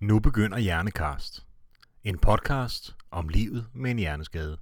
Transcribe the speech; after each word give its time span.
Nu 0.00 0.20
begynder 0.20 0.58
Hjernekast. 0.58 1.46
En 2.02 2.18
podcast 2.18 2.94
om 3.10 3.28
livet 3.28 3.66
med 3.74 3.90
en 3.90 3.98
hjerneskade. 3.98 4.58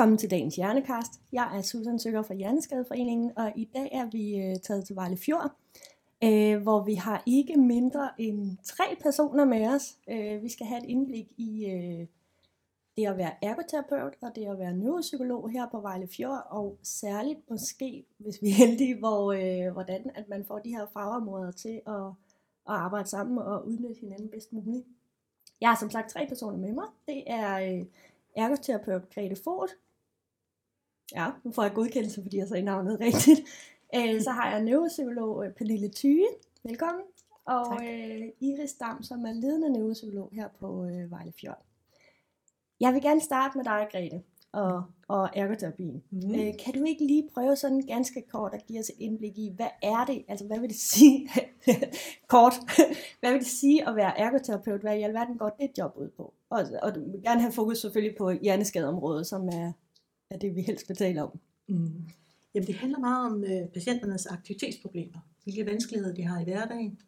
Velkommen 0.00 0.18
til 0.18 0.30
dagens 0.30 0.56
Hjernekast. 0.56 1.20
Jeg 1.32 1.58
er 1.58 1.62
Susan 1.62 1.98
Søger 1.98 2.22
fra 2.22 2.34
Hjerneskadeforeningen, 2.34 3.32
og 3.36 3.52
i 3.56 3.64
dag 3.64 3.88
er 3.92 4.10
vi 4.10 4.36
øh, 4.36 4.56
taget 4.56 4.86
til 4.86 4.96
Vejle 4.96 5.16
Fjord, 5.16 5.52
øh, 6.24 6.62
hvor 6.62 6.84
vi 6.84 6.94
har 6.94 7.22
ikke 7.26 7.56
mindre 7.56 8.10
end 8.18 8.56
tre 8.64 8.84
personer 9.02 9.44
med 9.44 9.66
os. 9.66 9.98
Øh, 10.10 10.42
vi 10.42 10.48
skal 10.48 10.66
have 10.66 10.82
et 10.82 10.88
indblik 10.88 11.26
i 11.36 11.66
øh, 11.66 12.06
det 12.96 13.06
at 13.06 13.16
være 13.16 13.44
ergoterapeut 13.44 14.16
og 14.20 14.30
det 14.34 14.46
at 14.46 14.58
være 14.58 14.72
neuropsykolog 14.72 15.50
her 15.50 15.68
på 15.70 15.80
Vejle 15.80 16.08
Fjord, 16.16 16.46
og 16.50 16.78
særligt 16.82 17.50
måske, 17.50 18.04
hvis 18.18 18.42
vi 18.42 18.48
er 18.48 18.54
heldige, 18.54 18.98
hvor, 18.98 19.32
øh, 19.32 19.72
hvordan 19.72 20.10
at 20.14 20.28
man 20.28 20.44
får 20.44 20.58
de 20.58 20.70
her 20.70 20.86
fagområder 20.92 21.50
til 21.50 21.80
at, 21.86 22.06
at 22.68 22.76
arbejde 22.86 23.08
sammen 23.08 23.38
og 23.38 23.66
udnytte 23.66 24.00
hinanden 24.00 24.28
bedst 24.28 24.52
muligt. 24.52 24.86
Jeg 25.60 25.68
har 25.68 25.76
som 25.76 25.90
sagt 25.90 26.10
tre 26.10 26.26
personer 26.28 26.58
med 26.58 26.72
mig. 26.72 26.86
Det 27.06 27.22
er... 27.26 27.74
Øh, 27.74 27.84
ergoterapeut 28.36 29.14
Grete 29.14 29.36
Fort. 29.44 29.70
Ja, 31.14 31.26
nu 31.44 31.52
får 31.52 31.62
jeg 31.62 31.72
godkendelse, 31.72 32.22
fordi 32.22 32.36
jeg 32.36 32.48
sagde 32.48 32.62
navnet 32.62 33.00
rigtigt. 33.06 33.40
Øh, 33.94 34.22
så 34.22 34.30
har 34.30 34.50
jeg 34.50 34.62
neuropsykolog 34.62 35.46
øh, 35.46 35.52
Pernille 35.52 35.90
Thyge. 35.96 36.28
Velkommen. 36.64 37.02
Og 37.44 37.78
øh, 37.84 38.28
Iris 38.40 38.72
Dam, 38.72 39.02
som 39.02 39.24
er 39.24 39.32
ledende 39.32 39.70
neuropsykolog 39.70 40.30
her 40.32 40.48
på 40.60 40.84
øh, 40.84 41.10
Vejle 41.10 41.32
Fjord. 41.40 41.62
Jeg 42.80 42.94
vil 42.94 43.02
gerne 43.02 43.20
starte 43.20 43.58
med 43.58 43.64
dig, 43.64 43.88
Grete, 43.92 44.22
og, 44.52 44.82
og 45.08 45.28
ergoterapien. 45.34 46.02
Mm. 46.10 46.34
Øh, 46.34 46.52
kan 46.64 46.74
du 46.74 46.84
ikke 46.84 47.06
lige 47.06 47.28
prøve 47.34 47.56
sådan 47.56 47.80
ganske 47.80 48.22
kort 48.32 48.54
at 48.54 48.66
give 48.66 48.80
os 48.80 48.88
et 48.88 48.96
indblik 48.98 49.38
i, 49.38 49.52
hvad 49.56 49.68
er 49.82 50.04
det, 50.04 50.24
altså 50.28 50.46
hvad 50.46 50.60
vil 50.60 50.68
det 50.68 50.78
sige, 50.78 51.28
kort, 52.28 52.54
hvad 53.20 53.30
vil 53.32 53.40
det 53.40 53.48
sige 53.48 53.88
at 53.88 53.96
være 53.96 54.18
ergoterapeut, 54.18 54.80
hvad 54.80 54.96
i 54.96 55.02
alverden 55.02 55.38
går 55.38 55.56
det 55.60 55.70
job 55.78 55.92
ud 55.96 56.08
på? 56.16 56.34
Og, 56.50 56.64
og 56.82 56.94
du 56.94 57.10
vil 57.10 57.22
gerne 57.22 57.40
have 57.40 57.52
fokus 57.52 57.78
selvfølgelig 57.78 58.18
på 58.18 58.30
hjerneskadeområdet, 58.30 59.26
som 59.26 59.48
er, 59.48 59.72
er 60.30 60.38
det, 60.38 60.56
vi 60.56 60.62
helst 60.62 60.88
vil 60.88 60.96
tale 60.96 61.22
om. 61.22 61.38
Mm. 61.68 62.08
Jamen, 62.54 62.66
det 62.66 62.74
handler 62.74 62.98
meget 62.98 63.32
om 63.32 63.44
øh, 63.44 63.68
patienternes 63.74 64.26
aktivitetsproblemer. 64.26 65.18
Hvilke 65.44 65.66
vanskeligheder 65.66 66.14
de 66.14 66.22
har 66.22 66.40
i 66.40 66.44
hverdagen. 66.44 66.98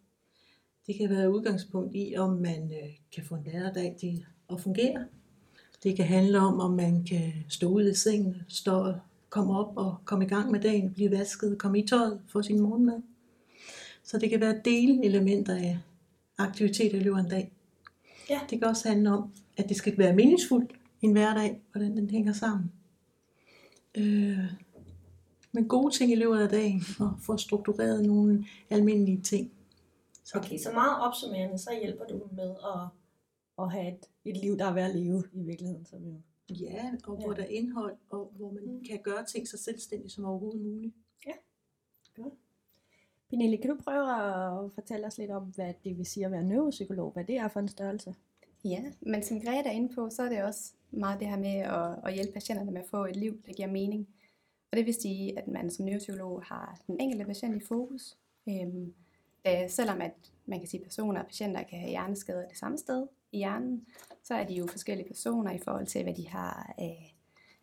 Det 0.86 0.96
kan 0.98 1.10
være 1.10 1.32
udgangspunkt 1.32 1.94
i, 1.94 2.14
om 2.16 2.30
man 2.30 2.72
øh, 2.72 2.90
kan 3.14 3.24
få 3.24 3.34
en 3.34 3.42
hverdag 3.42 3.96
til 4.00 4.24
at 4.50 4.60
fungere. 4.60 5.06
Det 5.82 5.96
kan 5.96 6.04
handle 6.04 6.38
om, 6.38 6.60
om 6.60 6.70
man 6.70 7.04
kan 7.04 7.32
stå 7.48 7.68
ud 7.68 7.90
i 7.90 7.94
sengen, 7.94 8.42
stå, 8.48 8.94
komme 9.28 9.58
op 9.58 9.76
og 9.76 9.96
komme 10.04 10.24
i 10.24 10.28
gang 10.28 10.50
med 10.50 10.60
dagen, 10.60 10.92
blive 10.92 11.10
vasket, 11.10 11.58
komme 11.58 11.78
i 11.78 11.86
tøjet, 11.86 12.20
få 12.28 12.42
sin 12.42 12.60
morgenmad. 12.60 13.02
Så 14.02 14.18
det 14.18 14.30
kan 14.30 14.40
være 14.40 14.60
delelementer 14.64 15.56
af 15.56 15.78
aktivitet 16.38 16.92
i 16.92 16.98
løbet 16.98 17.18
af 17.18 17.22
en 17.22 17.30
dag. 17.30 17.52
Ja. 18.30 18.40
Det 18.50 18.58
kan 18.58 18.68
også 18.68 18.88
handle 18.88 19.10
om, 19.10 19.32
at 19.56 19.68
det 19.68 19.76
skal 19.76 19.98
være 19.98 20.16
meningsfuldt 20.16 20.72
en 21.02 21.12
hverdag, 21.12 21.60
hvordan 21.72 21.96
den 21.96 22.10
hænger 22.10 22.32
sammen. 22.32 22.72
Øh, 23.98 24.38
men 25.52 25.68
gode 25.68 25.94
ting 25.94 26.12
i 26.12 26.14
løbet 26.14 26.38
af 26.40 26.48
dagen, 26.48 26.82
og 27.00 27.12
få 27.20 27.36
struktureret 27.36 28.04
nogle 28.06 28.44
almindelige 28.70 29.20
ting. 29.20 29.52
Så. 30.24 30.38
Okay, 30.38 30.58
så 30.58 30.72
meget 30.72 31.00
opsummerende, 31.06 31.58
så 31.58 31.70
hjælper 31.82 32.04
du 32.04 32.20
med 32.32 32.50
at, 32.50 32.88
at 33.64 33.72
have 33.72 33.88
et, 33.88 34.06
et 34.24 34.36
liv, 34.36 34.58
der 34.58 34.64
er 34.64 34.72
værd 34.74 34.90
at 34.90 34.96
leve 34.96 35.24
i 35.32 35.42
virkeligheden. 35.42 35.86
Som 35.86 35.98
jo. 36.04 36.14
Ja, 36.50 36.92
og 37.06 37.16
hvor 37.16 37.30
Ja. 37.30 37.36
der 37.36 37.42
er 37.42 37.48
indhold, 37.48 37.96
og 38.10 38.32
hvor 38.36 38.50
man 38.50 38.62
Mm. 38.66 38.84
kan 38.90 39.00
gøre 39.02 39.24
ting 39.24 39.48
så 39.48 39.56
selvstændigt 39.58 40.12
som 40.12 40.24
overhovedet 40.24 40.60
muligt. 40.62 40.94
Pernille, 43.30 43.56
kan 43.56 43.70
du 43.70 43.76
prøve 43.84 44.10
at 44.64 44.72
fortælle 44.72 45.06
os 45.06 45.18
lidt 45.18 45.30
om, 45.30 45.42
hvad 45.42 45.74
det 45.84 45.98
vil 45.98 46.06
sige 46.06 46.26
at 46.26 46.32
være 46.32 46.42
neuropsykolog? 46.42 47.12
Hvad 47.12 47.24
det 47.24 47.36
er 47.36 47.48
for 47.48 47.60
en 47.60 47.68
størrelse? 47.68 48.14
Ja, 48.64 48.82
men 49.00 49.22
som 49.22 49.40
Grete 49.40 49.68
er 49.68 49.72
inde 49.72 49.94
på, 49.94 50.10
så 50.10 50.22
er 50.22 50.28
det 50.28 50.42
også 50.44 50.72
meget 50.92 51.20
det 51.20 51.28
her 51.28 51.36
med 51.36 51.56
at, 51.56 51.98
at 52.06 52.14
hjælpe 52.14 52.32
patienterne 52.32 52.70
med 52.70 52.80
at 52.80 52.88
få 52.90 53.04
et 53.04 53.16
liv, 53.16 53.42
der 53.46 53.52
giver 53.52 53.68
mening. 53.68 54.08
Og 54.72 54.76
det 54.76 54.86
vil 54.86 54.94
sige, 54.94 55.38
at 55.38 55.48
man 55.48 55.70
som 55.70 55.84
neuropsykolog 55.84 56.42
har 56.42 56.80
den 56.86 57.00
enkelte 57.00 57.24
patient 57.24 57.62
i 57.62 57.66
fokus. 57.66 58.16
Øhm, 58.48 58.94
da, 59.44 59.68
selvom 59.68 60.00
at 60.00 60.12
man 60.46 60.58
kan 60.58 60.68
sige, 60.68 60.80
at 60.80 60.84
personer 60.86 61.20
og 61.20 61.26
patienter 61.26 61.62
kan 61.62 61.78
have 61.78 61.90
hjerneskader 61.90 62.48
det 62.48 62.58
samme 62.58 62.78
sted 62.78 63.06
i 63.32 63.36
hjernen, 63.36 63.86
så 64.22 64.34
er 64.34 64.44
de 64.44 64.54
jo 64.54 64.66
forskellige 64.66 65.08
personer 65.08 65.52
i 65.52 65.58
forhold 65.58 65.86
til, 65.86 66.02
hvad 66.02 66.14
de 66.14 66.28
har 66.28 66.74
af 66.78 67.16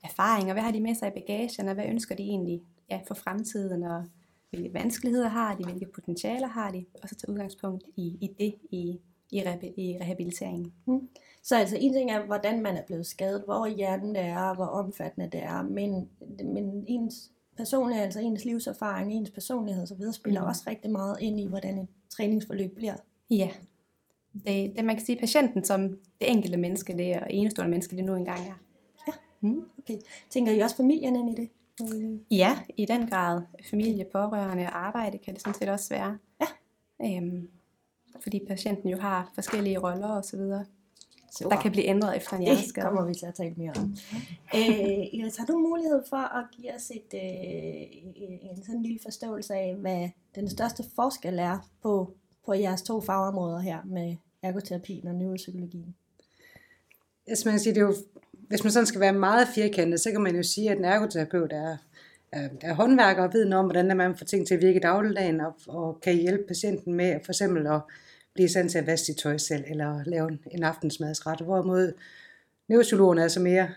erfaring, 0.04 0.46
og 0.46 0.54
hvad 0.54 0.64
har 0.64 0.72
de 0.72 0.82
med 0.82 0.96
sig 0.96 1.08
i 1.08 1.20
bagagen, 1.22 1.68
og 1.68 1.74
hvad 1.74 1.86
ønsker 1.86 2.16
de 2.16 2.24
egentlig 2.24 2.62
ja, 2.90 3.02
for 3.08 3.14
fremtiden, 3.14 3.84
og 3.84 4.06
hvilke 4.50 4.74
vanskeligheder 4.74 5.28
har 5.28 5.56
de, 5.56 5.64
hvilke 5.64 5.86
potentialer 5.86 6.48
har 6.48 6.72
de, 6.72 6.86
og 7.04 7.10
så 7.10 7.16
tage 7.16 7.32
udgangspunkt 7.32 7.84
i, 7.96 8.18
i 8.22 8.28
det 8.40 8.56
i, 8.72 9.00
i, 9.32 9.42
reha- 9.42 9.74
i 9.78 9.98
rehabiliteringen. 10.02 10.74
Så 11.44 11.58
altså 11.58 11.78
en 11.80 11.94
ting 11.94 12.12
er, 12.12 12.26
hvordan 12.26 12.62
man 12.62 12.78
er 12.78 12.82
blevet 12.82 13.06
skadet, 13.06 13.44
hvor 13.46 13.66
i 13.66 13.74
hjernen 13.74 14.16
det 14.16 14.24
er, 14.24 14.56
hvor 14.56 14.66
omfattende 14.66 15.30
det 15.32 15.44
er, 15.44 15.62
men, 15.62 16.10
men 16.44 16.86
ens 16.88 17.32
personlighed, 17.58 18.04
altså 18.04 18.20
ens 18.20 18.46
livserfaring, 18.46 19.14
ens 19.14 19.30
personlighed 19.30 19.84
osv. 19.84 20.12
spiller 20.12 20.42
mm. 20.42 20.46
Mm. 20.46 20.50
også 20.50 20.64
rigtig 20.68 20.92
meget 20.92 21.18
ind 21.22 21.40
i, 21.40 21.48
hvordan 21.48 21.78
et 21.78 21.88
træningsforløb 22.10 22.76
bliver. 22.76 22.96
Ja. 23.30 23.50
Det, 24.34 24.76
det 24.76 24.86
man 24.86 24.96
kan 24.96 25.06
sige, 25.06 25.20
patienten 25.20 25.64
som 25.64 25.90
det 25.90 26.32
enkelte 26.32 26.58
menneske, 26.58 26.98
det 26.98 27.14
er 27.14 27.24
enestående 27.26 27.70
menneske, 27.70 27.96
det 27.96 28.06
nu 28.06 28.16
engang 28.16 28.40
er. 28.40 28.54
Mm. 29.42 29.66
Tænker 30.30 30.52
I 30.52 30.60
også 30.60 30.76
familien 30.76 31.16
ind 31.16 31.30
i 31.30 31.42
det? 31.42 31.50
Mm. 31.80 32.20
Ja, 32.32 32.60
i 32.78 32.86
den 32.86 33.08
grad. 33.08 33.42
Familie, 33.70 34.06
pårørende 34.12 34.64
og 34.64 34.88
arbejde 34.88 35.18
kan 35.18 35.34
det 35.34 35.42
sådan 35.42 35.54
set 35.54 35.70
også 35.70 35.90
være. 35.90 36.18
Ja. 36.42 36.48
Øhm, 37.18 37.50
fordi 38.24 38.42
patienten 38.48 38.90
jo 38.90 38.98
har 38.98 39.32
forskellige 39.36 39.78
roller 39.80 40.08
og 40.08 40.24
så 40.26 40.38
videre, 40.38 40.66
Super. 41.38 41.50
der 41.56 41.62
kan 41.62 41.72
blive 41.72 41.86
ændret 41.86 42.18
efter 42.18 42.34
en 42.34 42.40
Det 42.42 42.48
hjerneskade. 42.48 42.86
kommer 42.86 43.06
vi 43.06 43.14
til 43.14 43.26
at 43.26 43.34
tale 43.36 43.54
mere 43.58 43.72
om. 43.78 43.96
øh, 44.56 45.14
Iris, 45.14 45.38
har 45.38 45.46
du 45.46 45.58
mulighed 45.58 46.02
for 46.10 46.38
at 46.38 46.46
give 46.52 46.76
os 46.76 46.92
et, 46.92 47.14
øh, 47.14 48.52
en 48.52 48.64
sådan 48.66 48.82
lille 48.82 49.00
forståelse 49.04 49.54
af, 49.54 49.76
hvad 49.80 50.10
den 50.36 50.50
største 50.50 50.84
forskel 50.96 51.40
er 51.40 51.70
på, 51.84 52.14
på 52.46 52.54
jeres 52.54 52.82
to 52.82 53.02
fagområder 53.02 53.60
her 53.60 53.78
med 53.86 54.16
ergoterapien 54.44 55.08
og 55.08 55.16
neuropsykologien? 55.16 55.96
Altså 57.28 57.48
man 57.48 57.54
kan 57.54 57.60
sige, 57.60 57.74
det 57.76 57.82
er 57.82 57.86
jo, 57.86 57.96
hvis 58.34 58.64
man 58.64 58.72
sådan 58.72 58.86
skal 58.88 59.02
være 59.02 59.14
meget 59.14 59.48
firkantet, 59.56 60.00
så 60.00 60.12
kan 60.12 60.22
man 60.22 60.36
jo 60.36 60.44
sige, 60.44 60.72
at 60.72 60.78
en 60.78 60.86
ergoterapeut 60.86 61.54
er, 61.54 61.78
er, 62.32 62.50
er 62.62 62.74
håndværker 62.74 63.24
og 63.24 63.34
ved 63.34 63.46
noget 63.46 63.60
om, 63.60 63.66
hvordan 63.72 63.98
man 63.98 64.16
får 64.18 64.26
ting 64.26 64.48
til 64.48 64.54
at 64.56 64.62
virke 64.62 64.78
i 64.80 64.82
dagligdagen, 64.82 65.42
og, 65.42 65.54
og 65.68 66.02
kan 66.02 66.16
hjælpe 66.16 66.44
patienten 66.48 66.94
med 66.94 67.20
for 67.26 67.32
eksempel 67.32 67.68
at 67.68 67.82
i 68.46 68.48
stand 68.48 68.70
til 68.70 68.78
at 68.78 68.88
vaske 68.88 69.06
sit 69.06 69.18
tøj 69.18 69.38
selv, 69.38 69.64
eller 69.68 70.04
lave 70.06 70.28
en, 70.32 70.40
en 70.52 70.64
aftensmadsret. 70.64 71.42
Hvorimod 71.42 71.94
neuropsykologerne 72.68 73.22
er 73.22 73.28
så 73.28 73.40
mere 73.40 73.70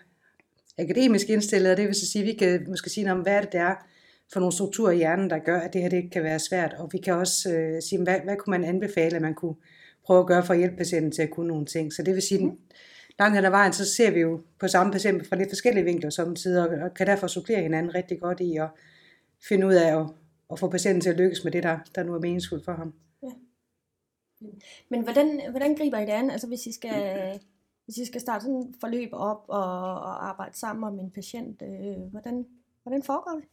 akademisk 0.79 1.29
indstillet, 1.29 1.71
og 1.71 1.77
det 1.77 1.87
vil 1.87 1.95
så 1.95 2.07
sige, 2.07 2.23
at 2.23 2.27
vi 2.27 2.33
kan 2.33 2.65
måske 2.69 2.91
sige 2.91 3.13
om, 3.13 3.21
hvad 3.21 3.33
er 3.33 3.41
det, 3.41 3.61
er 3.61 3.75
for 4.33 4.41
nogle 4.41 4.53
strukturer 4.53 4.93
i 4.93 4.97
hjernen, 4.97 5.31
der 5.31 5.39
gør, 5.39 5.61
at 5.61 5.73
det 5.73 5.83
her 5.83 5.89
det 5.89 6.11
kan 6.13 6.23
være 6.23 6.39
svært. 6.39 6.75
Og 6.79 6.89
vi 6.93 6.99
kan 6.99 7.15
også 7.15 7.53
øh, 7.53 7.83
sige, 7.83 8.03
hvad, 8.03 8.17
hvad 8.25 8.37
kunne 8.37 8.59
man 8.59 8.65
anbefale, 8.65 9.17
at 9.17 9.23
man 9.23 9.35
kunne 9.35 9.55
prøve 10.07 10.21
at 10.21 10.27
gøre 10.27 10.47
for 10.47 10.53
at 10.53 10.59
hjælpe 10.59 10.77
patienten 10.77 11.13
til 11.13 11.23
at 11.23 11.31
kunne 11.31 11.49
nogle 11.49 11.67
ting. 11.67 11.93
Så 11.93 12.03
det 12.03 12.15
vil 12.15 12.23
sige, 12.23 12.53
langt 13.19 13.37
hen 13.37 13.45
ad 13.45 13.51
vejen, 13.51 13.73
så 13.73 13.95
ser 13.95 14.11
vi 14.11 14.21
jo 14.21 14.41
på 14.61 14.69
samme 14.69 14.93
patient 14.93 15.27
fra 15.27 15.37
lidt 15.37 15.51
forskellige 15.51 15.85
vinkler 15.85 16.11
samtidig, 16.11 16.69
og, 16.69 16.69
og 16.69 16.95
kan 16.95 17.07
derfor 17.07 17.27
supplere 17.27 17.63
hinanden 17.63 17.95
rigtig 17.95 18.21
godt 18.21 18.41
i 18.41 18.57
at 18.57 18.69
finde 19.49 19.67
ud 19.67 19.75
af 19.75 20.01
at, 20.01 20.07
at 20.53 20.59
få 20.59 20.71
patienten 20.71 21.01
til 21.01 21.11
at 21.11 21.17
lykkes 21.17 21.45
med 21.45 21.53
det, 21.53 21.63
der, 21.63 21.79
der 21.95 22.03
nu 22.03 22.15
er 22.15 22.21
meningsfuldt 22.21 22.65
for 22.65 22.73
ham. 22.73 22.95
Men 24.89 25.03
hvordan, 25.03 25.41
hvordan 25.51 25.75
griber 25.75 25.99
I 25.99 26.07
det 26.07 26.13
an? 26.13 26.31
Altså 26.31 26.47
hvis 26.47 26.67
I 26.67 26.73
skal, 26.73 27.41
hvis 27.85 27.97
I 27.97 28.05
skal 28.05 28.21
starte 28.21 28.45
sådan 28.45 28.59
et 28.59 28.75
forløb 28.81 29.09
op 29.13 29.45
og, 29.49 29.65
og 30.01 30.29
arbejde 30.29 30.57
sammen 30.59 30.85
om 30.85 30.99
en 30.99 31.11
patient, 31.11 31.63
øh, 31.63 32.11
hvordan, 32.11 32.47
hvordan 32.83 33.03
foregår 33.03 33.31
det? 33.31 33.45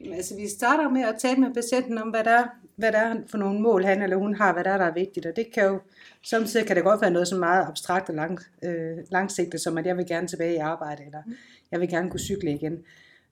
Jamen, 0.00 0.14
Altså, 0.14 0.36
vi 0.36 0.48
starter 0.48 0.88
med 0.88 1.02
at 1.02 1.14
tale 1.18 1.40
med 1.40 1.54
patienten 1.54 1.98
om, 1.98 2.08
hvad 2.08 2.24
der, 2.24 2.30
er, 2.30 2.46
hvad 2.76 2.92
der 2.92 2.98
er 2.98 3.16
for 3.26 3.38
nogle 3.38 3.60
mål, 3.60 3.84
han 3.84 4.02
eller 4.02 4.16
hun 4.16 4.34
har, 4.34 4.52
hvad 4.52 4.64
der 4.64 4.70
er, 4.70 4.78
der 4.78 4.84
er 4.84 4.94
vigtigt. 4.94 5.26
Og 5.26 5.36
det 5.36 5.52
kan 5.54 5.64
jo, 5.64 5.80
samtidig 6.22 6.66
kan 6.66 6.76
det 6.76 6.84
godt 6.84 7.00
være 7.00 7.10
noget 7.10 7.28
som 7.28 7.38
meget 7.38 7.66
abstrakt 7.66 8.08
og 8.08 8.14
lang, 8.14 8.38
øh, 8.62 8.98
langsigtet, 9.10 9.60
som 9.60 9.78
at 9.78 9.86
jeg 9.86 9.96
vil 9.96 10.06
gerne 10.06 10.28
tilbage 10.28 10.54
i 10.54 10.56
arbejde, 10.56 11.04
eller 11.04 11.22
jeg 11.70 11.80
vil 11.80 11.88
gerne 11.88 12.10
kunne 12.10 12.20
cykle 12.20 12.54
igen. 12.54 12.84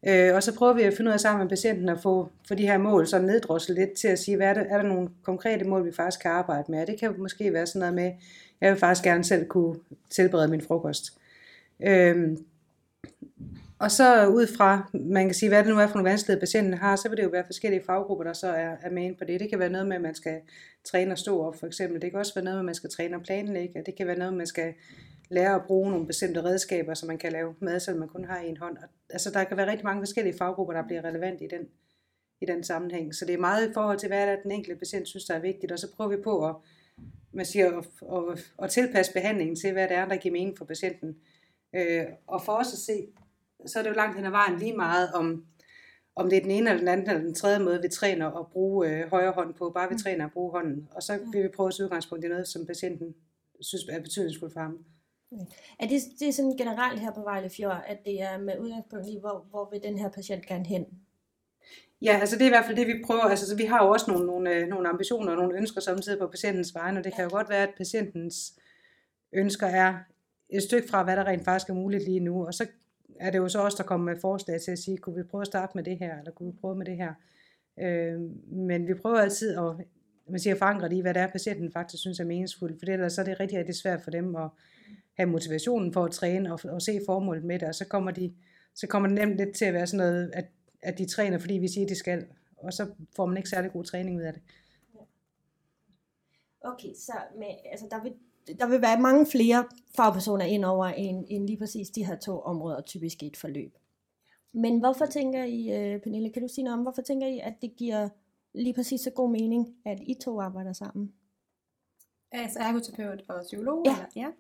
Øh, 0.09 0.35
og 0.35 0.43
så 0.43 0.55
prøver 0.55 0.73
vi 0.73 0.83
at 0.83 0.95
finde 0.97 1.09
ud 1.09 1.13
af 1.13 1.21
sammen 1.21 1.43
med 1.45 1.49
patienten 1.49 1.89
at 1.89 2.01
få, 2.03 2.29
få 2.49 2.55
de 2.55 2.67
her 2.67 2.79
mål 2.79 3.07
så 3.07 3.19
neddroslet 3.19 3.79
lidt 3.79 3.93
til 3.93 4.09
at 4.09 4.19
sige, 4.19 4.37
hvad 4.37 4.47
er, 4.47 4.55
det, 4.55 4.67
er 4.69 4.77
der 4.77 4.89
nogle 4.89 5.09
konkrete 5.23 5.65
mål, 5.65 5.87
vi 5.87 5.93
faktisk 5.93 6.23
kan 6.23 6.31
arbejde 6.31 6.65
med. 6.73 6.81
Og 6.81 6.87
det 6.87 7.01
kan 7.01 7.15
måske 7.19 7.53
være 7.53 7.67
sådan 7.67 7.81
noget 7.81 7.95
med, 7.95 8.13
jeg 8.61 8.71
vil 8.71 8.81
faktisk 8.81 9.05
gerne 9.05 9.25
selv 9.25 9.47
kunne 9.47 9.77
tilberede 10.11 10.49
min 10.49 10.61
frokost. 10.61 11.05
Øh, 11.87 12.37
Og 13.79 13.91
så 13.91 14.27
ud 14.27 14.47
fra, 14.47 14.91
man 14.93 15.25
kan 15.27 15.35
sige, 15.35 15.49
hvad 15.49 15.65
det 15.65 15.75
nu 15.75 15.81
er 15.81 15.87
for 15.87 15.95
nogle 15.95 16.11
vanskeligheder, 16.11 16.41
patienten 16.41 16.75
har, 16.75 16.97
så 16.97 17.09
vil 17.09 17.17
det 17.17 17.25
jo 17.25 17.29
være 17.29 17.45
forskellige 17.47 17.83
faggrupper, 17.87 18.25
der 18.25 18.33
så 18.33 18.47
er, 18.47 18.77
er 18.83 18.91
med 18.91 19.03
ind 19.03 19.17
på 19.17 19.25
det. 19.25 19.41
Det 19.41 19.51
kan 19.51 19.59
være 19.59 19.69
noget 19.69 19.87
med, 19.87 19.97
at 19.97 20.03
man 20.03 20.15
skal 20.15 20.41
træne 20.85 21.13
og 21.13 21.19
stå 21.19 21.43
op, 21.43 21.57
for 21.61 21.67
eksempel. 21.67 22.03
Det 22.03 22.11
kan 22.11 22.21
også 22.21 22.35
være 22.35 22.45
noget 22.45 22.57
med, 22.57 22.61
at 22.61 22.65
man 22.65 22.75
skal 22.75 22.91
træne 22.91 23.17
og 23.17 23.23
planlægge. 23.23 23.83
Det 23.87 23.97
kan 23.97 24.07
være 24.07 24.19
noget 24.19 24.33
med, 24.33 24.37
at 24.37 24.39
man 24.39 24.47
skal 24.47 24.73
lære 25.31 25.55
at 25.55 25.65
bruge 25.67 25.91
nogle 25.91 26.07
bestemte 26.07 26.45
redskaber, 26.45 26.95
så 26.95 27.07
man 27.07 27.19
kan 27.19 27.33
lave 27.33 27.55
mad, 27.61 27.81
selvom 27.81 27.99
man 27.99 28.09
kun 28.09 28.25
har 28.25 28.39
en 28.39 28.57
hånd. 28.57 28.77
Og, 28.77 28.89
altså, 29.11 29.31
der 29.31 29.45
kan 29.45 29.57
være 29.57 29.71
rigtig 29.71 29.85
mange 29.85 30.01
forskellige 30.01 30.39
faggrupper, 30.39 30.75
der 30.75 30.87
bliver 30.87 31.05
relevant 31.05 31.43
i 31.43 31.47
den, 31.47 31.69
i 32.41 32.47
den 32.47 32.65
sammenhæng. 32.65 33.15
Så 33.15 33.25
det 33.25 33.35
er 33.35 33.39
meget 33.39 33.71
i 33.71 33.73
forhold 33.73 33.99
til, 33.99 34.09
hvad 34.09 34.23
er 34.23 34.31
det, 34.31 34.43
den 34.43 34.53
enkelte 34.53 34.79
patient 34.79 35.09
synes, 35.09 35.25
der 35.25 35.35
er 35.35 35.41
vigtigt, 35.41 35.73
og 35.73 35.79
så 35.79 35.93
prøver 35.97 36.17
vi 36.17 36.23
på 36.23 36.49
at, 36.49 36.55
man 37.33 37.47
siger, 37.47 37.79
at, 37.79 37.85
at, 38.13 38.53
at 38.63 38.71
tilpasse 38.71 39.13
behandlingen 39.13 39.57
til, 39.57 39.73
hvad 39.73 39.89
det 39.89 39.97
er, 39.97 40.09
der 40.09 40.17
giver 40.17 40.33
mening 40.33 40.59
for 40.59 40.65
patienten. 40.65 41.17
Øh, 41.75 42.05
og 42.27 42.45
for 42.45 42.53
os 42.53 42.73
at 42.73 42.79
se, 42.79 43.07
så 43.67 43.79
er 43.79 43.83
det 43.83 43.91
jo 43.91 43.95
langt 43.95 44.17
hen 44.17 44.27
ad 44.27 44.31
vejen 44.31 44.59
lige 44.59 44.77
meget 44.77 45.13
om, 45.13 45.47
om 46.17 46.31
det 46.31 46.37
er 46.37 46.43
den 46.43 46.51
ene 46.51 46.71
eller 46.71 46.81
den 46.81 46.89
anden 46.89 47.11
eller 47.11 47.23
den 47.23 47.35
tredje 47.35 47.59
måde, 47.59 47.83
vi 47.83 47.89
træner 47.89 48.31
at 48.31 48.47
bruge 48.47 48.89
øh, 48.89 49.11
højre 49.11 49.33
hånd 49.33 49.55
på, 49.55 49.71
bare 49.71 49.89
vi 49.89 49.99
træner 49.99 50.25
at 50.25 50.33
bruge 50.33 50.51
hånden. 50.51 50.89
Og 50.91 51.03
så 51.03 51.19
vil 51.33 51.43
vi 51.43 51.49
prøve 51.49 51.69
at 51.69 51.81
udgangspunkt 51.81 52.25
i 52.25 52.29
noget, 52.29 52.49
som 52.49 52.67
patienten 52.67 53.15
synes 53.61 53.85
er 53.85 54.01
betydningsfuldt 54.01 54.53
for 54.53 54.61
ham. 54.61 54.85
Er 55.79 55.87
det, 55.87 56.01
det 56.21 56.29
er 56.29 56.33
sådan 56.33 56.57
generelt 56.57 57.01
her 57.01 57.13
på 57.13 57.21
Vejle 57.21 57.51
Fjord, 57.51 57.83
at 57.87 57.99
det 58.05 58.23
er 58.23 58.39
med 58.39 58.59
udgangspunkt 58.59 59.07
i, 59.09 59.19
hvor, 59.21 59.47
hvor 59.51 59.69
vil 59.73 59.83
den 59.83 59.99
her 59.99 60.09
patient 60.09 60.47
gerne 60.47 60.67
hen? 60.67 60.87
Ja, 62.03 62.19
altså 62.21 62.37
det 62.37 62.43
er 62.43 62.47
i 62.47 62.57
hvert 62.57 62.65
fald 62.65 62.77
det, 62.77 62.87
vi 62.87 63.03
prøver. 63.07 63.23
Altså, 63.23 63.47
så 63.49 63.57
vi 63.57 63.65
har 63.65 63.85
jo 63.85 63.91
også 63.91 64.11
nogle, 64.11 64.27
nogle, 64.27 64.55
øh, 64.55 64.69
nogle 64.69 64.89
ambitioner 64.89 65.33
og 65.33 65.37
nogle 65.37 65.57
ønsker 65.57 65.81
samtidig 65.81 66.19
på 66.19 66.27
patientens 66.27 66.75
vegne, 66.75 66.99
og 66.99 67.05
det 67.05 67.15
kan 67.15 67.25
jo 67.25 67.31
godt 67.31 67.49
være, 67.49 67.63
at 67.63 67.75
patientens 67.77 68.59
ønsker 69.33 69.67
er 69.67 69.95
et 70.49 70.63
stykke 70.63 70.89
fra, 70.89 71.05
hvad 71.05 71.17
der 71.17 71.25
rent 71.25 71.45
faktisk 71.45 71.71
er 71.71 71.75
muligt 71.75 72.05
lige 72.05 72.21
nu, 72.21 72.47
og 72.47 72.55
så 72.55 72.67
er 73.21 73.31
det 73.31 73.39
jo 73.39 73.49
så 73.49 73.59
også 73.59 73.77
der 73.79 73.89
kommer 73.89 74.13
med 74.13 74.21
forslag 74.21 74.61
til 74.61 74.71
at 74.71 74.79
sige, 74.79 74.99
kunne 74.99 75.17
vi 75.17 75.23
prøve 75.23 75.41
at 75.41 75.47
starte 75.47 75.73
med 75.75 75.85
det 75.85 75.99
her, 75.99 76.19
eller 76.19 76.33
kunne 76.33 76.53
vi 76.53 76.59
prøve 76.61 76.77
med 76.77 76.87
det 76.87 76.97
her. 76.97 77.15
Øh, 77.81 78.21
men 78.53 78.89
vi 78.89 78.95
prøver 78.95 79.19
altid 79.19 79.59
at 79.59 79.87
man 80.29 80.41
siger, 80.41 80.57
forankre 80.57 80.89
det 80.89 80.97
i, 80.97 81.01
hvad 81.01 81.15
det 81.15 81.23
er, 81.23 81.27
patienten 81.27 81.73
faktisk 81.73 82.01
synes 82.01 82.21
er 82.21 82.25
meningsfuldt, 82.25 82.79
for 82.79 82.93
ellers 82.93 83.13
så 83.13 83.21
er 83.21 83.25
det 83.25 83.41
rigtig, 83.41 83.59
rigtig 83.59 83.75
svært 83.75 84.01
for 84.01 84.11
dem 84.11 84.37
at 84.37 84.49
have 85.15 85.29
motivationen 85.29 85.93
for 85.93 86.05
at 86.05 86.13
træne 86.13 86.53
og, 86.53 86.61
og 86.65 86.83
se 86.83 87.01
formålet 87.07 87.45
med 87.45 87.59
det, 87.59 87.69
og 87.69 87.75
så 87.75 87.85
kommer, 87.85 88.11
de, 88.11 88.35
så 88.75 88.87
kommer 88.87 89.09
det 89.09 89.19
nemt 89.19 89.37
lidt 89.37 89.57
til 89.57 89.65
at 89.65 89.75
være 89.75 89.87
sådan 89.87 90.07
noget, 90.07 90.31
at, 90.35 90.45
at 90.83 90.99
de 90.99 91.07
træner, 91.07 91.39
fordi 91.39 91.55
vi 91.55 91.69
siger, 91.69 91.85
at 91.85 91.89
de 91.89 91.95
skal, 91.95 92.27
og 92.57 92.73
så 92.73 92.87
får 93.17 93.27
man 93.27 93.37
ikke 93.37 93.49
særlig 93.49 93.73
god 93.73 93.85
træning 93.85 94.17
ud 94.17 94.23
af 94.23 94.33
det. 94.33 94.43
Okay, 96.61 96.95
så 96.95 97.13
med, 97.39 97.47
altså 97.71 97.87
der, 97.91 98.03
vil, 98.03 98.13
der 98.59 98.69
vil 98.69 98.83
være 98.83 99.01
mange 99.01 99.27
flere 99.27 99.65
fagpersoner 99.97 100.45
ind 100.45 100.65
over 100.65 100.87
end, 100.87 101.25
end 101.29 101.47
lige 101.47 101.59
præcis 101.59 101.89
de 101.89 102.07
her 102.07 102.17
to 102.17 102.41
områder, 102.41 102.81
typisk 102.81 103.23
i 103.23 103.27
et 103.27 103.37
forløb. 103.37 103.75
Men 104.53 104.79
hvorfor 104.79 105.07
tænker 105.07 105.45
I, 105.45 105.95
uh, 105.95 106.01
Pernille, 106.01 106.31
kan 106.31 106.43
du 106.43 106.49
sige 106.49 106.65
noget 106.65 106.79
om, 106.79 106.83
hvorfor 106.83 107.03
tænker 107.03 107.27
I, 107.27 107.39
at 107.39 107.55
det 107.63 107.77
giver 107.77 108.09
lige 108.55 108.75
præcis 108.75 109.01
så 109.01 109.11
god 109.11 109.31
mening, 109.31 109.77
at 109.85 109.99
I 110.01 110.15
to 110.15 110.41
arbejder 110.41 110.73
sammen? 110.73 111.13
Altså 112.33 112.59
ergoterapeut 112.59 113.25
og 113.29 113.43
psykolog? 113.43 113.83
Ja. 113.87 113.93
Eller? 113.93 114.07
ja. 114.17 114.31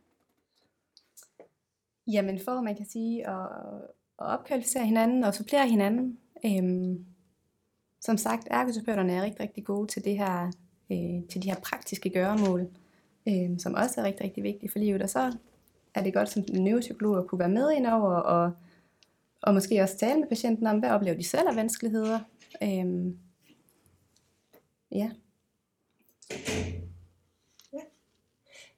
Jamen 2.07 2.39
for, 2.39 2.61
man 2.61 2.77
kan 2.77 2.87
sige, 2.87 3.29
at, 3.29 3.47
at 4.21 4.27
opkvalificere 4.27 4.87
hinanden 4.87 5.25
og 5.25 5.35
supplere 5.35 5.69
hinanden. 5.69 6.19
Øhm, 6.47 7.05
som 8.01 8.17
sagt, 8.17 8.49
ergoterapeuterne 8.51 9.13
er 9.13 9.23
rigtig, 9.23 9.41
rigtig 9.41 9.65
gode 9.65 9.87
til, 9.87 10.05
det 10.05 10.19
her, 10.19 10.53
øh, 10.93 11.29
til 11.31 11.43
de 11.43 11.51
her 11.51 11.61
praktiske 11.61 12.11
gøremål, 12.11 12.69
øh, 13.29 13.59
som 13.59 13.75
også 13.75 14.01
er 14.01 14.05
rigtig, 14.05 14.25
rigtig 14.25 14.43
vigtige 14.43 14.71
for 14.71 14.79
livet. 14.79 15.03
Og 15.03 15.11
så 15.11 15.33
er 15.95 16.03
det 16.03 16.15
godt 16.15 16.29
som 16.29 16.45
neuropsykolog 16.53 17.19
at 17.19 17.27
kunne 17.27 17.39
være 17.39 17.49
med 17.49 17.73
ind 17.73 17.87
over 17.87 18.13
og, 18.15 18.53
og 19.43 19.55
måske 19.55 19.83
også 19.83 19.99
tale 19.99 20.21
med 20.21 20.29
patienten 20.29 20.67
om, 20.67 20.79
hvad 20.79 20.91
oplever 20.91 21.17
de 21.17 21.25
selv 21.25 21.49
af 21.49 21.57
vanskeligheder. 21.57 22.21
Øhm, 22.63 23.19
ja. 24.93 25.11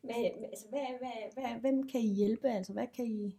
Hvad, 0.06 0.24
altså, 0.50 0.66
hvad, 0.68 0.80
hvad, 0.98 1.34
hvad, 1.34 1.60
hvem 1.60 1.88
kan 1.88 2.00
I 2.00 2.14
hjælpe? 2.14 2.48
Altså, 2.48 2.72
hvad 2.72 2.86
kan 2.96 3.06
I, 3.06 3.36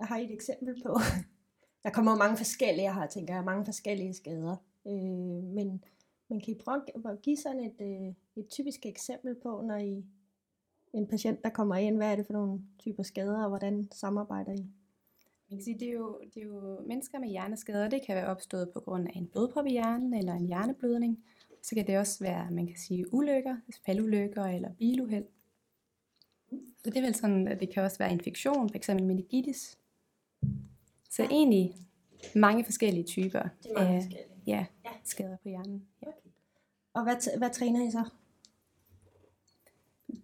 har 0.00 0.18
I 0.18 0.24
et 0.24 0.32
eksempel 0.32 0.82
på? 0.82 0.98
Der 1.84 1.90
kommer 1.90 2.16
mange 2.16 2.36
forskellige 2.36 2.84
jeg 2.84 2.94
har 2.94 3.06
tænker 3.06 3.34
jeg, 3.34 3.44
mange 3.44 3.64
forskellige 3.64 4.14
skader. 4.14 4.56
Øh, 4.86 5.44
men, 5.56 5.84
men 6.28 6.40
kan 6.40 6.54
I 6.54 6.58
prøve 6.64 6.82
at 7.04 7.22
give 7.22 7.36
sådan 7.36 7.60
et, 7.60 7.80
øh, 7.80 8.14
et 8.36 8.48
typisk 8.48 8.86
eksempel 8.86 9.34
på, 9.42 9.62
når 9.66 9.76
I 9.76 10.04
en 10.92 11.06
patient, 11.06 11.44
der 11.44 11.50
kommer 11.50 11.76
ind, 11.76 11.96
hvad 11.96 12.12
er 12.12 12.16
det 12.16 12.26
for 12.26 12.32
nogle 12.32 12.60
typer 12.78 13.02
skader, 13.02 13.42
og 13.42 13.48
hvordan 13.48 13.88
samarbejder 13.92 14.52
I? 14.52 14.66
Man 15.50 15.58
kan 15.58 15.64
sige, 15.64 15.78
det 15.78 15.88
er, 15.88 15.92
jo, 15.92 16.20
det 16.34 16.42
er 16.42 16.46
jo 16.46 16.80
mennesker 16.86 17.18
med 17.18 17.28
hjerneskader. 17.28 17.88
Det 17.88 18.00
kan 18.06 18.16
være 18.16 18.26
opstået 18.26 18.70
på 18.70 18.80
grund 18.80 19.08
af 19.08 19.12
en 19.16 19.26
blodprop 19.26 19.66
i 19.66 19.70
hjernen 19.70 20.14
eller 20.14 20.32
en 20.32 20.46
hjerneblødning. 20.46 21.24
Så 21.62 21.74
kan 21.74 21.86
det 21.86 21.98
også 21.98 22.24
være, 22.24 22.50
man 22.50 22.66
kan 22.66 22.76
sige, 22.76 23.14
ulykker, 23.14 23.56
faldulykker 23.86 24.44
eller 24.44 24.72
biluheld. 24.78 25.24
Så 26.84 26.90
det 26.90 26.96
er 26.96 27.02
vel 27.02 27.14
sådan, 27.14 27.48
at 27.48 27.60
det 27.60 27.70
kan 27.74 27.82
også 27.82 27.98
være 27.98 28.12
infektion, 28.12 28.70
f.eks. 28.70 28.88
meningitis. 28.88 29.78
Så 31.10 31.22
egentlig 31.22 31.74
mange 32.34 32.64
forskellige 32.64 33.04
typer 33.04 33.42
Det 33.62 33.70
er 33.70 33.74
mange 33.74 33.96
af 33.96 34.02
forskellige. 34.02 34.28
ja, 34.46 34.66
Ja. 34.84 34.90
skader 35.04 35.36
på 35.42 35.48
hjernen. 35.48 35.82
Ja. 36.06 36.10
Og 36.94 37.02
hvad, 37.02 37.38
hvad 37.38 37.50
træner 37.50 37.88
I 37.88 37.90
så? 37.90 38.04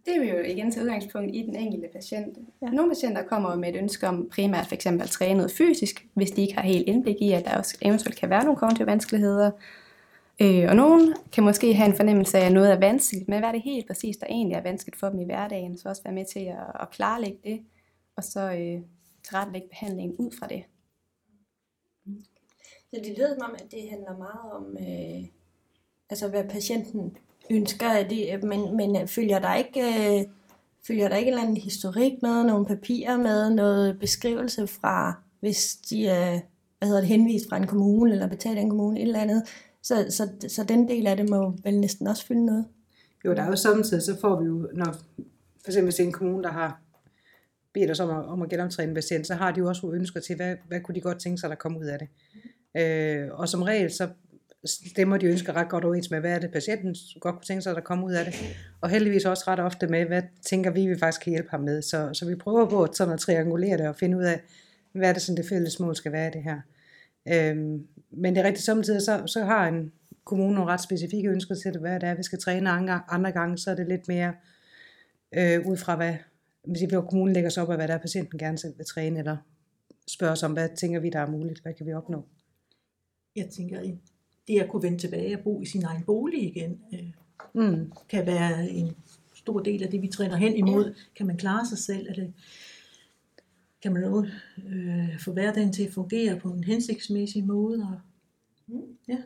Det 0.06 0.16
er 0.16 0.32
jo 0.34 0.38
igen 0.44 0.70
til 0.72 0.82
udgangspunkt 0.82 1.34
i 1.34 1.42
den 1.42 1.56
enkelte 1.56 1.88
patient. 1.92 2.38
Ja. 2.62 2.66
Ja. 2.66 2.72
Nogle 2.72 2.90
patienter 2.90 3.22
kommer 3.22 3.54
med 3.56 3.68
et 3.68 3.76
ønske 3.76 4.08
om 4.08 4.28
primært 4.32 4.66
for 4.66 4.74
eksempel 4.74 5.02
at 5.02 5.08
træne 5.10 5.34
noget 5.36 5.50
fysisk, 5.52 6.06
hvis 6.14 6.30
de 6.30 6.42
ikke 6.42 6.54
har 6.54 6.62
helt 6.62 6.88
indblik 6.88 7.16
i, 7.20 7.32
at 7.32 7.44
der 7.44 7.56
også 7.58 7.78
eventuelt 7.82 8.16
kan 8.18 8.30
være 8.30 8.44
nogle 8.44 8.58
kognitive 8.58 8.86
vanskeligheder. 8.86 9.50
Øh, 10.40 10.64
og 10.68 10.76
nogen 10.76 11.14
kan 11.32 11.44
måske 11.44 11.74
have 11.74 11.88
en 11.88 11.96
fornemmelse 11.96 12.38
af, 12.38 12.46
at 12.46 12.52
noget 12.52 12.72
er 12.72 12.78
vanskeligt, 12.78 13.28
men 13.28 13.38
hvad 13.38 13.48
er 13.48 13.52
det 13.52 13.62
helt 13.62 13.86
præcis, 13.86 14.16
der 14.16 14.26
egentlig 14.26 14.54
er 14.56 14.62
vanskeligt 14.62 14.98
for 14.98 15.08
dem 15.08 15.20
i 15.20 15.24
hverdagen, 15.24 15.78
så 15.78 15.88
også 15.88 16.02
være 16.02 16.14
med 16.14 16.24
til 16.24 16.40
at, 16.40 16.80
at 16.80 16.90
klarlægge 16.90 17.38
det, 17.44 17.60
og 18.16 18.24
så 18.24 18.40
øh, 18.40 18.80
tilrettelægge 19.28 19.68
behandlingen 19.68 20.16
ud 20.16 20.30
fra 20.38 20.46
det. 20.46 20.62
Mm. 22.04 22.24
Så 22.90 23.00
det 23.04 23.18
lyder 23.18 23.34
som 23.34 23.50
om, 23.50 23.54
at 23.54 23.70
det 23.70 23.90
handler 23.90 24.16
meget 24.18 24.52
om, 24.52 24.76
øh, 24.80 25.28
altså 26.10 26.28
hvad 26.28 26.44
patienten 26.44 27.16
ønsker, 27.50 27.88
at 27.88 28.10
det, 28.10 28.44
men, 28.44 28.76
men 28.76 29.08
følger 29.08 29.38
der 29.38 29.54
ikke, 29.54 29.80
øh, 29.80 30.26
følger 30.86 31.08
der 31.08 31.16
ikke 31.16 31.28
en 31.28 31.34
eller 31.34 31.48
anden 31.48 31.62
historik 31.62 32.22
med, 32.22 32.44
nogle 32.44 32.66
papirer 32.66 33.16
med, 33.16 33.50
noget 33.50 33.98
beskrivelse 33.98 34.66
fra, 34.66 35.14
hvis 35.40 35.76
de 35.76 36.06
er 36.06 36.40
hvad 36.78 36.88
hedder 36.88 37.00
det, 37.00 37.08
henvist 37.08 37.48
fra 37.48 37.56
en 37.56 37.66
kommune, 37.66 38.12
eller 38.12 38.28
betalt 38.28 38.58
af 38.58 38.62
en 38.62 38.70
kommune, 38.70 39.00
et 39.00 39.02
eller 39.02 39.20
andet, 39.20 39.42
så, 39.86 40.06
så, 40.10 40.48
så 40.48 40.64
den 40.64 40.88
del 40.88 41.06
af 41.06 41.16
det 41.16 41.30
må 41.30 41.54
vel 41.64 41.80
næsten 41.80 42.06
også 42.06 42.26
fylde 42.26 42.46
noget. 42.46 42.64
Jo, 43.24 43.34
der 43.34 43.42
er 43.42 43.46
jo 43.46 43.56
samtidig, 43.56 44.02
så 44.02 44.20
får 44.20 44.40
vi 44.40 44.46
jo, 44.46 44.70
når 44.74 44.92
for 45.62 45.66
eksempel 45.66 45.84
hvis 45.84 45.94
det 45.94 46.02
er 46.02 46.06
en 46.06 46.12
kommune, 46.12 46.42
der 46.42 46.50
har 46.50 46.80
bedt 47.72 47.90
os 47.90 48.00
om 48.00 48.10
at, 48.10 48.24
om 48.24 48.42
at 48.42 48.48
genoptræne 48.48 48.88
en 48.88 48.94
patient, 48.94 49.26
så 49.26 49.34
har 49.34 49.52
de 49.52 49.58
jo 49.58 49.68
også 49.68 49.90
ønsker 49.94 50.20
til, 50.20 50.36
hvad, 50.36 50.56
hvad 50.68 50.80
kunne 50.80 50.94
de 50.94 51.00
godt 51.00 51.18
tænke 51.18 51.38
sig, 51.38 51.50
der 51.50 51.56
kom 51.56 51.76
ud 51.76 51.84
af 51.84 51.98
det. 51.98 52.08
Øh, 52.82 53.28
og 53.32 53.48
som 53.48 53.62
regel, 53.62 53.90
så 53.90 54.08
stemmer 54.64 55.16
de 55.16 55.26
ønsker 55.26 55.52
ret 55.52 55.68
godt 55.68 55.84
overens 55.84 56.10
med, 56.10 56.20
hvad 56.20 56.32
er 56.32 56.38
det 56.38 56.50
patienten 56.50 56.96
godt 57.20 57.34
kunne 57.34 57.44
tænke 57.44 57.62
sig, 57.62 57.74
der 57.74 57.80
kom 57.80 58.04
ud 58.04 58.12
af 58.12 58.24
det. 58.24 58.34
Og 58.80 58.90
heldigvis 58.90 59.24
også 59.24 59.44
ret 59.48 59.60
ofte 59.60 59.86
med, 59.86 60.04
hvad 60.04 60.22
tænker 60.42 60.70
vi, 60.70 60.86
vi 60.86 60.98
faktisk 60.98 61.22
kan 61.22 61.30
hjælpe 61.30 61.50
ham 61.50 61.60
med. 61.60 61.82
Så, 61.82 62.10
så 62.12 62.26
vi 62.26 62.34
prøver 62.34 62.70
på 62.70 62.82
at, 62.82 62.96
sådan 62.96 63.14
at 63.14 63.20
triangulere 63.20 63.78
det 63.78 63.88
og 63.88 63.96
finde 63.96 64.16
ud 64.16 64.24
af, 64.24 64.40
hvad 64.92 65.08
er 65.08 65.12
det 65.12 65.22
sådan 65.22 65.36
det 65.36 65.48
fælles 65.48 65.80
mål 65.80 65.96
skal 65.96 66.12
være 66.12 66.28
i 66.28 66.30
det 66.30 66.42
her. 66.42 66.60
Øhm, 67.28 67.86
men 68.16 68.34
det 68.34 68.40
er 68.40 68.46
rigtigt 68.46 68.64
samtidig, 68.64 69.02
så, 69.02 69.22
så 69.26 69.44
har 69.44 69.68
en 69.68 69.92
kommune 70.24 70.54
nogle 70.54 70.72
ret 70.72 70.82
specifikke 70.82 71.28
ønsker 71.28 71.54
til 71.54 71.78
hvad 71.78 72.00
det 72.00 72.08
er, 72.08 72.14
vi 72.14 72.22
skal 72.22 72.38
træne 72.38 72.70
andre, 72.70 73.00
andre 73.08 73.32
gange, 73.32 73.58
så 73.58 73.70
er 73.70 73.74
det 73.74 73.88
lidt 73.88 74.08
mere 74.08 74.34
øh, 75.34 75.66
ud 75.66 75.76
fra, 75.76 75.96
hvad, 75.96 76.14
hvis 76.64 76.82
hvor 76.82 77.00
kommunen 77.00 77.34
lægger 77.34 77.50
sig 77.50 77.62
op 77.62 77.70
af, 77.70 77.76
hvad 77.76 77.88
der 77.88 77.94
er, 77.94 77.98
patienten 77.98 78.38
gerne 78.38 78.58
selv 78.58 78.74
vil 78.76 78.86
træne, 78.86 79.18
eller 79.18 79.36
spørger 80.08 80.32
os 80.32 80.42
om, 80.42 80.52
hvad 80.52 80.68
tænker 80.76 81.00
vi, 81.00 81.10
der 81.10 81.18
er 81.18 81.30
muligt, 81.30 81.62
hvad 81.62 81.74
kan 81.74 81.86
vi 81.86 81.92
opnå. 81.92 82.26
Jeg 83.36 83.48
tænker, 83.56 83.80
det 84.48 84.60
at 84.60 84.68
kunne 84.68 84.82
vende 84.82 84.98
tilbage 84.98 85.36
og 85.36 85.44
bo 85.44 85.62
i 85.62 85.66
sin 85.66 85.84
egen 85.84 86.02
bolig 86.02 86.56
igen, 86.56 86.80
øh, 86.92 87.10
Mm. 87.56 87.92
kan 88.08 88.26
være 88.26 88.68
en 88.68 88.96
stor 89.34 89.60
del 89.60 89.82
af 89.82 89.90
det, 89.90 90.02
vi 90.02 90.08
træner 90.08 90.36
hen 90.36 90.56
imod. 90.56 90.94
Kan 91.16 91.26
man 91.26 91.36
klare 91.36 91.66
sig 91.66 91.78
selv? 91.78 92.06
Er 92.08 92.14
det, 92.14 92.32
kan 93.82 93.92
man 93.92 94.02
nu 94.02 94.26
øh, 94.68 95.20
få 95.20 95.32
hverdagen 95.32 95.72
til 95.72 95.84
at 95.86 95.92
fungere 95.92 96.40
på 96.40 96.48
en 96.48 96.64
hensigtsmæssig 96.64 97.44
måde? 97.44 97.82
Og, 97.82 98.00
Mm. 98.68 98.98
Ja. 99.08 99.18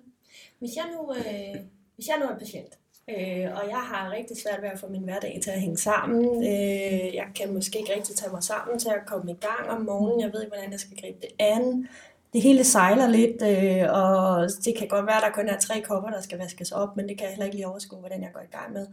Hvis 0.59 0.76
jeg 0.76 0.85
nu, 0.94 1.14
øh, 1.14 1.61
hvis 1.94 2.09
jeg 2.09 2.16
nu 2.20 2.26
er 2.26 2.38
patient, 2.38 2.78
øh, 3.09 3.47
og 3.56 3.68
jeg 3.68 3.82
har 3.90 4.11
rigtig 4.11 4.37
svært 4.37 4.62
ved 4.62 4.68
at 4.68 4.78
få 4.78 4.88
min 4.88 5.04
hverdag 5.04 5.40
til 5.42 5.50
at 5.50 5.61
hænge 5.61 5.78
sammen, 5.78 6.25
øh, 6.42 7.14
jeg 7.14 7.26
kan 7.35 7.54
måske 7.54 7.78
ikke 7.78 7.94
rigtig 7.94 8.16
tage 8.16 8.32
mig 8.32 8.42
sammen 8.42 8.78
til 8.78 8.88
at 8.88 9.06
komme 9.06 9.32
i 9.32 9.35
gang 9.35 9.70
om 9.70 9.80
morgenen, 9.80 10.20
jeg 10.20 10.32
ved 10.32 10.42
ikke, 10.42 10.54
hvordan 10.56 10.73
jeg 10.73 10.80
skal 10.80 10.97
gribe 10.97 11.18
det 11.20 11.30
an, 11.38 11.88
det 12.32 12.42
hele 12.42 12.64
sejler 12.64 13.09
lidt, 13.09 13.42
øh, 13.42 13.92
og 13.92 14.49
det 14.64 14.78
kan 14.78 14.88
godt 14.88 15.06
være, 15.06 15.16
at 15.16 15.23
der 15.23 15.30
kun 15.30 15.49
er 15.49 15.59
tre 15.59 15.80
kopper, 15.80 16.11
der 16.11 16.20
skal 16.20 16.38
vaskes 16.38 16.73
op, 16.73 16.97
men 16.97 17.09
det 17.09 17.18
kan 17.18 17.25
jeg 17.25 17.32
heller 17.32 17.44
ikke 17.44 17.56
lige 17.56 17.68
overskue, 17.68 17.99
hvordan 17.99 18.23
jeg 18.23 18.30
går 18.32 18.40
i 18.40 18.56
gang 18.56 18.73
med. 18.73 18.87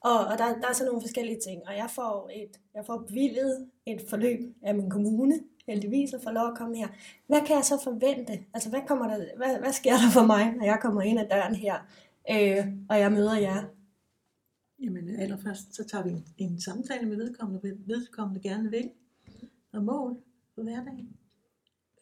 Og, 0.00 0.18
og 0.18 0.38
der, 0.38 0.46
der 0.60 0.68
er 0.68 0.72
så 0.72 0.84
nogle 0.84 1.00
forskellige 1.00 1.40
ting, 1.40 1.62
og 1.66 1.76
jeg 1.76 1.88
får, 1.94 2.30
et, 2.34 2.60
jeg 2.74 2.86
får 2.86 3.04
bevilget 3.08 3.66
et 3.86 4.02
forløb 4.10 4.40
af 4.62 4.74
min 4.74 4.90
kommune, 4.90 5.40
heldigvis 5.72 6.14
at 6.14 6.22
få 6.22 6.30
lov 6.30 6.46
at 6.48 6.58
komme 6.58 6.76
her. 6.76 6.88
Hvad 7.26 7.40
kan 7.46 7.56
jeg 7.56 7.64
så 7.64 7.80
forvente? 7.84 8.32
Altså, 8.54 8.68
hvad, 8.70 8.80
kommer 8.88 9.06
der, 9.08 9.16
hvad, 9.36 9.58
hvad 9.58 9.72
sker 9.72 9.92
der 9.92 10.10
for 10.12 10.26
mig, 10.26 10.54
når 10.56 10.64
jeg 10.64 10.78
kommer 10.82 11.02
ind 11.02 11.18
ad 11.20 11.28
døren 11.30 11.54
her, 11.54 11.76
øh, 12.30 12.66
og 12.88 12.98
jeg 12.98 13.12
møder 13.12 13.38
jer? 13.38 13.64
Jamen 14.82 15.20
allerførst, 15.20 15.74
så 15.74 15.84
tager 15.84 16.04
vi 16.04 16.10
en, 16.10 16.24
en 16.38 16.60
samtale 16.60 17.08
med 17.08 17.16
vedkommende, 17.16 17.60
hvad 17.60 17.72
vedkommende 17.86 18.40
gerne 18.48 18.70
vil, 18.70 18.90
og 19.72 19.84
mål 19.84 20.16
for 20.54 20.62
hverdagen. 20.62 21.16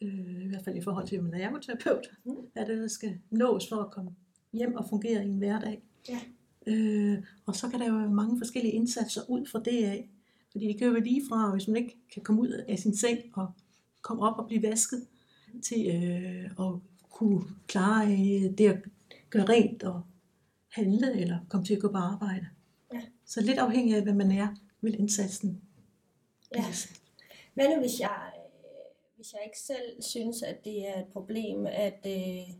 Øh, 0.01 0.45
I 0.45 0.47
hvert 0.47 0.63
fald 0.65 0.75
i 0.75 0.81
forhold 0.81 1.07
til, 1.07 1.15
at 1.15 1.23
man 1.23 1.33
er 1.33 1.47
ergoterapeut. 1.47 2.07
Mm. 2.25 2.35
Hvad 2.53 2.65
det, 2.65 2.77
der 2.77 2.87
skal 2.87 3.19
nås 3.29 3.69
for 3.69 3.75
at 3.75 3.91
komme 3.91 4.11
hjem 4.53 4.75
og 4.75 4.85
fungere 4.89 5.25
i 5.25 5.29
en 5.29 5.37
hverdag. 5.37 5.81
Ja. 6.09 6.19
Øh, 6.67 7.23
og 7.45 7.55
så 7.55 7.69
kan 7.69 7.79
der 7.79 7.87
jo 7.87 7.93
være 7.93 8.09
mange 8.09 8.37
forskellige 8.37 8.73
indsatser 8.73 9.21
ud 9.29 9.45
fra 9.45 9.59
det 9.59 9.85
af. 9.85 10.09
Fordi 10.51 10.73
det 10.73 10.93
være 10.93 11.03
lige 11.03 11.21
fra, 11.29 11.51
hvis 11.51 11.67
man 11.67 11.77
ikke 11.77 11.97
kan 12.13 12.23
komme 12.23 12.41
ud 12.41 12.63
af 12.67 12.79
sin 12.79 12.97
seng 12.97 13.19
og 13.33 13.51
komme 14.01 14.23
op 14.23 14.39
og 14.39 14.47
blive 14.47 14.63
vasket, 14.63 15.07
til 15.63 15.87
øh, 15.87 16.45
at 16.45 16.73
kunne 17.09 17.43
klare 17.67 18.05
øh, 18.11 18.57
det 18.57 18.69
at 18.69 18.77
gøre 19.29 19.45
rent 19.45 19.83
og 19.83 20.01
handle, 20.69 21.21
eller 21.21 21.39
komme 21.49 21.65
til 21.65 21.73
at 21.75 21.81
gå 21.81 21.91
på 21.91 21.97
arbejde. 21.97 22.47
Ja. 22.93 23.01
Så 23.25 23.41
lidt 23.41 23.57
afhængig 23.57 23.95
af, 23.95 24.03
hvad 24.03 24.13
man 24.13 24.31
er, 24.31 24.47
vil 24.81 24.99
indsatsen 24.99 25.61
Ja. 26.55 26.63
Hvad 27.53 27.69
nu, 27.69 27.79
hvis 27.79 27.99
jeg, 27.99 28.31
øh, 28.35 29.15
hvis 29.15 29.33
jeg 29.33 29.41
ikke 29.45 29.59
selv 29.59 30.01
synes, 30.01 30.43
at 30.43 30.63
det 30.63 30.87
er 30.87 30.99
et 30.99 31.07
problem, 31.13 31.65
at, 31.65 31.99
øh, 32.05 32.55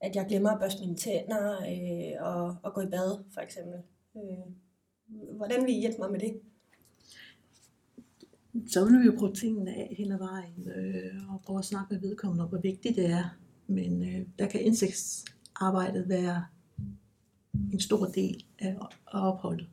at 0.00 0.16
jeg 0.16 0.26
glemmer 0.28 0.50
at 0.50 0.60
børste 0.60 0.80
mine 0.80 0.96
tænder 0.96 1.56
øh, 1.60 2.26
og, 2.26 2.56
og 2.62 2.74
gå 2.74 2.80
i 2.80 2.86
bad, 2.86 3.24
for 3.34 3.40
eksempel? 3.40 3.82
Øh, 4.16 4.52
hvordan 5.36 5.64
vil 5.64 5.74
I 5.74 5.80
hjælpe 5.80 5.98
mig 5.98 6.10
med 6.10 6.20
det? 6.20 6.40
Så 8.66 8.84
vil 8.84 9.00
vi 9.00 9.06
jo 9.06 9.14
prøve 9.18 9.34
tingene 9.34 9.74
af 9.74 9.94
hele 9.98 10.18
vejen, 10.18 10.68
øh, 10.76 11.32
og 11.34 11.42
prøve 11.46 11.58
at 11.58 11.64
snakke 11.64 11.94
med 11.94 12.00
vedkommende 12.00 12.44
om, 12.44 12.48
hvor 12.48 12.58
vigtigt 12.58 12.96
det 12.96 13.10
er. 13.10 13.24
Men 13.66 14.02
øh, 14.02 14.26
der 14.38 14.46
kan 14.46 14.60
indsigtsarbejdet 14.60 16.08
være 16.08 16.44
en 17.72 17.80
stor 17.80 18.04
del 18.04 18.44
af, 18.58 18.76
af 19.12 19.32
opholdet. 19.32 19.68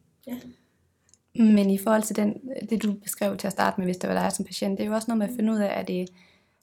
Men 1.36 1.70
i 1.70 1.78
forhold 1.78 2.04
til 2.04 2.16
den, 2.16 2.42
det, 2.70 2.84
du 2.84 2.94
beskrev 2.94 3.38
til 3.38 3.48
at 3.48 3.54
starte 3.54 3.80
med, 3.80 3.88
hvis 3.88 3.98
det 3.98 4.10
var 4.10 4.24
dig 4.24 4.32
som 4.32 4.46
patient, 4.46 4.78
det 4.78 4.84
er 4.84 4.88
jo 4.88 4.96
også 4.96 5.08
noget 5.08 5.18
med 5.18 5.28
at 5.28 5.36
finde 5.36 5.54
ud 5.54 5.58
af, 5.58 5.80
er 5.80 5.84
det 5.84 6.10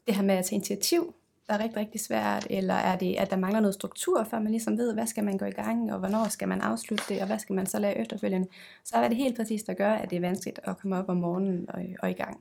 det 0.07 0.15
her 0.15 0.23
med 0.23 0.35
at 0.35 0.45
tage 0.45 0.57
initiativ, 0.57 1.15
der 1.51 1.57
er 1.57 1.63
rigtig, 1.63 1.77
rigtig 1.77 2.01
svært, 2.01 2.47
eller 2.51 2.75
er 2.75 2.99
det, 2.99 3.17
at 3.19 3.31
der 3.31 3.37
mangler 3.37 3.61
noget 3.61 3.75
struktur, 3.75 4.25
før 4.25 4.39
man 4.39 4.51
ligesom 4.51 4.79
ved, 4.79 4.95
hvad 4.95 5.07
skal 5.07 5.25
man 5.25 5.39
gå 5.39 5.45
i 5.45 5.51
gang, 5.51 5.93
og 5.93 5.99
hvornår 5.99 6.29
skal 6.29 6.49
man 6.49 6.61
afslutte 6.61 7.05
det, 7.09 7.21
og 7.21 7.27
hvad 7.27 7.39
skal 7.39 7.55
man 7.55 7.67
så 7.67 7.79
lave 7.79 7.99
efterfølgende. 7.99 8.49
Så 8.85 8.97
er 8.97 9.09
det 9.09 9.17
helt 9.17 9.37
præcis, 9.37 9.63
der 9.63 9.75
gør, 9.75 9.93
at 9.93 10.11
det 10.11 10.17
er 10.17 10.21
vanskeligt 10.21 10.61
at 10.65 10.79
komme 10.79 10.97
op 10.97 11.09
om 11.09 11.17
morgenen 11.17 11.67
og, 11.69 11.83
og 12.03 12.11
i 12.11 12.13
gang. 12.13 12.41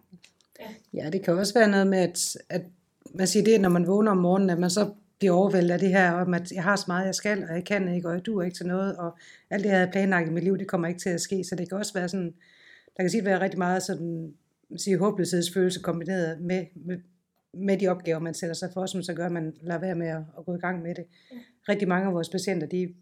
Ja, 0.93 1.09
det 1.09 1.23
kan 1.23 1.33
også 1.33 1.53
være 1.53 1.69
noget 1.69 1.87
med, 1.87 1.97
at, 1.97 2.37
at 2.49 2.61
man 3.13 3.27
siger 3.27 3.43
det, 3.43 3.61
når 3.61 3.69
man 3.69 3.87
vågner 3.87 4.11
om 4.11 4.17
morgenen, 4.17 4.49
at 4.49 4.59
man 4.59 4.69
så 4.69 4.91
bliver 5.19 5.33
overvældet 5.33 5.71
af 5.71 5.79
det 5.79 5.89
her, 5.89 6.11
om 6.11 6.33
at 6.33 6.51
jeg 6.51 6.63
har 6.63 6.75
så 6.75 6.85
meget, 6.87 7.05
jeg 7.05 7.15
skal, 7.15 7.43
og 7.43 7.55
jeg 7.55 7.65
kan 7.65 7.95
ikke, 7.95 8.07
og 8.07 8.13
jeg 8.13 8.25
duer 8.25 8.43
ikke 8.43 8.57
til 8.57 8.65
noget, 8.65 8.97
og 8.97 9.17
alt 9.49 9.63
det, 9.63 9.69
jeg 9.69 9.77
havde 9.77 9.91
planlagt 9.91 10.27
i 10.27 10.31
mit 10.31 10.43
liv, 10.43 10.57
det 10.57 10.67
kommer 10.67 10.87
ikke 10.87 10.99
til 10.99 11.09
at 11.09 11.21
ske, 11.21 11.43
så 11.43 11.55
det 11.55 11.69
kan 11.69 11.77
også 11.77 11.93
være 11.93 12.09
sådan, 12.09 12.33
der 12.97 13.03
kan 13.03 13.09
sige 13.09 13.25
være 13.25 13.41
rigtig 13.41 13.57
meget 13.57 13.83
sådan, 13.83 14.33
man 14.69 14.79
siger, 14.79 14.97
håbløshedsfølelse 14.97 15.79
kombineret 15.79 16.41
med, 16.41 16.65
med, 16.75 16.97
med 17.53 17.77
de 17.77 17.87
opgaver, 17.87 18.19
man 18.19 18.33
sætter 18.33 18.53
sig 18.53 18.69
for, 18.73 18.85
som 18.85 19.01
så 19.01 19.13
gør, 19.13 19.25
at 19.25 19.31
man 19.31 19.53
lader 19.61 19.79
være 19.79 19.95
med 19.95 20.07
at, 20.07 20.21
at 20.37 20.45
gå 20.45 20.55
i 20.55 20.59
gang 20.59 20.81
med 20.81 20.95
det. 20.95 21.05
Ja. 21.31 21.37
Rigtig 21.69 21.87
mange 21.87 22.07
af 22.07 22.13
vores 22.13 22.29
patienter, 22.29 22.67
de 22.67 22.93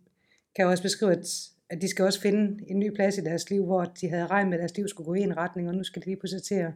kan 0.56 0.66
jo 0.66 0.72
også 0.72 0.84
beskrive, 0.84 1.12
at, 1.12 1.26
at 1.70 1.82
de 1.82 1.90
skal 1.90 2.06
også 2.06 2.22
finde 2.22 2.64
en 2.68 2.80
ny 2.80 2.96
plads 2.96 3.18
i 3.18 3.22
deres 3.22 3.50
liv, 3.50 3.66
hvor 3.66 3.84
de 3.84 4.10
havde 4.10 4.28
regnet 4.28 4.50
med, 4.50 4.58
at 4.58 4.60
deres 4.60 4.78
liv 4.78 4.88
skulle 4.88 5.06
gå 5.06 5.14
i 5.14 5.22
en 5.22 5.38
retning, 5.38 5.70
og 5.70 5.76
nu 5.76 5.84
skal 5.84 6.02
de 6.02 6.06
lige 6.06 6.18
pludselig 6.18 6.44
til 6.44 6.56
at, 6.56 6.72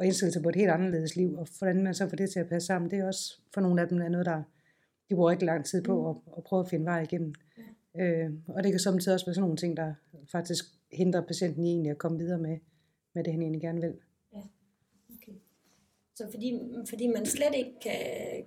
at 0.00 0.06
indstille 0.06 0.32
sig 0.32 0.42
på 0.42 0.48
et 0.48 0.56
helt 0.56 0.70
anderledes 0.70 1.16
liv, 1.16 1.34
og 1.34 1.46
hvordan 1.58 1.82
man 1.82 1.94
så 1.94 2.08
får 2.08 2.16
det 2.16 2.30
til 2.30 2.40
at 2.40 2.48
passe 2.48 2.66
sammen, 2.66 2.90
det 2.90 2.98
er 2.98 3.06
også 3.06 3.40
for 3.54 3.60
nogle 3.60 3.82
af 3.82 3.88
dem 3.88 4.00
er 4.00 4.08
noget, 4.08 4.26
der 4.26 4.42
de 5.10 5.14
bruger 5.14 5.30
ikke 5.30 5.44
lang 5.44 5.64
tid 5.64 5.82
på 5.82 6.10
at, 6.10 6.16
at 6.36 6.44
prøve 6.44 6.60
at 6.60 6.68
finde 6.68 6.84
vej 6.84 7.02
igennem. 7.02 7.34
Øh, 8.00 8.30
og 8.48 8.62
det 8.62 8.72
kan 8.72 8.80
samtidig 8.80 9.14
også 9.14 9.26
være 9.26 9.34
sådan 9.34 9.42
nogle 9.42 9.56
ting, 9.56 9.76
der 9.76 9.94
faktisk 10.32 10.64
hindrer 10.92 11.20
patienten 11.20 11.64
i 11.64 11.68
egentlig 11.68 11.90
at 11.90 11.98
komme 11.98 12.18
videre 12.18 12.38
med, 12.38 12.58
med 13.14 13.24
det, 13.24 13.32
han 13.32 13.42
egentlig 13.42 13.60
gerne 13.60 13.80
vil. 13.80 13.94
Så 16.22 16.30
fordi, 16.30 16.60
fordi 16.88 17.06
man 17.06 17.26
slet 17.26 17.54
ikke 17.54 17.70
kan, 17.82 17.92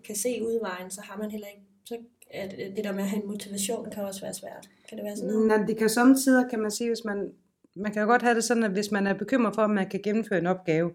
kan 0.05 0.15
se 0.15 0.41
udvejen, 0.41 0.91
så 0.91 1.01
har 1.01 1.17
man 1.17 1.31
heller 1.31 1.47
ikke, 1.47 1.61
så 1.85 1.97
at 2.31 2.55
det 2.75 2.83
der 2.83 2.91
med 2.91 3.03
at 3.03 3.09
have 3.09 3.23
en 3.23 3.29
motivation 3.29 3.89
kan 3.91 4.03
også 4.03 4.21
være 4.21 4.33
svært. 4.33 4.69
Kan 4.89 4.97
det 4.97 5.05
være 5.05 5.15
sådan 5.15 5.33
noget? 5.33 5.47
Nej, 5.47 5.57
det 5.67 5.77
kan 5.77 5.89
samtidig, 5.89 6.49
kan 6.49 6.59
man 6.59 6.71
sige, 6.71 6.89
hvis 6.89 7.05
man, 7.05 7.31
man 7.75 7.91
kan 7.91 8.01
jo 8.01 8.07
godt 8.07 8.21
have 8.21 8.35
det 8.35 8.43
sådan, 8.43 8.63
at 8.63 8.71
hvis 8.71 8.91
man 8.91 9.07
er 9.07 9.13
bekymret 9.13 9.55
for, 9.55 9.61
om 9.61 9.69
man 9.69 9.89
kan 9.89 9.99
gennemføre 10.03 10.39
en 10.39 10.45
opgave, 10.45 10.91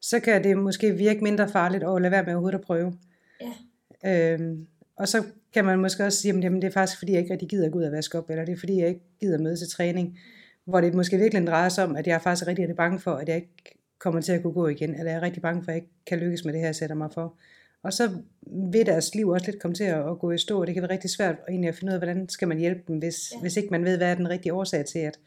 så 0.00 0.20
kan 0.20 0.44
det 0.44 0.56
måske 0.56 0.92
virke 0.92 1.20
mindre 1.20 1.48
farligt 1.48 1.84
at 1.84 2.02
lade 2.02 2.10
være 2.10 2.24
med 2.24 2.32
overhovedet 2.32 2.58
at 2.58 2.64
prøve. 2.64 2.92
Ja. 4.04 4.34
Øhm, 4.34 4.66
og 4.96 5.08
så 5.08 5.24
kan 5.54 5.64
man 5.64 5.78
måske 5.78 6.04
også 6.04 6.18
sige, 6.18 6.40
jamen 6.40 6.62
det 6.62 6.68
er 6.68 6.72
faktisk 6.72 6.98
fordi, 6.98 7.12
jeg 7.12 7.20
ikke 7.20 7.32
rigtig 7.32 7.48
gider 7.48 7.66
at 7.66 7.72
gå 7.72 7.78
ud 7.78 7.84
og 7.84 7.92
vaske 7.92 8.18
op, 8.18 8.30
eller 8.30 8.44
det 8.44 8.52
er 8.52 8.58
fordi, 8.58 8.80
jeg 8.80 8.88
ikke 8.88 9.00
gider 9.20 9.38
møde 9.38 9.56
til 9.56 9.68
træning, 9.68 10.18
hvor 10.64 10.80
det 10.80 10.94
måske 10.94 11.16
virkelig 11.16 11.46
drejer 11.46 11.68
sig 11.68 11.84
om, 11.84 11.96
at 11.96 12.06
jeg 12.06 12.14
er 12.14 12.18
faktisk 12.18 12.46
rigtig, 12.46 12.62
rigtig 12.62 12.76
bange 12.76 12.98
for, 12.98 13.10
at 13.10 13.28
jeg 13.28 13.36
ikke 13.36 13.78
kommer 14.04 14.20
til 14.20 14.32
at 14.32 14.42
kunne 14.42 14.52
gå 14.52 14.66
igen, 14.68 14.90
eller 14.94 15.10
jeg 15.10 15.18
er 15.18 15.22
rigtig 15.22 15.42
bange 15.42 15.62
for, 15.64 15.70
at 15.70 15.74
jeg 15.74 15.82
ikke 15.82 15.92
kan 16.06 16.18
lykkes 16.18 16.44
med 16.44 16.52
det 16.52 16.60
her, 16.60 16.68
jeg 16.68 16.74
sætter 16.76 16.96
mig 16.96 17.12
for. 17.12 17.34
Og 17.82 17.92
så 17.92 18.10
vil 18.46 18.86
deres 18.86 19.14
liv 19.14 19.28
også 19.28 19.50
lidt 19.50 19.62
komme 19.62 19.74
til 19.74 19.84
at, 19.84 20.10
at 20.10 20.18
gå 20.18 20.30
i 20.30 20.38
stå, 20.38 20.60
og 20.60 20.66
det 20.66 20.74
kan 20.74 20.82
være 20.82 20.92
rigtig 20.92 21.10
svært 21.10 21.36
egentlig 21.48 21.68
at 21.68 21.74
finde 21.74 21.90
ud 21.90 21.94
af, 21.94 22.00
hvordan 22.00 22.28
skal 22.28 22.48
man 22.48 22.58
hjælpe 22.58 22.82
dem, 22.88 22.98
hvis, 22.98 23.32
Ja. 23.32 23.40
hvis 23.40 23.56
ikke 23.56 23.68
man 23.70 23.84
ved, 23.84 23.96
hvad 23.96 24.10
er 24.10 24.14
den 24.14 24.28
rigtige 24.28 24.54
årsag 24.54 24.84
til, 24.86 24.98
at 24.98 25.18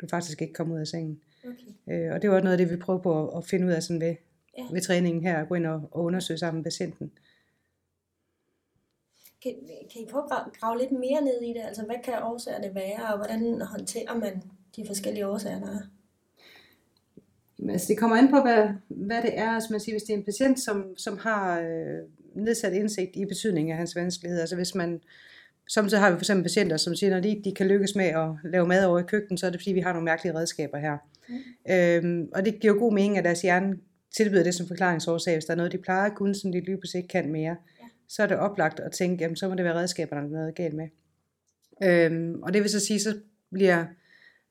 du 0.00 0.06
faktisk 0.10 0.42
ikke 0.42 0.54
kommer 0.54 0.74
ud 0.74 0.80
af 0.80 0.86
sengen. 0.86 1.20
Okay. 1.44 2.04
Øh, 2.06 2.12
og 2.14 2.22
det 2.22 2.30
var 2.30 2.40
noget 2.40 2.52
af 2.52 2.58
det, 2.58 2.70
vi 2.70 2.76
prøver 2.76 2.98
på 3.00 3.28
at, 3.28 3.38
at 3.38 3.44
finde 3.44 3.66
ud 3.66 3.72
af 3.72 3.82
sådan 3.82 4.00
ved, 4.00 4.14
Ja. 4.58 4.62
ved 4.72 4.80
træningen 4.80 5.22
her, 5.22 5.36
at 5.36 5.48
gå 5.48 5.54
ind 5.54 5.66
og, 5.66 5.88
og 5.90 6.04
undersøge 6.04 6.38
sammen 6.38 6.58
med 6.58 6.64
patienten. 6.64 7.10
Kan, 9.42 9.52
kan 9.92 10.02
I 10.02 10.06
prøve 10.10 10.24
at 10.24 10.30
grave, 10.30 10.50
grave 10.60 10.78
lidt 10.78 10.92
mere 10.92 11.20
ned 11.22 11.42
i 11.42 11.48
det? 11.48 11.62
Altså, 11.64 11.84
hvad 11.84 11.96
kan 12.04 12.14
årsagerne 12.22 12.74
være, 12.74 13.08
og 13.12 13.16
hvordan 13.16 13.60
håndterer 13.60 14.14
man 14.18 14.42
de 14.76 14.86
forskellige 14.86 15.26
årsager, 15.26 15.60
der 15.60 15.66
er? 15.66 15.80
Jamen, 17.58 17.70
altså, 17.70 17.86
det 17.88 17.98
kommer 17.98 18.16
an 18.16 18.30
på, 18.30 18.40
hvad, 18.40 18.68
hvad 18.88 19.22
det 19.22 19.38
er. 19.38 19.50
Altså, 19.50 19.68
man 19.70 19.80
siger, 19.80 19.94
hvis 19.94 20.02
det 20.02 20.12
er 20.12 20.16
en 20.18 20.24
patient, 20.24 20.60
som, 20.60 20.84
som 20.96 21.18
har 21.18 21.60
øh, 21.60 21.98
nedsat 22.34 22.72
indsigt 22.72 23.16
i 23.16 23.24
betydningen 23.24 23.72
af 23.72 23.78
hans 23.78 23.96
vanskeligheder. 23.96 24.42
Altså 24.42 24.56
hvis 24.56 24.74
man, 24.74 25.00
samtidig 25.68 26.02
har 26.02 26.10
vi 26.10 26.14
for 26.16 26.20
eksempel 26.20 26.42
patienter, 26.42 26.76
som 26.76 26.94
siger, 26.94 27.10
når 27.10 27.20
de, 27.20 27.42
de 27.44 27.54
kan 27.54 27.66
lykkes 27.66 27.94
med 27.94 28.04
at 28.04 28.28
lave 28.44 28.66
mad 28.66 28.84
over 28.84 28.98
i 28.98 29.02
køkkenet, 29.02 29.40
så 29.40 29.46
er 29.46 29.50
det 29.50 29.60
fordi, 29.60 29.72
vi 29.72 29.80
har 29.80 29.92
nogle 29.92 30.04
mærkelige 30.04 30.34
redskaber 30.34 30.78
her. 30.78 30.96
Mm. 31.28 31.72
Øhm, 31.72 32.28
og 32.34 32.44
det 32.44 32.60
giver 32.60 32.74
god 32.74 32.92
mening, 32.92 33.18
at 33.18 33.24
deres 33.24 33.42
hjerne 33.42 33.76
tilbyder 34.16 34.42
det 34.42 34.54
som 34.54 34.66
forklaringsårsag. 34.68 35.34
Hvis 35.34 35.44
der 35.44 35.52
er 35.52 35.56
noget, 35.56 35.72
de 35.72 35.78
plejer 35.78 36.10
at 36.10 36.16
kunne, 36.16 36.34
som 36.34 36.52
de 36.52 36.60
lige 36.60 36.76
pludselig 36.76 36.98
ikke 36.98 37.12
kan 37.12 37.32
mere, 37.32 37.56
Ja. 37.80 37.86
så 38.08 38.22
er 38.22 38.26
det 38.26 38.36
oplagt 38.36 38.80
at 38.80 38.92
tænke, 38.92 39.22
jamen 39.22 39.36
så 39.36 39.48
må 39.48 39.54
det 39.54 39.64
være 39.64 39.74
redskaberne, 39.74 40.22
der 40.22 40.26
er 40.26 40.40
noget 40.40 40.54
galt 40.54 40.74
med. 40.74 40.88
Øhm, 41.82 42.42
og 42.42 42.54
det 42.54 42.62
vil 42.62 42.70
så 42.70 42.80
sige, 42.80 43.00
så 43.00 43.16
bliver 43.52 43.84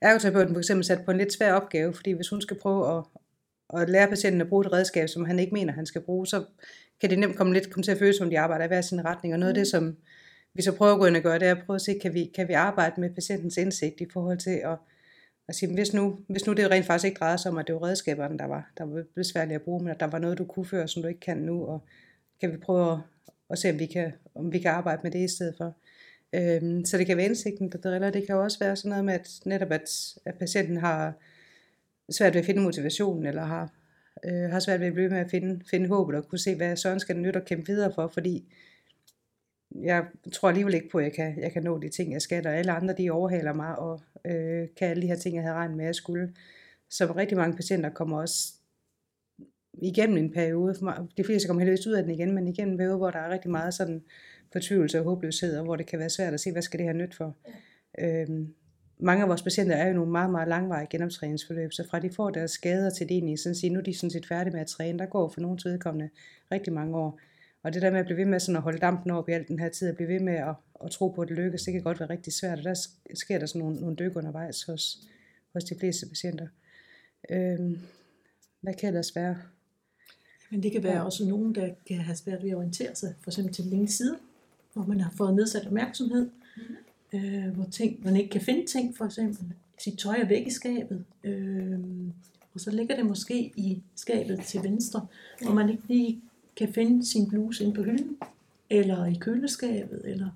ergoterapeuten 0.03 0.55
for 0.55 0.60
eksempel 0.60 0.86
sat 0.86 1.05
på 1.05 1.12
en 1.12 1.17
lidt 1.17 1.33
svær 1.33 1.53
opgave, 1.53 1.93
fordi 1.93 2.12
hvis 2.12 2.29
hun 2.29 2.41
skal 2.41 2.60
prøve 2.60 2.98
at, 2.98 3.03
at 3.81 3.89
lære 3.89 4.07
patienten 4.07 4.41
at 4.41 4.50
bruge 4.50 4.65
et 4.65 4.74
redskab, 4.74 5.10
som 5.10 5.25
han 5.25 5.39
ikke 5.39 5.53
mener, 5.53 5.74
han 5.74 5.86
skal 5.86 6.01
bruge, 6.01 6.27
så 6.27 6.43
kan 7.01 7.10
det 7.10 7.19
nemt 7.19 7.36
komme 7.36 7.53
lidt 7.53 7.69
komme 7.69 7.83
til 7.83 7.91
at 7.91 7.98
føles, 7.98 8.15
som 8.15 8.29
de 8.29 8.39
arbejder 8.39 8.65
i 8.65 8.67
hver 8.67 8.81
sin 8.81 9.05
retning. 9.05 9.33
Og 9.33 9.39
noget 9.39 9.50
af 9.50 9.55
det, 9.55 9.67
som 9.67 9.98
vi 10.53 10.62
så 10.62 10.72
prøver 10.72 10.93
at 10.93 11.00
gå 11.00 11.05
ind 11.05 11.17
og 11.17 11.24
gøre, 11.24 11.39
det 11.39 11.48
er 11.48 11.55
at 11.55 11.63
prøve 11.65 11.75
at 11.75 11.81
se, 11.81 12.00
kan 12.01 12.13
vi, 12.13 12.31
kan 12.36 12.48
vi 12.48 12.53
arbejde 12.53 13.01
med 13.01 13.10
patientens 13.10 13.57
indsigt 13.57 14.01
i 14.01 14.05
forhold 14.13 14.38
til 14.38 14.62
at, 14.63 14.77
at 15.48 15.55
sige, 15.55 15.74
hvis 15.74 15.93
nu, 15.93 16.19
hvis 16.29 16.48
nu 16.48 16.53
det 16.53 16.72
rent 16.72 16.86
faktisk 16.86 17.05
ikke 17.05 17.19
drejede 17.19 17.38
sig 17.38 17.51
om, 17.51 17.57
at 17.57 17.67
det 17.67 17.75
var 17.75 17.83
redskaberne, 17.83 18.38
der 18.38 18.45
var, 18.45 18.72
der 18.77 18.83
var 18.83 19.03
besværlige 19.15 19.55
at 19.55 19.62
bruge, 19.62 19.83
men 19.83 19.91
at 19.91 20.00
der 20.00 20.07
var 20.07 20.19
noget, 20.19 20.38
du 20.38 20.45
kunne 20.45 20.65
føre, 20.65 20.88
som 20.88 21.01
du 21.01 21.07
ikke 21.07 21.19
kan 21.19 21.38
nu, 21.38 21.65
og 21.65 21.83
kan 22.41 22.51
vi 22.51 22.57
prøve 22.57 22.91
at, 22.91 22.98
at 23.50 23.57
se, 23.57 23.69
om 23.69 23.79
vi, 23.79 23.86
kan, 23.86 24.12
om 24.36 24.51
vi 24.51 24.60
kan 24.60 24.72
arbejde 24.72 25.00
med 25.03 25.12
det 25.12 25.19
i 25.19 25.36
stedet 25.36 25.55
for. 25.57 25.75
Øhm, 26.34 26.86
så 26.86 26.98
det 26.98 27.06
kan 27.06 27.18
være 27.18 27.25
indsigten, 27.25 27.72
der 27.72 27.78
driller. 27.78 28.10
Det 28.10 28.25
kan 28.25 28.36
jo 28.36 28.44
også 28.44 28.60
være 28.60 28.75
sådan 28.75 28.90
noget 28.90 29.06
med, 29.06 29.13
at 29.13 29.30
netop 29.46 29.72
at, 29.72 30.16
at 30.25 30.36
patienten 30.40 30.78
har 30.78 31.13
svært 32.12 32.34
ved 32.34 32.40
at 32.40 32.46
finde 32.46 32.62
motivationen, 32.62 33.25
eller 33.25 33.44
har, 33.44 33.74
øh, 34.25 34.50
har 34.50 34.60
svært 34.60 34.80
ved 34.80 34.88
at 34.88 34.94
blive 34.94 35.04
ved 35.04 35.12
med 35.12 35.20
at 35.20 35.32
finde, 35.32 35.62
finde 35.70 35.88
håbet, 35.88 36.16
og 36.16 36.28
kunne 36.28 36.40
se, 36.40 36.56
hvad 36.56 36.75
søren 36.75 37.00
skal 37.00 37.18
nytte 37.18 37.40
at 37.40 37.46
kæmpe 37.46 37.66
videre 37.66 37.94
for, 37.96 38.08
fordi 38.08 38.54
jeg 39.82 40.06
tror 40.32 40.50
alligevel 40.50 40.74
ikke 40.74 40.90
på, 40.90 40.98
at 40.98 41.04
jeg 41.04 41.13
kan, 41.13 41.40
jeg 41.40 41.52
kan 41.52 41.63
nå 41.63 41.80
de 41.80 41.90
ting, 41.90 42.13
jeg 42.13 42.22
skal, 42.22 42.48
og 42.48 42.56
alle 42.56 42.72
andre, 42.72 42.94
de 42.98 43.12
overhaler 43.12 43.54
mig, 43.54 43.80
og 43.80 44.02
øh, 44.25 44.68
kan 44.78 44.88
alle 44.88 45.02
de 45.02 45.08
her 45.08 45.16
ting, 45.16 45.36
jeg 45.36 45.44
havde 45.44 45.56
regnet 45.56 45.78
med, 45.78 45.86
at 45.86 45.88
jeg 45.88 45.96
skulle. 45.96 46.34
Så 46.90 47.13
rigtig 47.16 47.38
mange 47.38 47.56
patienter 47.56 47.90
kommer 47.90 48.22
også 48.22 48.54
igennem 49.74 50.18
en 50.18 50.32
periode, 50.32 50.75
for 50.75 50.84
mig, 50.84 51.08
de 51.18 51.24
fleste 51.24 51.48
kommer 51.48 51.62
heldigvis 51.62 51.88
ud 51.88 51.94
af 51.94 52.04
den 52.04 52.12
igen, 52.12 52.32
men 52.32 52.48
igennem 52.48 52.74
en 52.74 52.78
periode, 52.78 52.98
hvor 52.98 53.12
der 53.12 53.20
er 53.20 53.30
rigtig 53.30 53.52
meget 53.52 53.74
sådan 53.74 54.04
fortvivlelse 54.53 55.00
og 55.00 55.03
håbløshed, 55.03 55.57
og 55.57 55.63
hvor 55.63 55.75
det 55.75 55.86
kan 55.86 56.00
være 56.00 56.10
svært 56.10 56.33
at 56.33 56.39
se, 56.39 56.51
hvad 56.51 56.62
skal 56.62 56.77
det 56.77 56.86
her 56.86 56.93
nyt 56.93 57.15
for. 57.15 57.36
Ja. 57.98 58.22
Øhm, 58.22 58.53
mange 58.98 59.24
af 59.24 59.29
vores 59.29 59.41
patienter 59.41 59.75
er 59.75 59.88
jo 59.88 59.93
nogle 59.93 60.12
meget, 60.12 60.31
meget 60.31 60.48
langvarige 60.48 60.88
genoptræningsforløb, 60.89 61.74
så 61.74 61.88
fra 61.89 62.00
de 62.00 62.10
får 62.10 62.29
deres 62.29 62.51
skader 62.51 62.89
til 62.89 63.10
det 63.10 63.15
egentlig, 63.15 63.39
sådan 63.39 63.51
at 63.51 63.57
sige, 63.57 63.69
nu 63.69 63.79
er 63.79 63.83
de 63.83 63.93
sådan 63.93 64.12
set 64.12 64.25
færdige 64.25 64.53
med 64.53 64.62
at 64.62 64.67
træne, 64.67 65.00
der 65.00 65.05
går 65.05 65.29
for 65.29 65.41
nogens 65.41 65.65
vedkommende 65.65 66.10
rigtig 66.51 66.74
mange 66.74 66.98
år. 66.98 67.19
Og 67.63 67.74
det 67.74 67.81
der 67.81 67.91
med 67.91 68.00
at 68.00 68.05
blive 68.05 68.17
ved 68.17 68.25
med 68.25 68.39
sådan 68.39 68.55
at 68.55 68.62
holde 68.62 68.77
dampen 68.77 69.12
op 69.12 69.29
i 69.29 69.31
al 69.31 69.48
den 69.48 69.60
her 69.60 69.69
tid, 69.69 69.89
at 69.89 69.95
blive 69.95 70.10
ved 70.10 70.19
med 70.19 70.33
at, 70.33 70.55
at 70.83 70.91
tro 70.91 71.10
på, 71.10 71.22
at 71.22 71.27
det 71.27 71.38
lykkes, 71.38 71.62
det 71.62 71.74
kan 71.74 71.81
godt 71.81 72.00
være 72.00 72.10
rigtig 72.10 72.33
svært, 72.33 72.57
og 72.57 72.63
der 72.63 72.88
sker 73.13 73.39
der 73.39 73.45
sådan 73.45 73.60
nogle, 73.60 73.79
nogle 73.79 73.95
dyk 73.95 74.15
undervejs 74.15 74.63
hos, 74.63 74.98
hos 75.53 75.63
de 75.63 75.75
fleste 75.79 76.07
patienter. 76.10 76.48
Øhm, 77.29 77.79
hvad 78.62 78.74
kan 78.74 78.88
ellers 78.88 79.15
være? 79.15 79.38
Men 80.51 80.63
det 80.63 80.72
kan 80.72 80.83
være 80.83 81.03
også 81.03 81.25
nogen, 81.25 81.55
der 81.55 81.69
kan 81.88 81.98
have 81.98 82.15
svært 82.15 82.43
ved 82.43 82.50
at 82.50 82.55
orientere 82.55 82.95
sig, 82.95 83.15
for 83.22 83.31
eksempel 83.31 83.53
til 83.53 83.63
den 83.63 83.74
ene 83.74 83.89
side, 83.89 84.17
hvor 84.74 84.86
man 84.86 85.01
har 85.01 85.12
fået 85.18 85.36
nedsat 85.36 85.65
opmærksomhed, 85.65 86.30
øh, 87.13 87.48
hvor 87.48 87.65
ting, 87.72 88.03
man 88.03 88.15
ikke 88.15 88.30
kan 88.30 88.42
finde 88.42 88.65
ting, 88.65 88.98
for 88.98 89.06
eksempel. 89.06 89.46
Sit 89.77 90.00
tøj 90.00 90.15
er 90.15 90.27
væk 90.27 90.48
i 90.48 90.51
skabet, 90.51 91.06
øh, 91.24 91.80
og 92.53 92.60
så 92.60 92.72
ligger 92.72 92.96
det 92.96 93.06
måske 93.06 93.51
i 93.56 93.82
skabet 93.96 94.39
til 94.39 94.63
venstre, 94.63 95.08
hvor 95.42 95.53
man 95.53 95.70
ikke 95.70 95.84
lige 95.88 96.22
kan 96.56 96.74
finde 96.74 97.06
sin 97.06 97.30
bluse 97.30 97.63
ind 97.63 97.74
på 97.74 97.84
hylden, 97.84 98.18
eller 98.70 99.06
i 99.06 99.18
køleskabet, 99.22 100.01
eller 100.03 100.30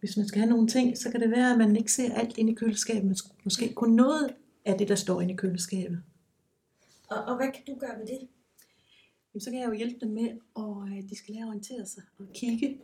hvis 0.00 0.16
man 0.16 0.28
skal 0.28 0.40
have 0.40 0.50
nogle 0.50 0.68
ting, 0.68 0.98
så 0.98 1.10
kan 1.10 1.20
det 1.20 1.30
være, 1.30 1.52
at 1.52 1.58
man 1.58 1.76
ikke 1.76 1.92
ser 1.92 2.14
alt 2.14 2.38
ind 2.38 2.50
i 2.50 2.54
køleskabet, 2.54 3.04
men 3.04 3.16
måske 3.44 3.72
kun 3.74 3.90
noget 3.90 4.34
af 4.64 4.78
det, 4.78 4.88
der 4.88 4.94
står 4.94 5.20
inde 5.20 5.34
i 5.34 5.36
køleskabet. 5.36 6.02
Og, 7.08 7.24
og 7.24 7.36
hvad 7.36 7.46
kan 7.46 7.62
du 7.66 7.74
gøre 7.80 7.98
ved 7.98 8.06
det? 8.06 8.28
Jamen, 9.34 9.40
så 9.40 9.50
kan 9.50 9.60
jeg 9.60 9.68
jo 9.68 9.72
hjælpe 9.72 10.00
dem 10.00 10.10
med, 10.10 10.28
at 10.56 10.96
øh, 10.96 11.10
de 11.10 11.16
skal 11.16 11.34
lære 11.34 11.44
at 11.44 11.48
orientere 11.48 11.86
sig 11.86 12.02
og 12.18 12.26
kigge 12.34 12.78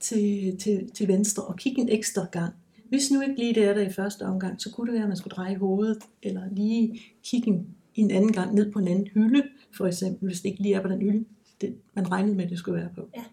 til, 0.00 0.56
til, 0.58 0.90
til 0.90 1.08
venstre 1.08 1.44
og 1.44 1.56
kigge 1.56 1.80
en 1.80 1.88
ekstra 1.88 2.26
gang. 2.32 2.54
Hvis 2.88 3.10
nu 3.10 3.20
ikke 3.20 3.34
lige 3.36 3.54
det 3.54 3.64
er 3.64 3.74
der 3.74 3.80
i 3.80 3.92
første 3.92 4.22
omgang, 4.22 4.60
så 4.60 4.72
kunne 4.72 4.86
det 4.86 4.94
være, 4.94 5.02
at 5.02 5.08
man 5.08 5.16
skulle 5.16 5.34
dreje 5.34 5.56
hovedet, 5.56 5.98
eller 6.22 6.42
lige 6.52 7.00
kigge 7.22 7.50
en, 7.50 7.66
en 7.94 8.10
anden 8.10 8.32
gang 8.32 8.54
ned 8.54 8.72
på 8.72 8.78
en 8.78 8.88
anden 8.88 9.06
hylde, 9.06 9.42
for 9.76 9.86
eksempel, 9.86 10.28
hvis 10.28 10.40
det 10.40 10.48
ikke 10.48 10.62
lige 10.62 10.74
er 10.74 10.82
på 10.82 10.88
den 10.88 11.02
hylde, 11.02 11.24
det, 11.60 11.76
man 11.94 12.10
regnede 12.10 12.36
med, 12.36 12.44
at 12.44 12.50
det 12.50 12.58
skulle 12.58 12.80
være 12.80 12.90
på. 12.94 13.08
Ja. 13.16 13.24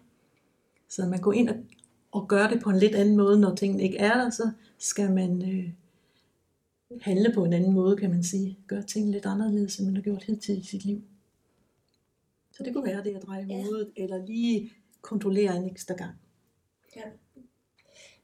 Så 0.88 1.06
man 1.06 1.20
går 1.20 1.32
ind 1.32 1.48
og, 1.48 1.56
og 2.12 2.28
gør 2.28 2.48
det 2.48 2.62
på 2.62 2.70
en 2.70 2.78
lidt 2.78 2.94
anden 2.94 3.16
måde, 3.16 3.40
når 3.40 3.54
tingene 3.54 3.82
ikke 3.82 3.98
er 3.98 4.14
der, 4.14 4.30
så 4.30 4.50
skal 4.78 5.12
man 5.12 5.52
øh, 5.52 5.70
handle 7.00 7.32
på 7.34 7.44
en 7.44 7.52
anden 7.52 7.72
måde, 7.72 7.96
kan 7.96 8.10
man 8.10 8.22
sige. 8.22 8.58
Gøre 8.66 8.82
tingene 8.82 9.12
lidt 9.12 9.26
anderledes, 9.26 9.78
end 9.78 9.86
man 9.86 9.96
har 9.96 10.02
gjort 10.02 10.24
hidtil 10.24 10.58
i 10.58 10.64
sit 10.64 10.84
liv. 10.84 11.02
Så 12.58 12.64
det 12.64 12.74
kunne 12.74 12.84
være 12.84 13.04
det 13.04 13.16
at 13.16 13.22
dreje 13.22 13.46
Ja. 13.48 13.62
hovedet, 13.62 13.92
eller 13.96 14.26
lige 14.26 14.72
kontrollere 15.02 15.56
en 15.56 15.70
ekstra 15.70 15.94
gang. 15.94 16.12
Ja. 16.96 17.02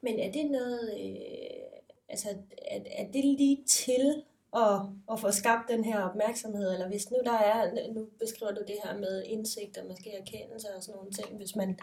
Men 0.01 0.19
er 0.21 0.33
det 0.33 0.51
noget, 0.51 0.91
øh, 1.01 1.81
altså 2.09 2.29
er, 2.71 2.81
er 2.91 3.07
det 3.13 3.25
lige 3.25 3.65
til 3.67 4.23
at, 4.57 4.81
at 5.13 5.21
få 5.21 5.31
skabt 5.31 5.69
den 5.71 5.85
her 5.85 6.01
opmærksomhed, 6.03 6.73
eller 6.73 6.89
hvis 6.89 7.11
nu 7.11 7.17
der 7.25 7.33
er, 7.39 7.93
nu 7.95 8.09
beskriver 8.19 8.53
du 8.53 8.61
det 8.61 8.77
her 8.85 8.99
med 8.99 9.23
indsigt 9.27 9.79
og 9.79 9.87
måske 9.87 10.11
erkendelse 10.13 10.69
og 10.77 10.83
sådan 10.83 10.97
nogle 10.97 11.11
ting, 11.13 11.37
hvis 11.37 11.57
man 11.57 11.79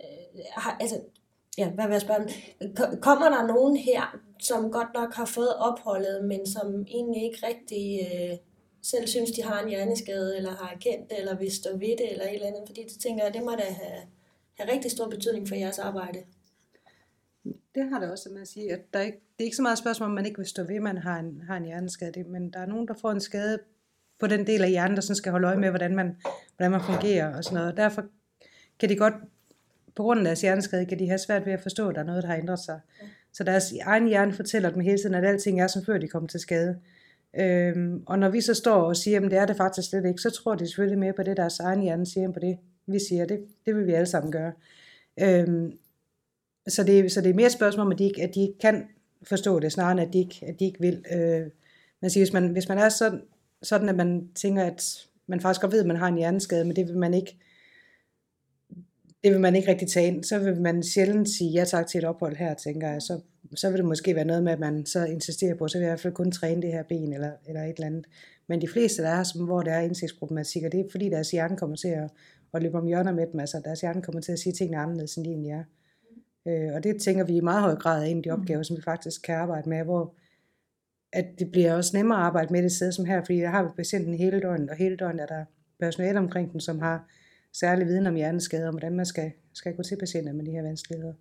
øh, 0.00 0.44
har, 0.50 0.76
altså, 0.80 1.00
ja, 1.58 1.70
hvad 1.70 1.84
vil 1.84 1.92
jeg 1.92 2.00
spørge 2.00 2.20
om? 2.20 2.28
Ko- 2.76 3.00
Kommer 3.00 3.28
der 3.28 3.46
nogen 3.46 3.76
her, 3.76 4.20
som 4.38 4.70
godt 4.72 4.88
nok 4.94 5.14
har 5.14 5.24
fået 5.26 5.56
opholdet, 5.56 6.24
men 6.24 6.46
som 6.46 6.86
egentlig 6.88 7.22
ikke 7.24 7.46
rigtig 7.46 8.00
øh, 8.12 8.36
selv 8.90 9.06
synes, 9.06 9.30
de 9.30 9.42
har 9.42 9.62
en 9.62 9.68
hjerneskade, 9.68 10.36
eller 10.36 10.50
har 10.50 10.72
erkendt 10.74 11.10
det, 11.10 11.18
eller 11.18 11.38
vil 11.38 11.52
stå 11.52 11.70
ved 11.76 11.88
det, 12.00 12.12
eller 12.12 12.24
et 12.24 12.34
eller 12.34 12.46
andet, 12.46 12.62
fordi 12.66 12.80
det 12.82 13.02
tænker 13.02 13.24
jeg, 13.24 13.34
det 13.34 13.42
må 13.42 13.50
da 13.50 13.62
have, 13.72 14.00
have 14.58 14.72
rigtig 14.72 14.90
stor 14.90 15.08
betydning 15.08 15.48
for 15.48 15.54
jeres 15.54 15.78
arbejde. 15.78 16.18
Det 17.74 17.88
har 17.90 18.00
det 18.00 18.10
også 18.10 18.28
med 18.32 18.40
at 18.40 18.48
sige, 18.48 18.72
at 18.72 18.80
der 18.92 18.98
er 18.98 19.02
ikke, 19.02 19.18
det 19.18 19.40
er 19.40 19.44
ikke 19.44 19.56
så 19.56 19.62
meget 19.62 19.72
et 19.74 19.78
spørgsmål, 19.78 20.08
om 20.08 20.14
man 20.14 20.26
ikke 20.26 20.38
vil 20.38 20.46
stå 20.46 20.62
ved, 20.64 20.76
at 20.76 20.82
man 20.82 20.98
har 20.98 21.18
en, 21.18 21.42
har 21.46 21.56
en 21.56 21.64
hjerneskade, 21.64 22.12
det- 22.12 22.26
men 22.26 22.50
der 22.52 22.58
er 22.58 22.66
nogen, 22.66 22.88
der 22.88 22.94
får 23.00 23.10
en 23.10 23.20
skade 23.20 23.58
på 24.18 24.26
den 24.26 24.46
del 24.46 24.62
af 24.64 24.70
hjernen, 24.70 24.96
der 24.96 25.02
sådan 25.02 25.16
skal 25.16 25.32
holde 25.32 25.46
øje 25.48 25.56
med, 25.56 25.68
hvordan 25.70 25.96
man, 25.96 26.16
hvordan 26.56 26.70
man 26.70 26.80
fungerer 26.80 27.36
og 27.36 27.44
sådan 27.44 27.54
noget. 27.54 27.70
Og 27.70 27.76
derfor 27.76 28.04
kan 28.80 28.88
de 28.88 28.96
godt, 28.96 29.14
på 29.96 30.02
grund 30.02 30.20
af 30.20 30.24
deres 30.24 30.40
hjerneskade, 30.40 30.86
kan 30.86 30.98
de 30.98 31.06
have 31.08 31.18
svært 31.18 31.46
ved 31.46 31.52
at 31.52 31.60
forstå, 31.60 31.88
at 31.88 31.94
der 31.94 32.00
er 32.00 32.04
noget, 32.06 32.22
der 32.22 32.28
har 32.28 32.36
ændret 32.36 32.58
sig. 32.58 32.80
Så 33.32 33.44
deres 33.44 33.72
egen 33.82 34.08
hjerne 34.08 34.32
fortæller 34.32 34.70
dem 34.70 34.80
hele 34.80 34.98
tiden, 34.98 35.14
at 35.14 35.24
alting 35.24 35.60
er 35.60 35.66
som 35.66 35.84
før 35.84 35.98
de 35.98 36.08
kom 36.08 36.28
til 36.28 36.40
skade. 36.40 36.80
Øhm, 37.36 38.02
og 38.06 38.18
når 38.18 38.28
vi 38.28 38.40
så 38.40 38.54
står 38.54 38.82
og 38.82 38.96
siger, 38.96 39.20
at 39.20 39.30
det 39.30 39.38
er 39.38 39.46
det 39.46 39.56
faktisk 39.56 39.88
slet 39.90 40.06
ikke, 40.06 40.20
så 40.20 40.30
tror 40.30 40.54
de 40.54 40.66
selvfølgelig 40.66 40.98
mere 40.98 41.12
på 41.12 41.22
det, 41.22 41.36
deres 41.36 41.60
egen 41.60 41.82
hjerne 41.82 42.06
siger, 42.06 42.24
end 42.24 42.34
på 42.34 42.40
det, 42.40 42.58
vi 42.86 42.98
siger. 43.08 43.26
Det, 43.26 43.44
det 43.66 43.76
vil 43.76 43.86
vi 43.86 43.92
alle 43.92 44.06
sammen 44.06 44.32
gøre. 44.32 44.52
Øhm, 45.20 45.72
så, 46.68 46.84
det, 46.84 47.12
så 47.12 47.20
det 47.20 47.30
er 47.30 47.34
mere 47.34 47.46
et 47.46 47.52
spørgsmål 47.52 47.86
om, 47.86 47.92
at 47.92 47.98
de 47.98 48.04
ikke, 48.04 48.22
at 48.22 48.34
de 48.34 48.40
ikke 48.40 48.58
kan 48.58 48.84
forstå 49.22 49.60
det, 49.60 49.72
snarere 49.72 49.92
end 49.92 50.00
at 50.00 50.12
de 50.12 50.18
ikke, 50.18 50.40
at 50.42 50.60
de 50.60 50.64
ikke 50.64 50.80
vil. 50.80 51.04
Øh, 51.12 51.46
man 52.02 52.10
siger, 52.10 52.24
hvis, 52.24 52.32
man, 52.32 52.48
hvis 52.48 52.68
man 52.68 52.78
er 52.78 52.88
sådan, 52.88 53.22
sådan, 53.62 53.88
at 53.88 53.96
man 53.96 54.28
tænker, 54.34 54.64
at 54.64 55.08
man 55.26 55.40
faktisk 55.40 55.60
godt 55.60 55.72
ved, 55.72 55.80
at 55.80 55.86
man 55.86 55.96
har 55.96 56.08
en 56.08 56.16
hjerneskade, 56.16 56.64
men 56.64 56.76
det 56.76 56.88
vil 56.88 56.96
man 56.98 57.14
ikke, 57.14 57.36
det 59.24 59.32
vil 59.32 59.40
man 59.40 59.56
ikke 59.56 59.70
rigtig 59.70 59.88
tage 59.88 60.06
ind, 60.06 60.24
så 60.24 60.38
vil 60.38 60.60
man 60.60 60.82
sjældent 60.82 61.28
sige 61.28 61.50
ja 61.50 61.64
tak 61.64 61.86
til 61.86 61.98
et 61.98 62.04
ophold 62.04 62.36
her, 62.36 62.54
tænker 62.54 62.88
jeg. 62.88 63.02
Så, 63.02 63.20
så 63.54 63.70
vil 63.70 63.78
det 63.78 63.86
måske 63.86 64.14
være 64.14 64.24
noget 64.24 64.42
med, 64.42 64.52
at 64.52 64.60
man 64.60 64.86
så 64.86 65.04
insisterer 65.04 65.54
på, 65.54 65.68
så 65.68 65.78
vil 65.78 65.84
jeg 65.84 65.88
i 65.88 65.92
hvert 65.92 66.00
fald 66.00 66.14
kun 66.14 66.32
træne 66.32 66.62
det 66.62 66.72
her 66.72 66.82
ben, 66.82 67.12
eller, 67.12 67.32
eller 67.46 67.62
et 67.62 67.74
eller 67.74 67.86
andet. 67.86 68.06
Men 68.48 68.60
de 68.60 68.68
fleste, 68.68 69.02
der 69.02 69.08
er, 69.08 69.22
som, 69.22 69.44
hvor 69.44 69.62
der 69.62 69.72
er 69.72 69.80
indsigtsproblematikker, 69.80 70.68
det 70.68 70.80
er 70.80 70.84
fordi 70.90 71.08
deres 71.08 71.30
hjerne 71.30 71.56
kommer 71.56 71.76
til 71.76 71.88
at, 71.88 72.10
at 72.54 72.62
løbe 72.62 72.78
om 72.78 72.86
hjørner 72.86 73.12
med 73.12 73.26
dem, 73.32 73.40
altså 73.40 73.60
deres 73.64 73.80
hjerne 73.80 74.02
kommer 74.02 74.20
til 74.20 74.32
at 74.32 74.38
sige 74.38 74.52
tingene 74.52 74.78
anderledes, 74.78 75.16
end 75.16 75.24
de 75.24 75.30
egentlig 75.30 75.50
er. 75.50 75.64
Øh, 76.48 76.74
og 76.74 76.84
det 76.84 77.02
tænker 77.02 77.24
vi 77.24 77.36
i 77.36 77.40
meget 77.40 77.62
høj 77.62 77.74
grad 77.74 78.02
er 78.02 78.06
en 78.06 78.16
af 78.16 78.22
de 78.22 78.30
opgaver, 78.30 78.62
som 78.62 78.76
vi 78.76 78.82
faktisk 78.82 79.22
kan 79.22 79.34
arbejde 79.34 79.68
med, 79.68 79.84
hvor 79.84 80.14
at 81.12 81.26
det 81.38 81.50
bliver 81.50 81.74
også 81.74 81.96
nemmere 81.96 82.18
at 82.18 82.24
arbejde 82.24 82.52
med 82.52 82.62
det 82.62 82.72
sted 82.72 82.92
som 82.92 83.04
her, 83.04 83.24
fordi 83.24 83.38
der 83.38 83.48
har 83.48 83.62
vi 83.62 83.68
patienten 83.76 84.14
hele 84.14 84.40
døgnet, 84.40 84.70
og 84.70 84.76
hele 84.76 84.96
døgnet 84.96 85.22
er 85.22 85.26
der 85.26 85.44
personale 85.80 86.18
omkring 86.18 86.52
den, 86.52 86.60
som 86.60 86.80
har 86.80 87.08
særlig 87.52 87.86
viden 87.86 88.06
om 88.06 88.14
hjerneskader, 88.14 88.66
og 88.66 88.72
hvordan 88.72 88.96
man 88.96 89.06
skal, 89.06 89.32
skal 89.52 89.76
gå 89.76 89.82
til 89.82 89.96
patienter 89.96 90.32
med 90.32 90.44
de 90.44 90.50
her 90.50 90.62
vanskeligheder. 90.62 91.14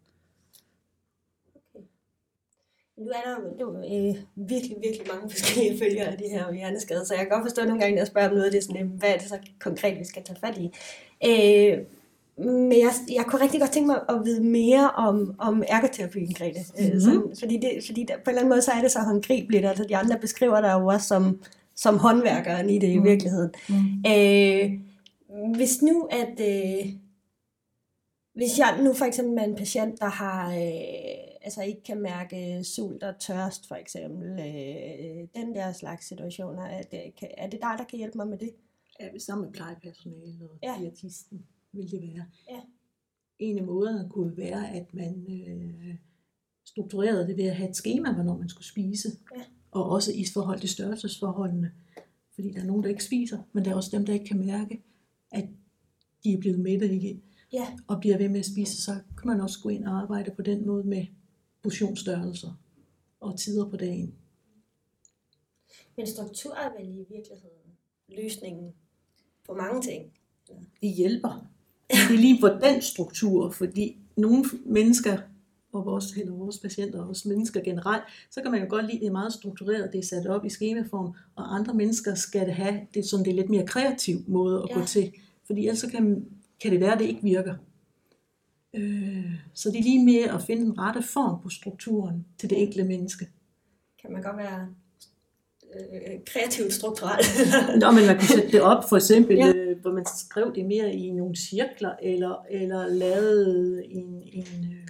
Nu 2.98 3.10
er 3.10 3.22
der 3.26 3.38
jo 3.62 3.78
øh, 3.78 4.16
virkelig, 4.36 4.78
virkelig 4.84 5.08
mange 5.14 5.30
forskellige 5.30 5.78
følger 5.84 6.06
af 6.06 6.18
de 6.18 6.24
her 6.30 6.54
hjerneskader, 6.54 7.04
så 7.04 7.14
jeg 7.14 7.22
kan 7.22 7.30
godt 7.30 7.46
forstå 7.46 7.66
nogle 7.66 7.80
gange, 7.80 7.96
når 7.96 8.02
jeg 8.02 8.08
spørger 8.08 8.28
om 8.28 8.34
noget 8.34 8.46
af 8.46 8.52
det, 8.52 8.64
sådan, 8.64 8.84
øh, 8.84 8.92
hvad 8.92 9.10
er 9.10 9.18
det 9.18 9.30
så 9.30 9.38
konkret, 9.60 10.00
vi 10.00 10.04
skal 10.04 10.24
tage 10.24 10.40
fat 10.40 10.58
i. 10.58 10.72
Øh, 11.26 11.78
men 12.46 12.72
jeg, 12.72 12.92
jeg 13.16 13.26
kunne 13.28 13.42
rigtig 13.42 13.60
godt 13.60 13.72
tænke 13.72 13.88
mig 13.88 14.00
at 14.10 14.16
vide 14.26 14.44
mere 14.44 14.92
om, 14.92 15.36
om 15.38 15.64
ergoterapien, 15.68 16.34
Grete. 16.34 16.60
Mm-hmm. 16.60 16.96
Øh, 16.96 17.02
sådan, 17.02 17.24
fordi 17.40 17.58
det, 17.58 17.84
fordi 17.86 18.06
der, 18.08 18.14
på 18.14 18.22
en 18.24 18.30
eller 18.30 18.40
anden 18.40 18.50
måde, 18.50 18.62
så 18.62 18.72
er 18.72 18.82
det 18.82 18.92
så 18.92 19.00
håndgribeligt. 19.00 19.66
Altså 19.66 19.84
de 19.90 19.98
andre 19.98 20.18
beskriver 20.22 20.62
dig 20.62 20.74
jo 20.74 20.88
også 20.88 21.08
som, 21.08 21.40
som 21.76 21.98
håndværkeren 21.98 22.70
i 22.70 22.80
det 22.80 22.88
i 22.88 22.98
virkeligheden. 22.98 23.52
Mm. 23.70 23.76
Øh, 24.08 24.87
hvis 25.56 25.82
nu 25.82 26.08
at... 26.12 26.40
Øh, 26.40 26.94
hvis 28.38 28.60
jeg 28.60 28.82
nu 28.84 28.94
for 28.94 29.06
eksempel 29.06 29.38
er 29.38 29.44
en 29.44 29.56
patient, 29.56 30.00
der 30.00 30.10
har, 30.10 30.50
øh, 30.50 31.38
altså 31.42 31.62
ikke 31.62 31.84
kan 31.84 32.02
mærke 32.02 32.64
sult 32.64 33.04
og 33.04 33.20
tørst 33.20 33.68
for 33.68 33.76
eksempel, 33.76 34.30
øh, 34.30 35.28
den 35.36 35.56
der 35.56 35.72
slags 35.72 36.08
situationer, 36.08 36.64
er 36.64 36.82
det, 36.82 37.14
kan, 37.20 37.30
er 37.38 37.50
det 37.50 37.60
dig, 37.62 37.76
der 37.78 37.84
kan 37.84 37.98
hjælpe 37.98 38.18
mig 38.18 38.28
med 38.28 38.38
det? 38.38 38.52
Ja, 39.00 39.18
sammen 39.18 39.46
med 39.46 39.54
plejepersonale 39.54 40.50
og 40.50 40.60
ja. 40.64 40.76
diætisten 40.80 41.46
vil 41.72 41.92
det 41.92 42.02
være. 42.02 42.26
Ja. 42.50 42.60
En 43.40 43.58
af 43.58 43.64
måderne 43.64 44.10
kunne 44.10 44.38
være, 44.38 44.76
at 44.76 44.94
man 44.94 45.26
øh, 45.30 45.96
strukturerede 46.66 47.28
det 47.28 47.38
ved 47.38 47.46
at 47.46 47.56
have 47.56 47.70
et 47.70 47.76
schema, 47.76 48.14
hvornår 48.14 48.38
man 48.38 48.50
skulle 48.50 48.68
spise. 48.68 49.10
Ja. 49.36 49.42
Og 49.72 49.90
også 49.90 50.12
i 50.14 50.26
forhold 50.34 50.60
til 50.60 50.70
størrelsesforholdene. 50.70 51.72
Fordi 52.36 52.52
der 52.52 52.62
er 52.62 52.66
nogen, 52.66 52.84
der 52.84 52.90
ikke 52.90 53.04
spiser, 53.04 53.38
men 53.54 53.66
der 53.66 53.72
er 53.72 53.76
også 53.76 53.98
dem, 53.98 54.06
der 54.06 54.14
ikke 54.14 54.26
kan 54.26 54.46
mærke, 54.46 54.84
at 55.32 55.50
de 56.24 56.34
er 56.34 56.38
blevet 56.38 56.60
mætte 56.60 56.96
igen 56.96 57.22
Ja, 57.54 57.78
og 57.88 58.00
bliver 58.00 58.18
ved 58.18 58.30
med 58.30 58.40
at 58.40 58.46
spise, 58.46 58.82
så 58.82 58.92
kan 58.92 59.28
man 59.28 59.42
også 59.42 59.60
gå 59.64 59.70
ind 59.70 59.86
og 59.86 60.02
arbejde 60.02 60.32
på 60.32 60.42
den 60.42 60.68
måde 60.68 60.84
med 60.84 61.06
portionsstørrelser 61.64 62.60
og 63.20 63.40
tider 63.40 63.70
på 63.70 63.78
dagen. 63.78 64.16
men 65.98 66.08
struktur 66.08 66.54
er 66.56 66.70
vel 66.80 66.90
i 66.90 67.06
virkeligheden 67.10 67.78
løsningen 68.08 68.74
på 69.46 69.54
mange 69.54 69.82
ting. 69.82 70.12
Det 70.82 70.94
hjælper. 70.94 71.48
Det 71.90 71.98
er 71.98 72.18
lige 72.18 72.42
på 72.42 72.48
den 72.48 72.82
struktur, 72.82 73.50
fordi 73.52 73.98
nogle 74.16 74.46
mennesker, 74.66 75.18
og 75.78 75.86
vores, 75.86 76.12
eller 76.18 76.34
vores 76.34 76.60
patienter 76.60 77.00
og 77.00 77.06
vores 77.06 77.26
mennesker 77.26 77.62
generelt, 77.62 78.04
så 78.32 78.42
kan 78.42 78.52
man 78.52 78.62
jo 78.62 78.68
godt 78.70 78.86
lide, 78.86 78.96
at 78.98 79.02
det 79.02 79.08
er 79.08 79.12
meget 79.12 79.34
struktureret, 79.34 79.90
det 79.94 80.00
er 80.00 80.04
sat 80.06 80.28
op 80.28 80.46
i 80.46 80.50
skemaform, 80.50 81.14
og 81.36 81.56
andre 81.56 81.74
mennesker 81.74 82.16
skal 82.16 82.46
det 82.46 82.54
have 82.54 82.80
det, 82.94 83.06
sådan, 83.06 83.26
det 83.26 83.32
er 83.32 83.36
lidt 83.36 83.50
mere 83.50 83.66
kreativ 83.68 84.18
måde 84.28 84.64
at 84.64 84.70
Ja. 84.70 84.80
gå 84.80 84.86
til, 84.86 85.12
fordi 85.46 85.62
ellers 85.62 85.80
så 85.80 85.90
kan, 85.90 86.26
kan 86.62 86.72
det 86.72 86.80
være, 86.80 86.94
at 86.94 87.00
det 87.00 87.06
ikke 87.06 87.24
virker. 87.24 87.56
Øh, 88.76 89.32
så 89.54 89.70
det 89.72 89.80
er 89.80 89.84
lige 89.84 90.06
med 90.06 90.22
at 90.36 90.42
finde 90.42 90.62
den 90.66 90.80
rette 90.80 91.02
form 91.04 91.42
på 91.44 91.50
strukturen 91.50 92.26
til 92.40 92.50
det 92.50 92.62
enkelte 92.62 92.84
menneske. 92.84 93.28
Kan 94.02 94.12
man 94.12 94.22
godt 94.22 94.38
være 94.38 94.68
øh, 95.76 96.20
kreativt 96.26 96.74
strukturelt. 96.74 97.26
Nå, 97.82 97.92
men 97.92 98.06
man 98.06 98.18
kan 98.18 98.28
sætte 98.28 98.52
det 98.52 98.62
op, 98.62 98.90
for 98.90 98.96
eksempel, 98.96 99.36
ja. 99.38 99.54
øh, 99.56 99.82
hvor 99.82 99.92
man 99.92 100.06
skrev 100.18 100.56
det 100.56 100.66
mere 100.66 100.94
i 100.94 101.12
nogle 101.12 101.36
cirkler, 101.36 101.96
eller, 102.02 102.46
eller 102.50 102.88
lavede 102.88 103.86
en, 103.86 104.22
en, 104.26 104.48
øh, 104.72 104.87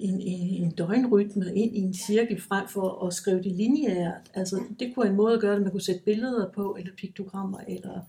en, 0.00 0.20
en, 0.20 0.64
en 0.64 0.70
døgnrytme 0.70 1.54
ind 1.54 1.76
i 1.76 1.80
en 1.80 1.94
cirkel, 1.94 2.40
frem 2.40 2.68
for 2.68 3.06
at 3.06 3.14
skrive 3.14 3.42
det 3.42 3.52
lineært. 3.52 4.30
Altså, 4.34 4.62
det 4.78 4.94
kunne 4.94 5.04
være 5.04 5.10
en 5.10 5.16
måde 5.16 5.34
at 5.34 5.40
gøre 5.40 5.54
det, 5.54 5.62
man 5.62 5.70
kunne 5.70 5.80
sætte 5.80 6.02
billeder 6.04 6.50
på, 6.50 6.76
eller 6.78 6.92
piktogrammer, 6.96 7.58
eller 7.68 8.00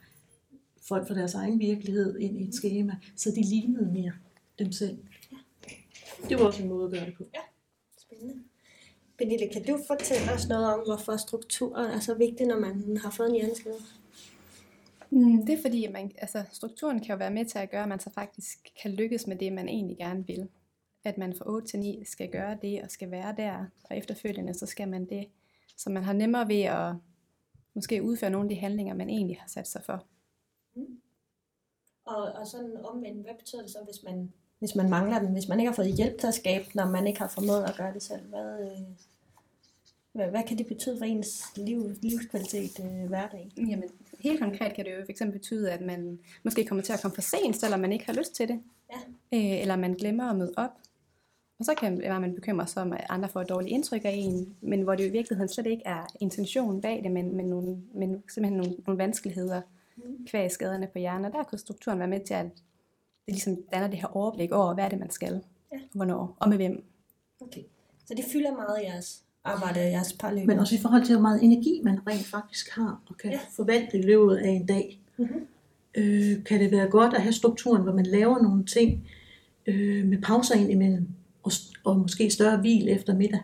folk 0.81 1.07
fra 1.07 1.15
deres 1.15 1.33
egen 1.33 1.59
virkelighed 1.59 2.19
ind 2.19 2.37
i 2.37 2.47
et 2.47 2.55
schema, 2.55 2.95
så 3.15 3.31
de 3.35 3.41
lignede 3.41 3.91
mere 3.91 4.11
dem 4.59 4.71
selv. 4.71 4.97
Det 6.29 6.39
var 6.39 6.45
også 6.45 6.63
en 6.63 6.69
måde 6.69 6.85
at 6.85 6.91
gøre 6.91 7.05
det 7.05 7.13
på. 7.17 7.23
Spændende. 7.97 8.43
Pernille, 9.17 9.49
kan 9.53 9.63
du 9.63 9.79
fortælle 9.87 10.31
os 10.31 10.47
noget 10.47 10.73
om, 10.73 10.79
hvorfor 10.85 11.17
struktur 11.17 11.77
er 11.77 11.99
så 11.99 12.13
vigtig, 12.13 12.47
når 12.47 12.59
man 12.59 12.97
har 12.97 13.09
fået 13.09 13.29
en 13.29 13.35
hjerneskade? 13.35 13.75
Mm, 15.09 15.45
det 15.45 15.57
er 15.57 15.61
fordi, 15.61 15.85
at 15.85 15.91
man, 15.91 16.11
altså, 16.17 16.43
strukturen 16.51 16.99
kan 16.99 17.09
jo 17.09 17.17
være 17.17 17.31
med 17.31 17.45
til 17.45 17.59
at 17.59 17.71
gøre, 17.71 17.83
at 17.83 17.89
man 17.89 17.99
så 17.99 18.09
faktisk 18.09 18.57
kan 18.81 18.91
lykkes 18.91 19.27
med 19.27 19.35
det, 19.35 19.53
man 19.53 19.69
egentlig 19.69 19.97
gerne 19.97 20.27
vil. 20.27 20.47
At 21.03 21.17
man 21.17 21.33
fra 21.33 21.49
8 21.49 21.67
til 21.67 21.79
9 21.79 22.03
skal 22.05 22.31
gøre 22.31 22.57
det 22.61 22.81
og 22.81 22.91
skal 22.91 23.11
være 23.11 23.35
der, 23.37 23.65
og 23.89 23.97
efterfølgende 23.97 24.53
så 24.53 24.65
skal 24.65 24.87
man 24.87 25.05
det. 25.05 25.27
Så 25.77 25.89
man 25.89 26.03
har 26.03 26.13
nemmere 26.13 26.47
ved 26.47 26.61
at 26.61 26.95
måske 27.73 28.03
udføre 28.03 28.29
nogle 28.29 28.45
af 28.45 28.49
de 28.49 28.61
handlinger, 28.61 28.93
man 28.93 29.09
egentlig 29.09 29.37
har 29.39 29.47
sat 29.47 29.67
sig 29.67 29.81
for. 29.85 30.05
Og, 32.05 32.31
og 32.31 32.47
sådan 32.47 32.77
omvendt, 32.83 33.21
hvad 33.25 33.35
betyder 33.39 33.61
det 33.61 33.71
så, 33.71 33.79
hvis 33.85 34.03
man, 34.03 34.33
hvis 34.59 34.75
man 34.75 34.89
mangler 34.89 35.19
den, 35.19 35.33
hvis 35.33 35.47
man 35.47 35.59
ikke 35.59 35.69
har 35.69 35.75
fået 35.75 35.95
hjælp 35.95 36.19
til 36.19 36.27
at 36.27 36.33
skabe, 36.33 36.65
når 36.73 36.85
man 36.85 37.07
ikke 37.07 37.19
har 37.19 37.27
formået 37.27 37.63
at 37.63 37.75
gøre 37.77 37.93
det 37.93 38.03
selv? 38.03 38.25
Hvad, 38.25 38.59
øh, 38.61 38.81
hvad, 40.11 40.27
hvad 40.27 40.43
kan 40.43 40.57
det 40.57 40.67
betyde 40.67 40.97
for 40.97 41.05
ens 41.05 41.43
liv, 41.55 41.95
livskvalitet 42.01 42.79
øh, 42.79 43.07
hverdag? 43.07 43.51
Jamen, 43.57 43.89
helt 44.19 44.39
konkret 44.39 44.73
kan 44.73 44.85
det 44.85 44.91
jo 44.91 45.05
fx 45.05 45.21
betyde, 45.33 45.71
at 45.71 45.81
man 45.81 46.19
måske 46.43 46.65
kommer 46.65 46.83
til 46.83 46.93
at 46.93 47.01
komme 47.01 47.15
for 47.15 47.21
sent, 47.21 47.55
selvom 47.55 47.79
man 47.79 47.91
ikke 47.91 48.05
har 48.05 48.13
lyst 48.13 48.35
til 48.35 48.47
det. 48.47 48.59
Ja. 48.91 48.97
Øh, 49.37 49.61
eller 49.61 49.75
man 49.75 49.93
glemmer 49.93 50.29
at 50.29 50.35
møde 50.35 50.53
op. 50.57 50.71
Og 51.61 51.65
så 51.65 51.73
kan 51.79 51.91
det 51.95 52.01
være, 52.01 52.15
at 52.15 52.21
man 52.21 52.35
bekymrer 52.35 52.65
sig 52.65 52.81
om, 52.81 52.93
at 52.93 53.05
andre 53.09 53.29
får 53.29 53.41
et 53.41 53.49
dårligt 53.49 53.71
indtryk 53.71 54.01
af 54.05 54.13
en, 54.17 54.55
men 54.61 54.81
hvor 54.81 54.95
det 54.95 55.03
jo 55.03 55.09
i 55.09 55.11
virkeligheden 55.11 55.49
slet 55.49 55.65
ikke 55.65 55.83
er 55.85 56.05
intentionen 56.19 56.81
bag 56.81 57.01
det, 57.03 57.11
men, 57.11 57.35
men, 57.35 57.45
nogle, 57.45 57.77
men 57.95 58.23
simpelthen 58.33 58.57
nogle, 58.57 58.75
nogle 58.87 58.97
vanskeligheder 58.97 59.61
kvæg 60.27 60.51
skaderne 60.51 60.87
på 60.93 60.99
hjernen. 60.99 61.25
Og 61.25 61.31
der 61.31 61.43
kan 61.43 61.57
strukturen 61.57 61.99
være 61.99 62.07
med 62.07 62.19
til, 62.25 62.33
at 62.33 62.45
det 63.25 63.33
ligesom 63.33 63.57
danner 63.73 63.87
det 63.87 63.97
her 63.99 64.17
overblik 64.17 64.51
over, 64.51 64.73
hvad 64.73 64.83
er 64.83 64.89
det, 64.89 64.99
man 64.99 65.09
skal, 65.09 65.41
Ja. 65.71 65.75
og 65.77 65.81
hvornår, 65.95 66.37
og 66.39 66.49
med 66.49 66.57
hvem. 66.57 66.83
Okay. 67.41 67.61
Så 68.05 68.13
det 68.13 68.25
fylder 68.33 68.51
meget 68.51 68.81
i 68.83 68.85
jeres 68.85 69.23
arbejde 69.43 69.79
og 69.79 69.85
jeres 69.91 70.13
parløb. 70.13 70.47
Men 70.47 70.59
også 70.59 70.75
i 70.75 70.79
forhold 70.81 71.05
til, 71.05 71.15
hvor 71.15 71.21
meget 71.21 71.43
energi 71.43 71.81
man 71.83 71.99
rent 72.07 72.25
faktisk 72.25 72.69
har, 72.75 73.01
og 73.09 73.17
kan 73.17 73.31
Ja. 73.31 73.39
forvalte 73.55 73.97
i 73.97 74.01
løbet 74.01 74.37
af 74.37 74.49
en 74.49 74.65
dag. 74.65 75.01
Mhm. 75.17 75.47
Øh, 75.95 76.43
kan 76.43 76.59
det 76.59 76.71
være 76.71 76.87
godt 76.89 77.13
at 77.13 77.21
have 77.21 77.33
strukturen, 77.33 77.83
hvor 77.83 77.93
man 77.93 78.05
laver 78.05 78.41
nogle 78.41 78.65
ting 78.65 79.07
øh, 79.65 80.05
med 80.05 80.21
pauser 80.21 80.55
ind 80.55 80.71
imellem, 80.71 81.07
og, 81.43 81.51
og 81.83 81.97
måske 81.99 82.31
større 82.31 82.57
hvil 82.57 82.89
efter 82.89 83.15
middag. 83.15 83.41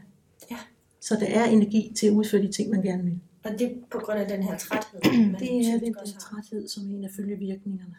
Ja. 0.52 0.58
Så 1.02 1.16
der 1.16 1.26
er 1.28 1.46
energi 1.46 1.94
til 1.98 2.08
at 2.08 2.14
udføre 2.14 2.42
de 2.42 2.52
ting, 2.52 2.70
man 2.70 2.82
gerne 2.82 3.04
vil. 3.04 3.20
Og 3.44 3.52
det 3.60 3.62
er 3.62 3.76
på 3.92 3.98
grund 4.00 4.20
af 4.20 4.28
den 4.28 4.44
her 4.44 4.58
træthed. 4.58 5.02
Det 5.40 5.68
er 5.68 5.80
den 5.80 5.94
der 5.94 6.06
træthed, 6.20 6.68
som 6.68 6.84
en 6.90 7.04
af 7.04 7.10
følgevirkningerne. 7.16 7.96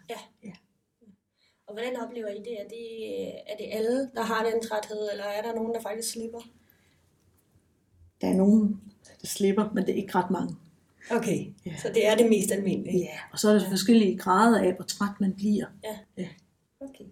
Og 1.66 1.74
hvordan 1.74 2.00
oplever 2.00 2.28
I 2.28 2.38
det? 2.38 2.61
Er, 2.61 2.68
det? 2.68 3.28
er 3.28 3.56
det 3.58 3.66
alle, 3.72 4.11
der 4.14 4.22
har 4.22 4.50
den 4.50 4.62
træthed, 4.68 5.08
eller 5.12 5.24
er 5.24 5.42
der 5.42 5.54
nogen, 5.54 5.74
der 5.74 5.80
faktisk 5.80 6.12
slipper? 6.12 6.38
Der 8.20 8.28
er 8.28 8.34
nogen, 8.34 8.80
der 9.20 9.26
slipper, 9.26 9.70
men 9.74 9.87
det 9.87 9.92
er 9.92 9.96
ikke 9.96 10.14
ret 10.14 10.30
mange. 10.30 10.56
Okay, 11.11 11.46
Ja. 11.66 11.76
så 11.76 11.88
det 11.94 12.06
er 12.06 12.14
det 12.16 12.28
mest 12.28 12.50
almindelige. 12.52 12.98
Ja, 12.98 13.18
og 13.32 13.38
så 13.38 13.48
er 13.48 13.58
der 13.58 13.68
forskellige 13.68 14.18
grader 14.18 14.61
af, 14.62 14.74
hvor 14.74 14.84
træt 14.84 15.20
man 15.20 15.32
bliver. 15.34 15.66
Okay. 16.80 17.04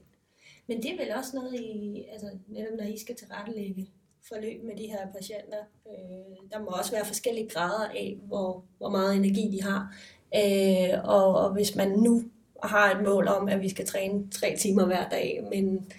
Men 0.69 0.83
det 0.83 0.93
er 0.93 1.05
vel 1.05 1.15
også 1.17 1.31
noget, 1.37 1.55
I, 1.55 2.05
altså 2.13 2.31
netop 2.49 2.79
når 2.79 2.85
I 2.85 2.99
skal 2.99 3.17
tilrettelægge 3.17 3.89
forløb 4.29 4.65
med 4.65 4.77
de 4.77 4.87
her 4.87 5.07
patienter. 5.19 5.59
Øh, 5.87 6.51
der 6.53 6.59
må 6.59 6.67
også 6.67 6.93
være 6.93 7.05
forskellige 7.05 7.49
grader 7.49 7.89
af, 7.89 8.19
hvor, 8.23 8.65
hvor 8.79 8.89
meget 8.89 9.17
energi 9.17 9.51
de 9.53 9.63
har. 9.63 9.97
Øh, 10.37 11.05
og, 11.05 11.35
og 11.35 11.53
hvis 11.53 11.77
man 11.77 11.91
nu 11.91 12.23
har 12.63 12.95
et 12.95 13.05
mål 13.05 13.29
om, 13.29 13.49
at 13.49 13.63
vi 13.63 13.69
skal 13.69 13.87
træne 13.87 14.31
tre 14.31 14.57
timer 14.59 14.85
hver 14.87 15.09
dag, 15.09 15.49
men 15.51 15.93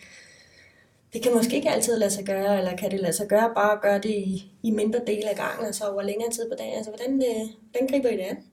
det 1.13 1.23
kan 1.23 1.33
måske 1.33 1.55
ikke 1.55 1.69
altid 1.69 1.97
lade 1.97 2.11
sig 2.11 2.25
gøre, 2.25 2.57
eller 2.57 2.75
kan 2.75 2.91
det 2.91 2.99
lade 2.99 3.13
sig 3.13 3.27
gøre 3.27 3.51
bare 3.55 3.71
at 3.73 3.81
gøre 3.81 3.99
det 3.99 4.09
i, 4.09 4.51
i 4.63 4.71
mindre 4.71 4.99
dele 5.07 5.29
af 5.29 5.35
gangen, 5.35 5.65
altså 5.65 5.85
over 5.85 6.01
længere 6.01 6.31
tid 6.31 6.49
på 6.49 6.55
dagen. 6.57 6.73
Altså, 6.73 6.91
hvordan, 6.91 7.13
øh, 7.13 7.47
hvordan 7.71 7.87
griber 7.87 8.09
I 8.09 8.17
det 8.17 8.23
an? 8.23 8.43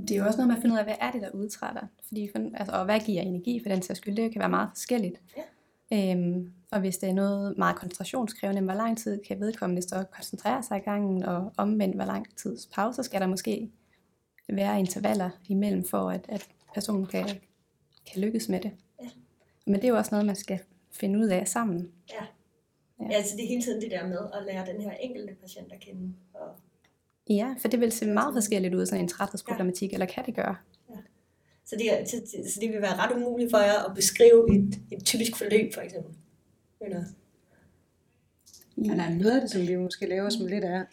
Det 0.00 0.10
er 0.10 0.16
jo 0.16 0.26
også 0.26 0.36
noget 0.36 0.48
med 0.48 0.56
at 0.56 0.62
finde 0.62 0.74
ud 0.74 0.78
af, 0.78 0.84
hvad 0.84 0.94
er 1.00 1.10
det, 1.10 1.22
der 1.22 1.30
udtrætter. 1.30 1.86
Fordi, 2.08 2.28
for, 2.32 2.50
altså, 2.54 2.76
og 2.76 2.84
hvad 2.84 3.00
giver 3.00 3.22
energi 3.22 3.60
for 3.62 3.68
den 3.68 3.82
sags 3.82 3.98
skyld. 3.98 4.16
Det 4.16 4.32
kan 4.32 4.40
være 4.40 4.48
meget 4.48 4.68
forskelligt. 4.72 5.20
Ja. 5.36 5.42
Øhm, 5.92 6.52
og 6.70 6.80
hvis 6.80 6.98
det 6.98 7.08
er 7.08 7.12
noget 7.12 7.58
meget 7.58 7.76
koncentrationskrævende, 7.76 8.62
hvor 8.62 8.74
lang 8.74 8.98
tid 8.98 9.20
kan 9.28 9.40
vedkommende 9.40 9.82
så 9.82 10.04
koncentrere 10.10 10.62
sig 10.62 10.78
i 10.78 10.80
gangen, 10.80 11.22
og 11.22 11.52
omvendt, 11.56 11.94
hvor 11.94 12.04
lang 12.04 12.36
tids 12.36 12.66
pause 12.66 13.02
skal 13.02 13.20
der 13.20 13.26
måske 13.26 13.70
være 14.48 14.78
intervaller 14.78 15.30
imellem, 15.48 15.84
for 15.84 16.10
at, 16.10 16.26
at 16.28 16.48
personen 16.74 17.06
kan, 17.06 17.26
kan 18.12 18.20
lykkes 18.20 18.48
med 18.48 18.60
det. 18.60 18.70
Ja. 19.02 19.08
Men 19.66 19.74
det 19.74 19.84
er 19.84 19.88
jo 19.88 19.96
også 19.96 20.10
noget, 20.10 20.26
man 20.26 20.36
skal 20.36 20.58
finde 20.92 21.18
ud 21.18 21.26
af 21.26 21.48
sammen. 21.48 21.92
Ja. 22.10 22.24
Ja. 23.00 23.04
ja. 23.10 23.16
Altså 23.16 23.36
det 23.36 23.44
er 23.44 23.48
hele 23.48 23.62
tiden 23.62 23.80
det 23.80 23.90
der 23.90 24.06
med 24.06 24.18
at 24.18 24.44
lære 24.46 24.66
den 24.66 24.80
her 24.80 24.92
enkelte 24.92 25.34
patient 25.34 25.72
at 25.72 25.80
kende. 25.80 26.14
Og, 26.34 26.48
Ja, 27.30 27.54
for 27.58 27.68
det 27.68 27.80
vil 27.80 27.92
se 27.92 28.06
meget 28.06 28.34
forskelligt 28.34 28.74
ud, 28.74 28.86
sådan 28.86 29.04
en 29.04 29.08
træthedsproblematik, 29.08 29.92
eller 29.92 30.06
kan 30.06 30.26
det 30.26 30.34
gøre? 30.34 30.56
så, 31.66 31.76
det 31.78 32.00
er, 32.00 32.04
så, 32.04 32.16
så 32.54 32.60
det 32.60 32.72
vil 32.72 32.82
være 32.82 32.96
ret 32.96 33.16
umuligt 33.16 33.50
for 33.50 33.58
jer 33.58 33.88
at 33.88 33.94
beskrive 33.94 34.56
et, 34.56 34.80
et 34.92 35.04
typisk 35.04 35.36
forløb, 35.36 35.74
for 35.74 35.80
eksempel. 35.80 36.14
Eller, 36.80 37.04
Men 38.76 38.98
der 38.98 39.04
er 39.04 39.10
noget 39.14 39.34
af 39.34 39.40
det, 39.40 39.50
som 39.50 39.60
vi 39.68 39.76
måske 39.76 40.06
laver, 40.06 40.28
som 40.28 40.46
lidt 40.46 40.64
er, 40.64 40.84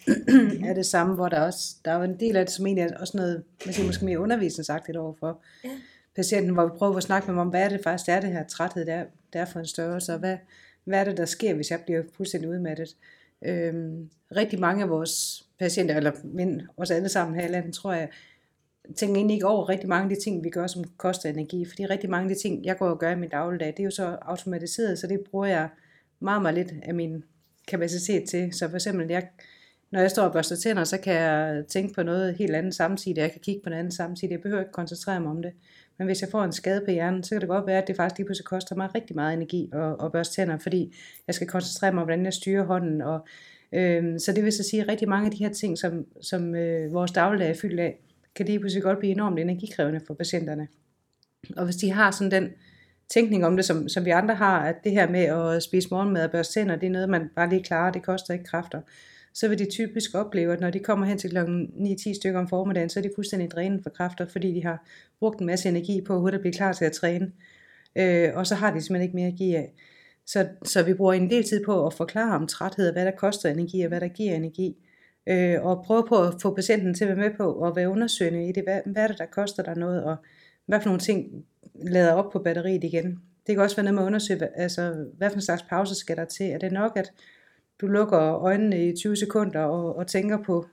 er 0.69 0.74
det 0.74 0.86
samme, 0.86 1.15
hvor 1.15 1.30
der 1.30 1.39
også, 1.41 1.76
der 1.86 1.91
er 1.91 2.04
en 2.04 2.19
del 2.19 2.36
af 2.36 2.46
det, 2.46 2.56
som 2.56 2.65
egentlig 2.67 2.84
er 2.84 2.98
også 2.98 3.17
noget, 3.17 3.43
man 3.65 3.74
siger, 3.74 3.86
måske 3.86 4.06
mere 4.06 4.19
undervisningsagtigt 4.19 4.98
overfor 4.98 5.41
Ja. 5.63 5.69
patienten, 6.15 6.54
hvor 6.54 6.63
vi 6.65 6.72
prøver 6.78 6.98
at 6.98 7.04
snakke 7.04 7.26
med 7.28 7.34
dem 7.34 7.39
om, 7.39 7.48
hvad 7.48 7.63
er 7.63 7.69
det 7.69 7.80
faktisk, 7.84 8.06
det 8.06 8.13
er 8.13 8.19
det 8.22 8.32
her 8.32 8.48
træthed, 8.48 8.86
der, 8.86 9.06
der 9.34 9.41
er 9.41 9.46
for 9.46 9.60
en 9.60 9.65
størrelse, 9.65 10.13
og 10.13 10.19
hvad, 10.19 10.38
hvad 10.84 11.00
er 11.00 11.04
det, 11.04 11.17
der 11.17 11.26
sker, 11.26 11.54
hvis 11.54 11.72
jeg 11.72 11.80
bliver 11.86 12.04
fuldstændig 12.17 12.50
udmattet. 12.50 12.96
Øhm, 13.45 14.10
rigtig 14.36 14.60
mange 14.60 14.84
af 14.84 14.89
vores 14.89 15.43
patienter, 15.60 15.97
eller 15.97 16.12
men 16.23 16.62
os 16.77 16.91
alle 16.91 17.10
sammen 17.10 17.39
her 17.39 17.47
i 17.47 17.51
landet, 17.51 17.73
tror 17.73 17.93
jeg, 17.93 18.10
tænker 18.95 19.15
egentlig 19.15 19.34
ikke 19.34 19.47
over 19.47 19.69
rigtig 19.69 19.89
mange 19.89 20.03
af 20.03 20.15
de 20.15 20.23
ting, 20.23 20.43
vi 20.43 20.49
gør, 20.49 20.67
som 20.67 20.84
koster 20.97 21.29
energi. 21.29 21.65
Fordi 21.65 21.86
rigtig 21.86 22.10
mange 22.10 22.29
af 22.29 22.36
de 22.36 22.41
ting, 22.41 22.65
jeg 22.65 22.77
går 22.77 22.89
og 22.89 22.99
gør 22.99 23.12
i 23.12 23.15
min 23.15 23.29
dagligdag, 23.29 23.67
det 23.67 23.79
er 23.79 23.84
jo 23.84 23.91
så 23.91 24.17
automatiseret, 24.21 24.99
så 24.99 25.08
det 25.08 25.19
bruger 25.32 25.45
jeg 25.45 25.69
meget, 26.19 26.41
meget 26.41 26.56
lidt 26.56 26.73
af 26.84 26.93
min 26.93 27.23
kapacitet 27.67 28.29
til. 28.29 28.53
Så 28.53 28.69
for 28.69 28.75
eksempel, 28.75 29.10
jeg, 29.10 29.29
når 29.91 29.99
jeg 29.99 30.12
står 30.12 30.23
og 30.23 30.34
børster 30.34 30.56
tænder, 30.56 30.84
så 30.84 30.97
kan 30.97 31.13
jeg 31.13 31.63
tænke 31.67 31.93
på 31.93 32.03
noget 32.03 32.36
helt 32.36 32.56
andet 32.56 32.75
samtidig. 32.75 33.17
Jeg 33.17 33.32
kan 33.32 33.41
kigge 33.41 33.62
på 33.63 33.69
noget 33.69 33.79
andet 33.79 33.93
samtidig. 33.93 34.32
Jeg 34.32 34.41
behøver 34.41 34.62
ikke 34.62 34.71
koncentrere 34.71 35.19
mig 35.19 35.32
om 35.32 35.41
det. 35.41 35.53
Men 35.97 36.06
hvis 36.08 36.21
jeg 36.21 36.29
får 36.29 36.43
en 36.43 36.51
skade 36.51 36.82
på 36.86 36.91
hjernen, 36.91 37.23
så 37.23 37.29
kan 37.29 37.41
det 37.41 37.49
godt 37.49 37.67
være, 37.67 37.82
at 37.82 37.88
det 37.88 37.95
faktisk 37.95 38.17
lige 38.17 38.25
pludselig 38.25 38.45
koster 38.45 38.75
mig 38.75 38.95
rigtig 38.95 39.15
meget 39.15 39.34
energi 39.34 39.69
at, 39.73 40.06
at 40.06 40.12
børste 40.12 40.36
tænder, 40.36 40.58
fordi 40.58 40.95
jeg 41.27 41.36
skal 41.36 41.47
koncentrere 41.47 41.91
mig 41.91 42.01
om, 42.01 42.08
hvordan 42.08 42.25
jeg 42.25 42.34
styrer 42.34 42.63
hånden. 42.63 43.01
Og, 43.01 43.27
øhm, 43.71 44.19
så 44.19 44.32
det 44.32 44.43
vil 44.43 44.51
så 44.51 44.63
sige, 44.63 44.82
at 44.82 44.88
rigtig 44.88 45.10
mange 45.10 45.25
af 45.25 45.32
de 45.32 45.38
her 45.38 45.53
ting, 45.53 45.77
som, 45.77 46.06
som 46.21 46.56
øh, 46.56 46.93
vores 46.93 47.12
dagligdag 47.12 47.49
er 47.49 47.53
fyldt 47.62 47.79
af, 47.79 47.99
kan 48.36 48.45
lige 48.45 48.60
pludselig 48.60 48.84
godt 48.84 48.99
blive 48.99 49.12
enormt 49.12 49.39
energikrævende 49.39 50.01
for 50.08 50.13
patienterne. 50.13 50.67
Og 51.58 51.65
hvis 51.65 51.75
de 51.75 51.91
har 51.91 52.12
sådan 52.12 52.32
den 52.32 52.49
tænkning 53.10 53.45
om 53.45 53.56
det, 53.56 53.65
som, 53.65 53.89
som 53.89 54.06
vi 54.06 54.10
andre 54.10 54.36
har, 54.36 54.60
at 54.60 54.75
det 54.84 54.91
her 54.91 55.10
med 55.10 55.21
at 55.21 55.63
spise 55.63 55.88
morgenmad 55.91 56.23
og 56.23 56.32
børste 56.32 56.60
tænder, 56.60 56.75
det 56.75 56.88
er 56.88 56.91
noget, 56.91 57.10
man 57.10 57.29
bare 57.36 57.49
lige 57.49 57.63
klarer, 57.63 57.91
det 57.91 58.03
koster 58.03 58.34
ikke 58.34 58.45
kræfter, 58.45 58.82
så 59.34 59.48
vil 59.48 59.60
de 59.60 59.69
typisk 59.69 60.15
opleve, 60.15 60.54
at 60.54 60.60
når 60.60 60.69
de 60.69 60.80
kommer 60.80 61.06
hen 61.06 61.17
til 61.17 61.30
kl. 61.30 61.38
9-10 61.38 62.15
stykker 62.15 62.39
om 62.39 62.48
formiddagen, 62.48 62.89
så 62.89 63.00
er 63.00 63.04
de 63.04 63.12
fuldstændig 63.15 63.52
drænet 63.52 63.84
for 63.84 63.89
kræfter, 63.89 64.26
fordi 64.28 64.54
de 64.54 64.63
har 64.63 64.88
brugt 65.19 65.39
en 65.39 65.46
masse 65.46 65.69
energi 65.69 66.02
på 66.02 66.26
at 66.26 66.34
at 66.34 66.41
blive 66.41 66.54
klar 66.54 66.74
til 66.74 66.86
at 66.86 66.91
træne. 66.91 67.32
Øh, 67.96 68.30
og 68.34 68.48
så 68.48 68.56
har 68.56 68.74
de 68.74 68.82
simpelthen 68.82 69.02
ikke 69.02 69.15
mere 69.15 69.28
at 69.28 69.36
give 69.38 69.58
af. 69.58 69.74
Så, 70.26 70.48
så 70.63 70.84
vi 70.84 70.93
bruger 70.93 71.13
en 71.13 71.30
del 71.30 71.43
tid 71.43 71.65
på 71.65 71.88
at 71.88 71.93
forklare 71.93 72.36
om 72.36 72.48
træthed, 72.48 72.88
og 72.88 72.93
hvad 72.93 73.06
der 73.06 73.12
koster 73.12 73.50
energi, 73.50 73.82
og 73.82 73.88
hvad 73.88 74.02
der 74.02 74.08
giver 74.08 74.36
energi. 74.36 74.76
Øh, 75.28 75.65
og 75.65 75.84
prøve 75.86 76.06
på 76.10 76.24
at 76.24 76.34
få 76.41 76.56
patienten 76.56 76.93
til 76.93 77.06
at 77.06 77.08
være 77.08 77.30
med 77.30 77.38
på 77.38 77.62
at 77.67 77.76
være 77.76 77.89
undersøgende 77.89 78.50
i 78.50 78.52
det. 78.52 78.63
Hvad, 78.63 78.82
hvad 78.86 79.04
er 79.04 79.08
det, 79.08 79.17
der 79.17 79.26
koster 79.26 79.63
dig 79.63 79.76
noget, 79.78 80.04
og 80.04 80.15
hvad 80.65 80.82
for 80.82 80.89
nogle 80.89 81.00
ting 81.00 81.46
lader 81.76 82.13
op 82.13 82.32
på 82.32 82.39
batteriet 82.39 82.84
igen. 82.84 83.19
Det 83.48 83.56
kan 83.56 83.60
også 83.63 83.76
være 83.76 83.84
noget 83.84 83.96
med 83.96 84.04
at 84.04 84.08
undersøge, 84.08 84.60
altså, 84.60 85.06
hvad 85.17 85.30
for 85.30 85.36
en 85.36 85.41
slags 85.41 85.63
pause 85.63 85.96
skal 85.96 86.17
der 86.17 86.26
til. 86.26 86.52
Er 86.52 86.58
det 86.58 86.72
nok, 86.72 86.91
at 86.96 87.12
du 87.84 87.88
lukker 87.88 88.19
øjnene 88.19 88.88
i 88.88 88.96
20 88.96 89.15
sekunder 89.15 89.60
og, 89.60 89.98
og 89.98 90.08
tænker 90.08 90.38
på, 90.38 90.65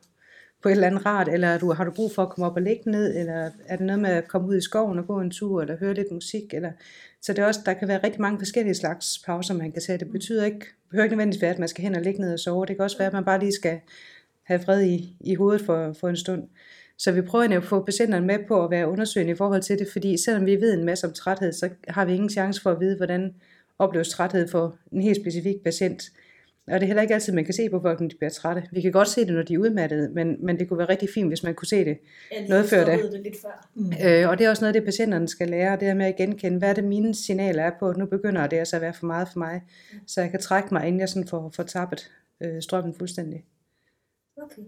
på 0.63 0.69
et 0.69 0.73
eller 0.73 0.87
andet 0.87 1.07
rart, 1.07 1.29
eller 1.29 1.49
er 1.49 1.59
du, 1.59 1.73
har 1.73 1.85
du 1.85 1.91
brug 1.91 2.13
for 2.15 2.23
at 2.23 2.29
komme 2.29 2.47
op 2.47 2.57
og 2.57 2.63
ligge 2.63 2.91
ned, 2.91 3.17
eller 3.17 3.51
er 3.67 3.77
det 3.77 3.87
noget 3.87 4.03
med 4.03 4.11
at 4.11 4.29
komme 4.29 4.49
ud 4.49 4.57
i 4.57 4.61
skoven 4.61 4.99
og 4.99 5.07
gå 5.07 5.21
en 5.21 5.31
tur, 5.31 5.63
eller 5.63 5.77
høre 5.77 5.95
lidt 5.95 6.13
musik, 6.13 6.55
eller 6.55 6.73
så 7.23 7.33
det 7.33 7.39
er 7.39 7.47
også, 7.47 7.61
der 7.67 7.73
kan 7.73 7.89
være 7.89 8.05
rigtig 8.05 8.21
mange 8.21 8.39
forskellige 8.39 8.75
slags 8.75 9.23
pauser, 9.27 9.55
man 9.55 9.73
kan 9.73 9.83
tage. 9.83 9.99
Det 9.99 10.13
betyder 10.13 10.45
ikke, 10.45 10.67
behøver 10.91 11.05
ikke 11.05 11.17
nødvendigvis 11.17 11.43
være, 11.43 11.51
at 11.51 11.59
man 11.59 11.69
skal 11.69 11.85
hen 11.85 11.95
og 11.95 12.03
ligge 12.03 12.21
ned 12.21 12.33
og 12.33 12.39
sove. 12.39 12.67
Det 12.67 12.77
kan 12.77 12.83
også 12.83 12.99
være, 12.99 13.07
at 13.07 13.13
man 13.13 13.25
bare 13.25 13.41
lige 13.41 13.53
skal 13.53 13.81
have 14.43 14.61
fred 14.61 14.83
i, 14.83 15.17
i 15.21 15.35
hovedet 15.35 15.67
for, 15.67 15.93
for 15.93 16.09
en 16.09 16.17
stund. 16.17 16.43
Så 16.99 17.13
vi 17.13 17.23
prøver 17.23 17.57
at 17.57 17.65
få 17.65 17.85
patienterne 17.85 18.27
med 18.27 18.39
på 18.49 18.65
at 18.65 18.71
være 18.71 18.89
undersøgende 18.89 19.33
i 19.33 19.37
forhold 19.37 19.63
til 19.63 19.79
det, 19.79 19.89
fordi 19.93 20.17
selvom 20.17 20.47
vi 20.47 20.57
ved 20.57 20.75
en 20.75 20.85
masse 20.85 21.07
om 21.07 21.13
træthed, 21.13 21.53
så 21.53 21.69
har 21.89 22.05
vi 22.05 22.13
ingen 22.13 22.31
chance 22.31 22.63
for 22.63 22.71
at 22.71 22.81
vide, 22.81 22.97
hvordan 22.97 23.35
opleves 23.79 24.09
træthed 24.09 24.49
for 24.49 24.77
en 24.93 25.03
helt 25.03 25.21
specifik 25.21 25.63
patient. 25.65 26.03
Og 26.71 26.81
det 26.81 26.83
er 26.83 26.87
heller 26.87 27.03
ikke 27.03 27.15
altid, 27.15 27.33
man 27.33 27.45
kan 27.45 27.55
se 27.55 27.71
på 27.71 27.81
folk, 27.81 28.01
når 28.01 28.09
de 28.09 28.17
bliver 28.17 28.31
trætte. 28.31 28.63
Vi 28.73 28.81
kan 28.81 28.93
godt 28.93 29.09
se 29.09 29.21
det, 29.27 29.35
når 29.35 29.43
de 29.43 29.55
er 29.55 29.59
udmattede, 29.59 30.11
men, 30.15 30.37
men 30.47 30.59
det 30.59 30.69
kunne 30.69 30.79
være 30.79 30.89
rigtig 30.89 31.09
fint, 31.15 31.29
hvis 31.29 31.43
man 31.43 31.55
kunne 31.55 31.69
se 31.69 31.85
det 31.85 31.99
jeg 32.33 32.47
Noget 32.49 32.67
før 32.67 32.85
det. 32.85 33.13
det 33.13 33.21
lidt 33.23 33.37
før. 33.43 33.69
Mm. 33.75 33.93
Øh, 34.07 34.29
og 34.29 34.39
det 34.39 34.47
er 34.47 34.51
også 34.51 34.63
noget, 34.65 34.75
det 34.75 34.85
patienterne 34.85 35.29
skal 35.29 35.49
lære, 35.49 35.77
det 35.77 35.83
her 35.83 35.95
med 35.95 36.07
at 36.07 36.17
genkende, 36.17 36.59
hvad 36.59 36.69
er 36.69 36.75
det 36.75 36.85
mine 36.85 37.15
signaler 37.15 37.63
er 37.63 37.71
på, 37.79 37.93
nu 37.93 38.07
begynder 38.07 38.47
det 38.47 38.57
altså 38.57 38.77
at 38.77 38.83
være 38.83 38.95
for 38.95 39.07
meget 39.07 39.29
for 39.33 39.39
mig, 39.39 39.63
så 40.07 40.21
jeg 40.21 40.31
kan 40.31 40.41
trække 40.41 40.69
mig, 40.73 40.87
inden 40.87 41.01
jeg 41.01 41.09
sådan 41.09 41.29
får, 41.29 41.51
får 41.57 41.63
tappet 41.63 42.11
øh, 42.41 42.63
strømmen 42.63 42.95
fuldstændig. 42.95 43.45
Okay. 44.43 44.63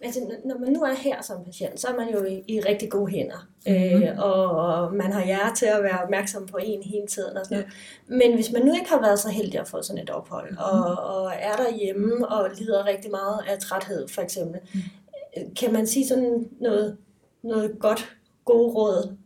Altså, 0.00 0.20
når 0.44 0.58
man 0.58 0.72
nu 0.72 0.82
er 0.82 0.94
her 0.94 1.22
som 1.22 1.44
patient, 1.44 1.80
så 1.80 1.88
er 1.88 1.96
man 1.96 2.12
jo 2.12 2.24
i, 2.24 2.44
i 2.48 2.60
rigtig 2.60 2.90
gode 2.90 3.10
hænder. 3.10 3.48
Mm-hmm. 3.66 4.02
Øh, 4.02 4.18
og, 4.18 4.50
og 4.50 4.94
man 4.94 5.12
har 5.12 5.24
jer 5.24 5.54
til 5.54 5.66
at 5.66 5.82
være 5.82 6.00
opmærksom 6.02 6.46
på 6.46 6.56
en 6.56 6.82
hele 6.82 7.06
tiden. 7.06 7.36
Og 7.36 7.46
sådan 7.46 7.58
noget. 7.58 7.72
Men 8.06 8.34
hvis 8.34 8.52
man 8.52 8.62
nu 8.62 8.74
ikke 8.74 8.88
har 8.88 9.00
været 9.00 9.18
så 9.18 9.28
heldig 9.28 9.60
at 9.60 9.68
få 9.68 9.82
sådan 9.82 10.02
et 10.02 10.10
ophold, 10.10 10.50
mm-hmm. 10.50 10.80
og, 10.80 11.16
og 11.16 11.32
er 11.38 11.56
derhjemme 11.56 12.28
og 12.28 12.50
lider 12.58 12.86
rigtig 12.86 13.10
meget 13.10 13.40
af 13.48 13.58
træthed 13.58 14.08
for 14.08 14.22
eksempel, 14.22 14.60
mm. 14.74 15.54
kan 15.54 15.72
man 15.72 15.86
sige 15.86 16.08
sådan 16.08 16.50
noget, 16.60 16.96
noget 17.42 17.76
godt, 17.78 18.16
gode 18.44 18.74
råd 18.74 19.16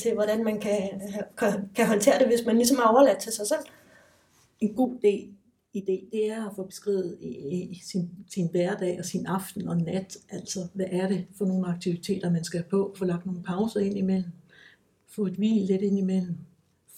til, 0.00 0.14
hvordan 0.14 0.44
man 0.44 0.60
kan, 0.60 1.02
kan, 1.38 1.70
kan 1.76 1.86
håndtere 1.86 2.18
det, 2.18 2.26
hvis 2.26 2.46
man 2.46 2.56
ligesom 2.56 2.78
er 2.78 2.88
overladt 2.88 3.18
til 3.18 3.32
sig 3.32 3.46
selv? 3.46 3.60
En 4.60 4.74
god 4.74 4.90
del 5.02 5.28
idé, 5.76 6.10
det 6.12 6.30
er 6.30 6.46
at 6.46 6.56
få 6.56 6.62
beskrevet 6.62 7.16
i, 7.20 7.60
i 7.60 7.80
sin, 7.84 8.10
sin 8.28 8.48
hverdag 8.50 8.98
og 8.98 9.04
sin 9.04 9.26
aften 9.26 9.68
og 9.68 9.76
nat, 9.76 10.16
altså 10.30 10.66
hvad 10.72 10.86
er 10.90 11.08
det 11.08 11.26
for 11.38 11.44
nogle 11.44 11.68
aktiviteter, 11.68 12.30
man 12.30 12.44
skal 12.44 12.62
på, 12.70 12.94
få 12.98 13.04
lagt 13.04 13.26
nogle 13.26 13.42
pauser 13.42 13.80
ind 13.80 13.98
imellem, 13.98 14.30
få 15.08 15.26
et 15.26 15.32
hvil 15.32 15.62
lidt 15.62 15.82
ind 15.82 15.98
imellem, 15.98 16.36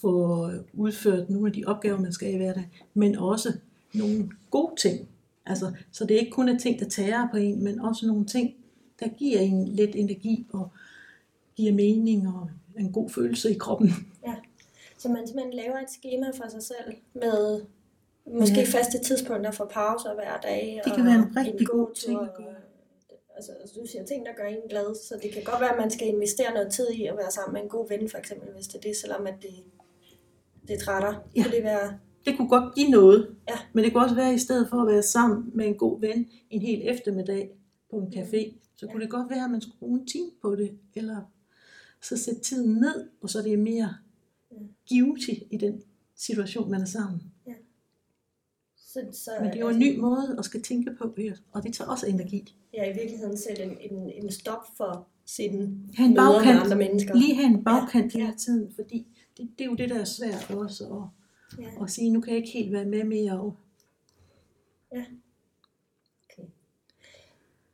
få 0.01 0.47
udført 0.73 1.29
nogle 1.29 1.47
af 1.47 1.53
de 1.53 1.63
opgaver, 1.65 1.99
man 1.99 2.13
skal 2.13 2.33
i 2.33 2.37
hverdag, 2.37 2.69
men 2.93 3.15
også 3.15 3.53
nogle 3.93 4.29
gode 4.51 4.75
ting. 4.81 5.07
Altså, 5.45 5.71
så 5.91 6.05
det 6.05 6.15
er 6.15 6.19
ikke 6.19 6.31
kun 6.31 6.49
er 6.49 6.57
ting, 6.57 6.79
der 6.79 6.89
tager 6.89 7.27
på 7.31 7.37
en, 7.37 7.63
men 7.63 7.79
også 7.79 8.07
nogle 8.07 8.25
ting, 8.25 8.55
der 8.99 9.07
giver 9.07 9.39
en 9.39 9.67
lidt 9.67 9.95
energi 9.95 10.47
og 10.49 10.69
giver 11.55 11.73
mening 11.73 12.27
og 12.27 12.49
en 12.79 12.91
god 12.91 13.09
følelse 13.09 13.51
i 13.51 13.57
kroppen. 13.57 13.89
Ja, 14.27 14.35
så 14.97 15.09
man 15.09 15.27
simpelthen 15.27 15.53
laver 15.53 15.77
et 15.77 15.89
schema 15.89 16.27
for 16.27 16.49
sig 16.49 16.63
selv 16.63 16.95
med 17.13 17.61
Måske 18.33 18.59
ja. 18.59 18.65
faste 18.65 18.99
tidspunkter 18.99 19.51
for 19.51 19.65
pauser 19.65 20.13
hver 20.15 20.37
dag. 20.37 20.81
Det 20.85 20.93
kan 20.95 21.05
være 21.05 21.15
en 21.15 21.37
rigtig 21.37 21.61
en 21.61 21.65
god, 21.65 21.77
god 21.77 21.93
ting 21.93 22.21
at 22.21 22.33
gøre. 22.37 22.55
Altså, 23.35 23.51
altså, 23.61 23.79
du 23.79 23.85
siger 23.87 24.05
ting, 24.05 24.25
der 24.25 24.33
gør 24.37 24.43
en 24.43 24.69
glad, 24.69 24.95
så 24.95 25.19
det 25.23 25.31
kan 25.31 25.43
godt 25.43 25.61
være, 25.61 25.71
at 25.71 25.79
man 25.79 25.91
skal 25.91 26.07
investere 26.07 26.53
noget 26.53 26.73
tid 26.73 26.89
i 26.89 27.05
at 27.05 27.17
være 27.17 27.31
sammen 27.31 27.53
med 27.53 27.61
en 27.61 27.69
god 27.69 27.89
ven, 27.89 28.09
for 28.09 28.17
eksempel, 28.17 28.53
hvis 28.53 28.67
det 28.67 28.75
er 28.75 28.81
det, 28.81 28.95
selvom 28.95 29.27
at 29.27 29.33
det, 29.41 29.49
det 30.67 30.79
trætter. 30.79 31.13
Ja. 31.35 31.43
Kunne 31.43 31.55
det, 31.55 31.63
være... 31.63 31.97
det 32.25 32.37
kunne 32.37 32.49
godt 32.49 32.75
give 32.75 32.89
noget, 32.89 33.35
ja. 33.49 33.57
men 33.73 33.83
det 33.83 33.93
kunne 33.93 34.03
også 34.03 34.15
være, 34.15 34.29
at 34.29 34.35
i 34.35 34.39
stedet 34.39 34.69
for 34.69 34.81
at 34.81 34.87
være 34.87 35.03
sammen 35.03 35.51
med 35.53 35.65
en 35.65 35.77
god 35.77 35.99
ven 35.99 36.27
en 36.49 36.61
hel 36.61 36.81
eftermiddag 36.83 37.49
på 37.91 37.95
en 37.97 38.13
café, 38.15 38.53
så 38.75 38.87
kunne 38.87 38.99
ja. 38.99 39.03
det 39.03 39.09
godt 39.09 39.29
være, 39.29 39.43
at 39.43 39.51
man 39.51 39.61
skulle 39.61 39.79
bruge 39.79 39.99
en 39.99 40.07
time 40.07 40.31
på 40.41 40.55
det, 40.55 40.77
eller 40.95 41.21
så 42.01 42.17
sætte 42.17 42.41
tiden 42.41 42.73
ned, 42.73 43.09
og 43.21 43.29
så 43.29 43.39
er 43.39 43.43
det 43.43 43.59
mere 43.59 43.93
givetigt 44.85 45.43
i 45.51 45.57
den 45.57 45.83
situation, 46.15 46.71
man 46.71 46.81
er 46.81 46.85
sammen. 46.85 47.21
Så, 48.93 48.99
så, 49.11 49.31
Men 49.41 49.49
det 49.49 49.55
er 49.55 49.59
jo 49.59 49.69
en 49.69 49.79
ny 49.79 49.99
måde 49.99 50.35
at 50.37 50.45
skal 50.45 50.61
tænke 50.61 50.95
på, 50.95 51.15
og 51.51 51.63
det 51.63 51.73
tager 51.73 51.89
også 51.91 52.07
energi. 52.07 52.55
Ja, 52.73 52.91
i 52.91 52.93
virkeligheden 52.93 53.37
sætte 53.37 53.63
en, 53.63 53.77
en, 53.91 54.09
en 54.09 54.31
stop 54.31 54.65
for 54.77 55.07
sin 55.25 55.85
have 55.97 56.09
en 56.09 56.15
bagkant, 56.15 56.45
med 56.45 56.61
andre 56.63 56.77
mennesker. 56.77 57.15
Lige 57.15 57.35
have 57.35 57.47
en 57.47 57.63
bagkant 57.63 58.15
ja, 58.15 58.19
hele 58.19 58.37
tiden, 58.37 58.73
fordi 58.75 59.07
det, 59.37 59.49
det 59.57 59.63
er 59.63 59.69
jo 59.69 59.75
det, 59.75 59.89
der 59.89 59.99
er 59.99 60.03
svært 60.03 60.51
også 60.51 60.83
at, 60.83 61.63
ja. 61.63 61.83
at 61.83 61.89
sige, 61.89 62.09
nu 62.09 62.21
kan 62.21 62.33
jeg 62.33 62.37
ikke 62.37 62.57
helt 62.57 62.71
være 62.71 62.85
med 62.85 63.03
mere. 63.03 63.39
Og... 63.39 63.55
Ja. 64.95 65.05
Okay. 66.23 66.47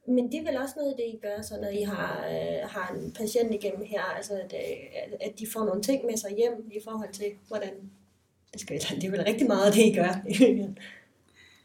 Men 0.08 0.32
det 0.32 0.40
er 0.40 0.44
vel 0.44 0.58
også 0.58 0.76
noget, 0.78 0.98
det 0.98 1.04
I 1.04 1.20
gør, 1.22 1.42
så 1.42 1.62
når 1.62 1.70
I 1.70 1.82
har, 1.82 2.28
øh, 2.28 2.70
har 2.70 2.96
en 2.96 3.12
patient 3.12 3.54
igennem 3.54 3.86
her, 3.86 4.02
altså 4.02 4.34
at, 4.34 4.54
øh, 4.54 5.14
at 5.22 5.40
de 5.40 5.48
får 5.54 5.66
nogle 5.66 5.82
ting 5.82 6.06
med 6.06 6.18
sig 6.18 6.36
hjem 6.38 6.72
i 6.72 6.80
forhold 6.84 7.14
til, 7.14 7.32
hvordan 7.48 7.74
det 8.54 8.62
skal 8.62 8.82
det 9.02 9.04
er 9.04 9.12
vel 9.12 9.24
rigtig 9.24 9.48
meget, 9.48 9.74
det 9.74 9.86
I 9.86 9.94
gør. 9.94 10.14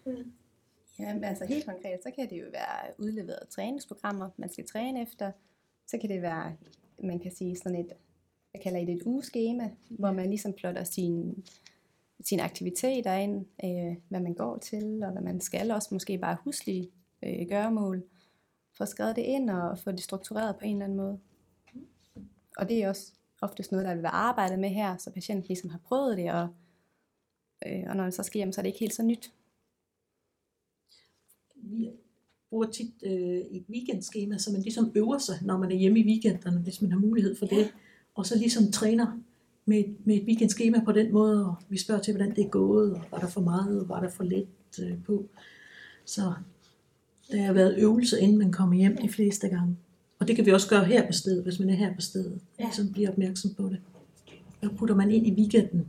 Mm. 0.07 0.33
Ja, 0.99 1.15
men 1.15 1.25
altså 1.25 1.45
helt 1.45 1.67
konkret, 1.67 2.03
så 2.03 2.11
kan 2.11 2.31
det 2.31 2.41
jo 2.41 2.47
være 2.53 2.93
udleveret 2.99 3.49
træningsprogrammer, 3.49 4.31
man 4.37 4.53
skal 4.53 4.67
træne 4.67 5.03
efter. 5.03 5.33
Så 5.87 5.99
kan 5.99 6.11
det 6.11 6.23
være, 6.23 6.57
man 7.03 7.19
kan 7.19 7.33
sige 7.33 7.57
sådan 7.57 7.79
et, 7.79 7.93
jeg 8.55 8.63
kalder 8.63 8.85
det 8.85 8.95
et 8.95 9.03
ugeskema, 9.07 9.71
hvor 9.89 10.13
man 10.13 10.31
ligesom 10.31 10.53
plotter 10.53 10.85
sine, 10.85 11.35
sine 12.21 12.43
aktiviteter 12.43 13.15
ind, 13.15 13.47
øh, 13.65 13.97
hvad 14.09 14.21
man 14.21 14.35
går 14.35 14.59
til, 14.59 15.03
og 15.03 15.13
hvad 15.13 15.23
man 15.23 15.41
skal, 15.41 15.71
også 15.71 15.89
måske 15.93 16.19
bare 16.19 16.37
huslige 16.45 16.91
øh, 17.23 17.49
gøremål. 17.49 18.03
Få 18.79 18.87
skrevet 18.87 19.17
det 19.17 19.23
ind 19.23 19.51
og 19.51 19.79
få 19.79 19.91
det 19.91 20.03
struktureret 20.03 20.57
på 20.57 20.65
en 20.65 20.73
eller 20.73 20.85
anden 20.85 20.99
måde. 20.99 21.21
Og 22.57 22.69
det 22.69 22.83
er 22.83 22.89
også 22.89 23.13
oftest 23.41 23.73
noget, 23.73 23.87
der 23.87 23.95
vil 23.95 24.03
være 24.03 24.13
arbejdet 24.13 24.59
med 24.59 24.69
her, 24.69 24.97
så 24.97 25.11
patienten 25.11 25.49
ligesom 25.49 25.71
har 25.71 25.79
prøvet 25.79 26.17
det, 26.17 26.33
og, 26.33 26.49
øh, 27.67 27.83
og 27.89 27.97
når 27.97 28.05
det 28.05 28.15
så 28.15 28.23
sker 28.23 28.51
så 28.51 28.61
er 28.61 28.63
det 28.63 28.69
ikke 28.69 28.81
helt 28.81 28.95
så 28.95 29.03
nyt 29.03 29.33
vi 31.71 31.89
bruger 32.51 32.67
tit 32.67 32.93
øh, 33.03 33.39
et 33.51 33.65
weekendskema, 33.71 34.39
så 34.39 34.53
man 34.53 34.63
ligesom 34.63 34.93
øver 34.95 35.19
sig, 35.19 35.39
når 35.43 35.59
man 35.59 35.73
er 35.73 35.77
hjemme 35.77 35.99
i 35.99 36.07
weekenderne, 36.07 36.61
hvis 36.61 36.83
man 36.83 36.93
har 36.93 36.99
mulighed 36.99 37.37
for 37.37 37.47
det. 37.47 37.57
Ja. 37.57 37.69
Og 38.15 38.27
så 38.27 38.39
ligesom 38.39 38.73
træner 38.73 39.19
med, 39.65 39.85
med 40.05 40.17
et 40.17 40.25
weekendskema 40.25 40.85
på 40.85 40.93
den 40.93 41.13
måde, 41.13 41.47
og 41.47 41.55
vi 41.69 41.79
spørger 41.79 42.03
til, 42.03 42.15
hvordan 42.17 42.37
det 42.37 42.45
er 42.45 42.49
gået, 42.49 42.95
og 42.95 43.03
var 43.11 43.19
der 43.19 43.29
for 43.29 43.41
meget, 43.41 43.81
og 43.81 43.89
var 43.89 44.01
der 44.01 44.11
for 44.11 44.25
lidt 44.25 44.81
øh, 44.83 45.05
på. 45.05 45.25
Så 46.05 46.33
der 47.33 47.43
har 47.43 47.53
været 47.53 47.79
øvelse, 47.79 48.21
inden 48.21 48.39
man 48.39 48.53
kommer 48.53 48.77
hjem 48.77 48.97
de 48.97 49.09
fleste 49.09 49.49
gange. 49.49 49.77
Og 50.19 50.29
det 50.29 50.37
kan 50.37 50.47
vi 50.47 50.51
også 50.51 50.69
gøre 50.69 50.85
her 50.85 51.07
på 51.07 51.13
stedet, 51.13 51.43
hvis 51.43 51.59
man 51.59 51.71
er 51.71 51.75
her 51.75 51.95
på 51.95 52.01
stedet. 52.01 52.41
Ja. 52.59 52.65
Ligesom 52.65 52.93
bliver 52.93 53.11
opmærksom 53.11 53.55
på 53.55 53.63
det. 53.69 53.81
Hvad 54.61 54.71
putter 54.71 54.95
man 54.95 55.11
ind 55.11 55.27
i 55.27 55.33
weekenden? 55.33 55.87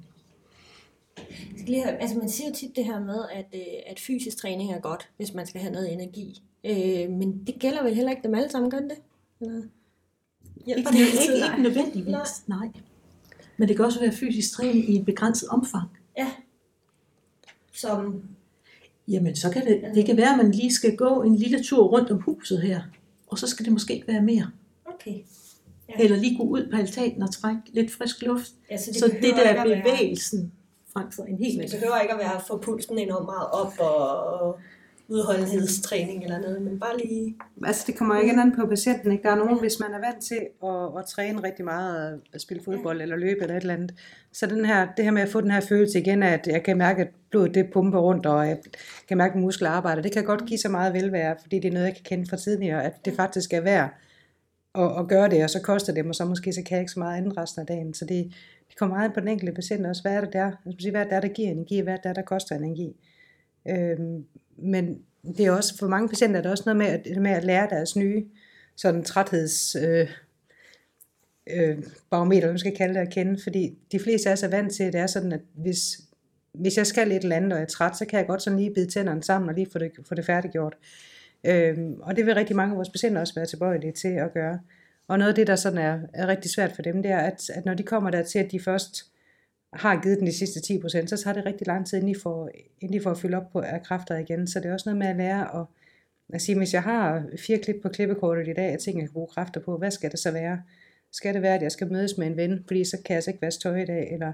Altså 2.00 2.18
man 2.18 2.30
siger 2.30 2.50
jo 2.50 2.56
tit 2.56 2.76
det 2.76 2.86
her 2.86 3.00
med, 3.00 3.20
at, 3.34 3.46
øh, 3.54 3.62
at 3.88 4.00
fysisk 4.00 4.38
træning 4.38 4.74
er 4.74 4.80
godt, 4.80 5.10
hvis 5.18 5.34
man 5.34 5.48
skal 5.48 5.62
have 5.62 5.74
noget 5.74 5.94
energi. 5.94 6.42
Øh, 6.64 7.10
men 7.10 7.44
det 7.48 7.56
gælder 7.60 7.84
vel 7.84 7.96
heller 7.96 8.12
ikke 8.12 8.24
dem 8.24 8.36
alle 8.36 8.50
sammen, 8.50 8.72
gør 8.72 8.80
det? 8.80 8.98
Eller? 9.42 9.62
Ikke, 10.68 10.90
det 10.90 11.00
ikke, 11.00 11.22
ikke, 11.22 11.34
ikke 11.34 11.64
nødvendigvis, 11.64 12.48
nej. 12.48 12.58
nej. 12.58 12.70
Men 13.58 13.68
det 13.68 13.76
kan 13.76 13.86
også 13.86 14.00
være 14.00 14.12
fysisk 14.12 14.52
træning 14.52 14.90
i 14.90 15.00
et 15.00 15.06
begrænset 15.06 15.50
omfang. 15.50 15.90
Ja. 16.18 16.32
Som... 17.74 18.24
Jamen, 19.08 19.36
så 19.36 19.50
kan 19.50 19.66
det, 19.66 19.92
det 19.96 20.06
kan 20.06 20.18
være, 20.18 20.32
at 20.32 20.38
man 20.38 20.52
lige 20.52 20.74
skal 20.74 20.96
gå 20.96 21.22
en 21.22 21.36
lille 21.36 21.64
tur 21.64 21.88
rundt 21.88 22.12
om 22.12 22.22
huset 22.22 22.62
her. 22.62 22.82
Og 23.28 23.38
så 23.38 23.48
skal 23.48 23.66
det 23.66 23.74
måske 23.74 23.94
ikke 23.94 24.08
være 24.08 24.22
mere. 24.22 24.52
Okay. 24.86 25.20
Ja. 25.90 26.04
Eller 26.04 26.18
lige 26.18 26.38
gå 26.38 26.44
ud 26.44 26.68
på 26.72 26.78
altanen 26.78 27.24
og 27.24 27.32
trække 27.32 27.62
lidt 27.74 27.92
frisk 27.92 28.22
luft. 28.22 28.52
Ja, 28.72 28.78
så 28.78 28.92
det, 28.92 29.00
så 29.00 29.08
det 29.08 29.34
der 29.36 29.64
bevægelsen, 29.64 30.52
frem 30.94 31.12
for 31.12 31.24
en 31.24 31.38
hel 31.38 31.58
masse. 31.58 31.76
Det 31.76 31.82
behøver 31.84 32.00
ikke 32.00 32.14
at 32.14 32.20
være 32.20 32.36
at 32.36 32.44
få 32.48 32.58
pulsen 32.58 33.00
enormt 33.00 33.26
meget 33.26 33.48
op 33.52 33.74
og 33.80 34.60
udholdenhedstræning 35.12 36.24
eller 36.24 36.40
noget, 36.40 36.62
men 36.62 36.80
bare 36.80 36.98
lige... 36.98 37.36
Altså 37.66 37.84
det 37.88 37.96
kommer 37.96 38.20
ikke 38.20 38.42
an 38.42 38.56
på 38.56 38.66
patienten, 38.68 39.12
ikke? 39.12 39.24
Der 39.24 39.30
er 39.30 39.36
nogen, 39.36 39.60
hvis 39.60 39.80
man 39.80 39.94
er 39.94 40.00
vant 40.00 40.24
til 40.24 40.42
at, 40.64 41.00
at 41.00 41.06
træne 41.06 41.44
rigtig 41.44 41.66
meget, 41.66 42.22
at 42.34 42.42
spille 42.42 42.64
fodbold 42.64 42.98
ja. 42.98 43.04
eller 43.04 43.16
løbe 43.16 43.42
eller 43.42 43.56
et 43.56 43.62
eller 43.62 43.74
andet, 43.74 43.94
så 44.34 44.46
den 44.46 44.66
her, 44.66 44.88
det 44.98 45.06
her 45.06 45.12
med 45.12 45.22
at 45.22 45.30
få 45.30 45.42
den 45.42 45.52
her 45.52 45.62
følelse 45.62 46.00
igen, 46.00 46.24
at 46.24 46.48
jeg 46.48 46.64
kan 46.64 46.78
mærke, 46.78 47.02
at 47.02 47.08
blodet 47.32 47.56
det 47.56 47.70
pumper 47.74 48.00
rundt, 48.00 48.26
og 48.26 48.48
jeg 48.48 48.58
kan 49.08 49.18
mærke, 49.18 49.34
at 49.34 49.42
muskler 49.42 49.70
arbejder, 49.70 50.02
det 50.02 50.12
kan 50.12 50.24
godt 50.24 50.46
give 50.46 50.60
så 50.60 50.70
meget 50.70 50.94
velvære, 50.94 51.36
fordi 51.42 51.60
det 51.60 51.68
er 51.68 51.74
noget, 51.74 51.86
jeg 51.86 51.96
kan 51.96 52.04
kende 52.04 52.30
fra 52.30 52.38
tidligere, 52.38 52.84
at 52.84 53.06
det 53.06 53.14
faktisk 53.16 53.54
er 53.54 53.62
værd 53.62 53.90
at, 54.76 55.00
at 55.00 55.08
gøre 55.08 55.30
det, 55.30 55.44
og 55.44 55.50
så 55.50 55.62
koster 55.62 55.94
det 55.94 56.06
mig, 56.06 56.16
så 56.16 56.26
måske 56.26 56.54
så 56.54 56.62
kan 56.66 56.76
jeg 56.76 56.82
ikke 56.82 56.92
så 56.92 57.00
meget 57.00 57.18
andet 57.18 57.38
resten 57.38 57.62
af 57.62 57.68
dagen, 57.68 57.94
så 57.94 58.06
det, 58.06 58.34
det 58.72 58.78
kommer 58.78 58.96
meget 58.96 59.14
på 59.14 59.20
den 59.20 59.28
enkelte 59.28 59.54
patient 59.54 59.86
også. 59.86 60.02
Hvad 60.02 60.14
er 60.14 60.22
det 60.22 60.34
der? 60.34 60.52
sige, 60.80 60.92
hvad 60.92 61.02
er 61.02 61.04
det 61.04 61.12
der, 61.12 61.20
der 61.20 61.28
giver 61.28 61.50
energi? 61.50 61.80
Hvad 61.80 61.94
er 61.94 61.98
det 61.98 62.16
der, 62.16 62.22
koster 62.22 62.56
energi? 62.56 62.96
Øhm, 63.68 64.26
men 64.58 65.02
det 65.38 65.46
er 65.46 65.52
også, 65.52 65.78
for 65.78 65.88
mange 65.88 66.10
patienter 66.10 66.38
er 66.38 66.42
det 66.42 66.52
også 66.52 66.64
noget 66.66 66.78
med 66.78 66.86
at, 66.86 67.22
med 67.22 67.32
at 67.32 67.44
lære 67.44 67.68
deres 67.70 67.96
nye 67.96 68.26
sådan 68.76 69.04
trætheds 69.04 69.76
øh, 69.76 70.10
øh, 71.50 71.78
barometer, 72.10 72.48
man 72.48 72.60
skal 72.60 72.76
kalde 72.76 72.94
det, 72.94 73.00
at 73.00 73.14
kende, 73.14 73.40
fordi 73.44 73.78
de 73.92 74.00
fleste 74.00 74.30
er 74.30 74.36
så 74.36 74.48
vant 74.48 74.74
til, 74.74 74.84
at 74.84 74.94
det 74.94 75.02
er 75.02 75.08
sådan, 75.08 75.32
at 75.32 75.42
hvis, 75.54 76.02
hvis 76.54 76.78
jeg 76.78 76.88
skal 76.88 77.12
et 77.12 77.24
eller 77.24 77.36
andet, 77.36 77.54
og 77.54 77.60
jeg 77.60 77.66
er 77.66 77.70
træt, 77.70 77.98
så 77.98 78.06
kan 78.06 78.20
jeg 78.20 78.28
godt 78.28 78.42
sådan 78.42 78.60
lige 78.60 78.74
bide 78.74 78.92
tænderne 78.92 79.24
sammen 79.24 79.50
og 79.50 79.56
lige 79.56 79.68
få 79.72 79.80
det, 79.80 79.92
få 80.08 80.16
det 80.16 80.26
færdiggjort. 80.26 80.78
Øhm, 81.44 82.02
og 82.02 82.16
det 82.16 82.26
vil 82.26 82.34
rigtig 82.34 82.56
mange 82.56 82.72
af 82.72 82.78
vores 82.78 82.90
patienter 82.90 83.22
også 83.22 83.36
være 83.36 83.46
tilbøjelige 83.46 83.92
til 83.92 84.08
at 84.08 84.34
gøre. 84.34 84.60
Og 85.12 85.20
noget 85.20 85.30
af 85.30 85.36
det, 85.36 85.48
der 85.48 85.56
sådan 85.56 85.78
er, 85.78 86.00
er 86.14 86.28
rigtig 86.28 86.52
svært 86.52 86.72
for 86.72 86.82
dem, 86.82 87.04
det 87.04 87.12
er, 87.12 87.18
at, 87.18 87.50
at 87.50 87.66
når 87.66 87.74
de 87.74 87.84
kommer 87.84 88.10
der 88.10 88.24
til, 88.24 88.40
at 88.40 88.52
de 88.52 88.60
først 88.60 89.12
har 89.74 90.02
givet 90.02 90.20
den 90.20 90.28
de 90.28 90.38
sidste 90.38 90.60
10%, 90.60 91.08
så 91.08 91.18
tager 91.24 91.34
det 91.34 91.46
rigtig 91.46 91.68
lang 91.68 91.88
tid, 91.88 91.98
inden 91.98 92.16
de 92.16 92.20
får, 92.20 92.50
inden 92.82 93.00
de 93.00 93.04
får 93.04 93.14
fyldt 93.14 93.36
op 93.36 93.52
på 93.52 93.60
af 93.60 93.84
kræfter 93.84 94.18
igen. 94.18 94.48
Så 94.48 94.60
det 94.60 94.70
er 94.70 94.74
også 94.74 94.90
noget 94.90 94.98
med 94.98 95.08
at 95.08 95.16
lære 95.16 95.60
at, 95.62 95.66
at 96.34 96.42
sige, 96.42 96.58
hvis 96.58 96.74
jeg 96.74 96.84
har 96.84 97.24
fire 97.40 97.58
klip 97.58 97.76
på 97.82 97.90
klippekortet 97.90 98.48
i 98.48 98.54
dag, 98.54 98.72
jeg 98.72 98.80
tænker, 98.80 99.02
jeg 99.02 99.08
kan 99.08 99.14
bruge 99.14 99.28
kræfter 99.28 99.62
på, 99.62 99.78
hvad 99.78 99.92
skal 99.92 100.12
det 100.12 100.20
så 100.20 100.32
være? 100.32 100.62
Skal 101.12 101.34
det 101.34 101.42
være, 101.42 101.56
at 101.56 101.62
jeg 101.62 101.72
skal 101.72 101.92
mødes 101.92 102.18
med 102.18 102.28
en 102.28 102.38
ven, 102.38 102.64
fordi 102.68 102.84
så 102.84 102.98
kan 102.98 103.06
jeg 103.10 103.16
altså 103.16 103.30
ikke 103.30 103.42
vaske 103.42 103.62
tøj 103.62 103.82
i 103.82 103.86
dag, 103.86 104.14
eller 104.14 104.34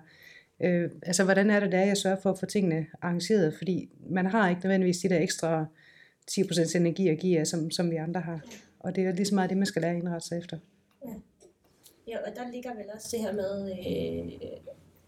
øh, 0.63 0.89
altså 1.03 1.23
hvordan 1.23 1.49
er 1.49 1.59
det 1.59 1.71
der, 1.71 1.85
jeg 1.85 1.97
sørger 1.97 2.17
for 2.23 2.31
at 2.31 2.39
få 2.39 2.45
tingene 2.45 2.85
arrangeret, 3.01 3.53
fordi 3.57 3.89
man 4.09 4.25
har 4.25 4.49
ikke 4.49 4.61
nødvendigvis 4.63 4.97
de 4.97 5.09
der 5.09 5.19
ekstra 5.19 5.65
10% 6.31 6.77
energi 6.77 7.07
at 7.07 7.19
give 7.19 7.39
af, 7.39 7.47
som, 7.47 7.71
som 7.71 7.91
vi 7.91 7.95
andre 7.95 8.21
har. 8.21 8.41
Og 8.87 8.95
det 8.95 9.05
er 9.07 9.11
lige 9.11 9.25
så 9.25 9.35
meget 9.35 9.49
det, 9.49 9.57
man 9.57 9.65
skal 9.65 9.81
lære 9.81 9.91
at 9.91 9.97
indrette 9.97 10.27
sig 10.27 10.37
efter. 10.37 10.57
Ja, 11.05 11.13
ja 12.07 12.17
og 12.17 12.35
der 12.35 12.51
ligger 12.53 12.73
vel 12.75 12.85
også 12.95 13.07
det 13.11 13.19
her 13.19 13.33
med, 13.33 13.71
øh, 13.71 14.31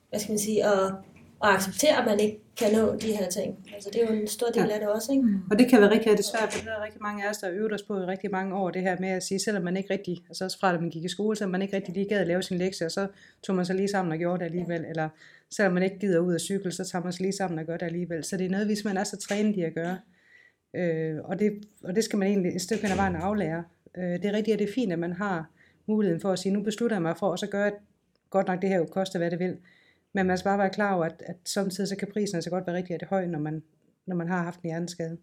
hvad 0.10 0.20
skal 0.20 0.32
man 0.32 0.40
sige, 0.40 0.66
at, 0.66 0.94
og 1.40 1.54
acceptere, 1.54 1.98
at 2.02 2.06
man 2.06 2.20
ikke 2.20 2.40
kan 2.58 2.74
nå 2.74 2.96
de 2.96 3.12
her 3.18 3.30
ting. 3.30 3.70
Altså 3.74 3.90
det 3.94 4.04
er 4.04 4.08
jo 4.14 4.22
en 4.22 4.28
stor 4.28 4.48
del 4.48 4.64
Ja. 4.68 4.74
af 4.74 4.80
det 4.80 4.90
også, 4.90 5.12
ikke? 5.12 5.24
Og 5.52 5.60
det 5.60 5.70
kan 5.70 5.82
være 5.82 5.92
rigtig, 5.92 6.12
rigtig 6.12 6.26
svært, 6.26 6.54
for 6.54 6.66
der 6.66 6.72
er 6.72 6.84
rigtig 6.84 7.02
mange 7.02 7.26
af 7.26 7.30
os, 7.30 7.38
der 7.38 7.50
øvet 7.52 7.74
os 7.74 7.84
på 7.84 7.98
i 7.98 8.06
rigtig 8.06 8.32
mange 8.32 8.56
år, 8.56 8.70
det 8.72 8.82
her 8.82 8.98
med 9.00 9.10
at 9.10 9.24
sige, 9.24 9.40
selvom 9.40 9.64
man 9.64 9.78
ikke 9.78 9.94
rigtig, 9.94 10.18
altså 10.30 10.46
også 10.46 10.60
fra 10.60 10.74
da 10.74 10.80
man 10.80 10.90
gik 10.90 11.04
i 11.04 11.10
skole, 11.10 11.36
selvom 11.38 11.52
man 11.52 11.62
ikke 11.62 11.76
rigtig 11.76 11.94
lige 11.94 12.10
gad 12.10 12.20
at 12.20 12.28
lave 12.28 12.42
sin 12.44 12.58
lektie, 12.58 12.86
og 12.86 12.92
så 12.92 13.08
tog 13.44 13.56
man 13.56 13.66
sig 13.66 13.76
lige 13.76 13.88
sammen 13.88 14.12
og 14.12 14.18
gjorde 14.18 14.40
det 14.40 14.46
alligevel, 14.46 14.86
eller 14.86 15.10
selvom 15.52 15.74
man 15.74 15.84
ikke 15.84 16.00
gider 16.00 16.20
ud 16.20 16.36
at 16.36 16.42
cykle, 16.42 16.72
så 16.72 16.84
tager 16.86 17.04
man 17.04 17.14
sig 17.14 17.22
lige 17.22 17.34
sammen 17.34 17.60
og 17.60 17.66
gør 17.66 17.78
det 17.78 17.86
alligevel. 17.86 18.24
Så 18.24 18.38
det 18.38 18.46
er 18.46 18.50
noget, 18.50 18.66
hvis 18.66 18.86
man 18.86 18.98
er 18.98 19.04
så 19.04 19.18
trænet 19.18 19.56
i 19.56 19.62
at 19.62 19.74
gøre. 19.74 19.98
Øh, 20.74 21.20
og, 21.24 21.40
det, 21.40 21.68
og 21.84 21.96
det 21.96 22.04
skal 22.04 22.20
man 22.20 22.28
egentlig 22.28 22.56
et 22.56 22.62
stykke 22.62 22.84
hen 22.84 22.92
ad 22.92 22.96
vejen 22.96 23.16
aflære. 23.16 23.64
Øh, 23.98 24.04
det 24.04 24.26
er 24.26 24.34
rigtigt, 24.34 24.54
at 24.54 24.60
det 24.60 24.70
er 24.70 24.74
fint, 24.74 24.94
at 24.94 25.00
man 25.00 25.14
har 25.14 25.50
muligheden 25.86 26.22
for 26.22 26.32
at 26.32 26.40
sige, 26.40 26.54
nu 26.54 26.64
beslutter 26.64 26.96
jeg 26.96 27.02
mig 27.02 27.18
for, 27.18 27.28
og 27.28 27.40
så 27.40 27.48
gør 27.48 27.64
jeg 27.64 27.74
godt 28.30 28.48
nok 28.48 28.62
det 28.62 28.70
her 28.70 28.78
jo 28.78 28.86
koste, 28.86 29.18
hvad 29.18 29.32
det 29.32 29.40
vil. 29.40 29.58
Men 30.14 30.28
man 30.28 30.38
skal 30.38 30.50
bare 30.50 30.58
være 30.58 30.70
klar 30.70 30.96
over, 30.96 31.06
at, 31.06 31.24
at 31.26 31.36
samtidig 31.46 31.88
så 31.88 31.96
kan 31.96 32.08
prisen 32.14 32.36
altså 32.36 32.50
godt 32.50 32.68
være 32.68 32.76
rigtig 32.76 32.94
rigtig 32.94 33.08
høj, 33.08 33.26
når 33.26 33.40
man, 33.40 33.64
når 34.06 34.16
man 34.16 34.28
har 34.28 34.44
haft 34.44 34.62
en 34.62 34.70
hjerneskade. 34.70 35.18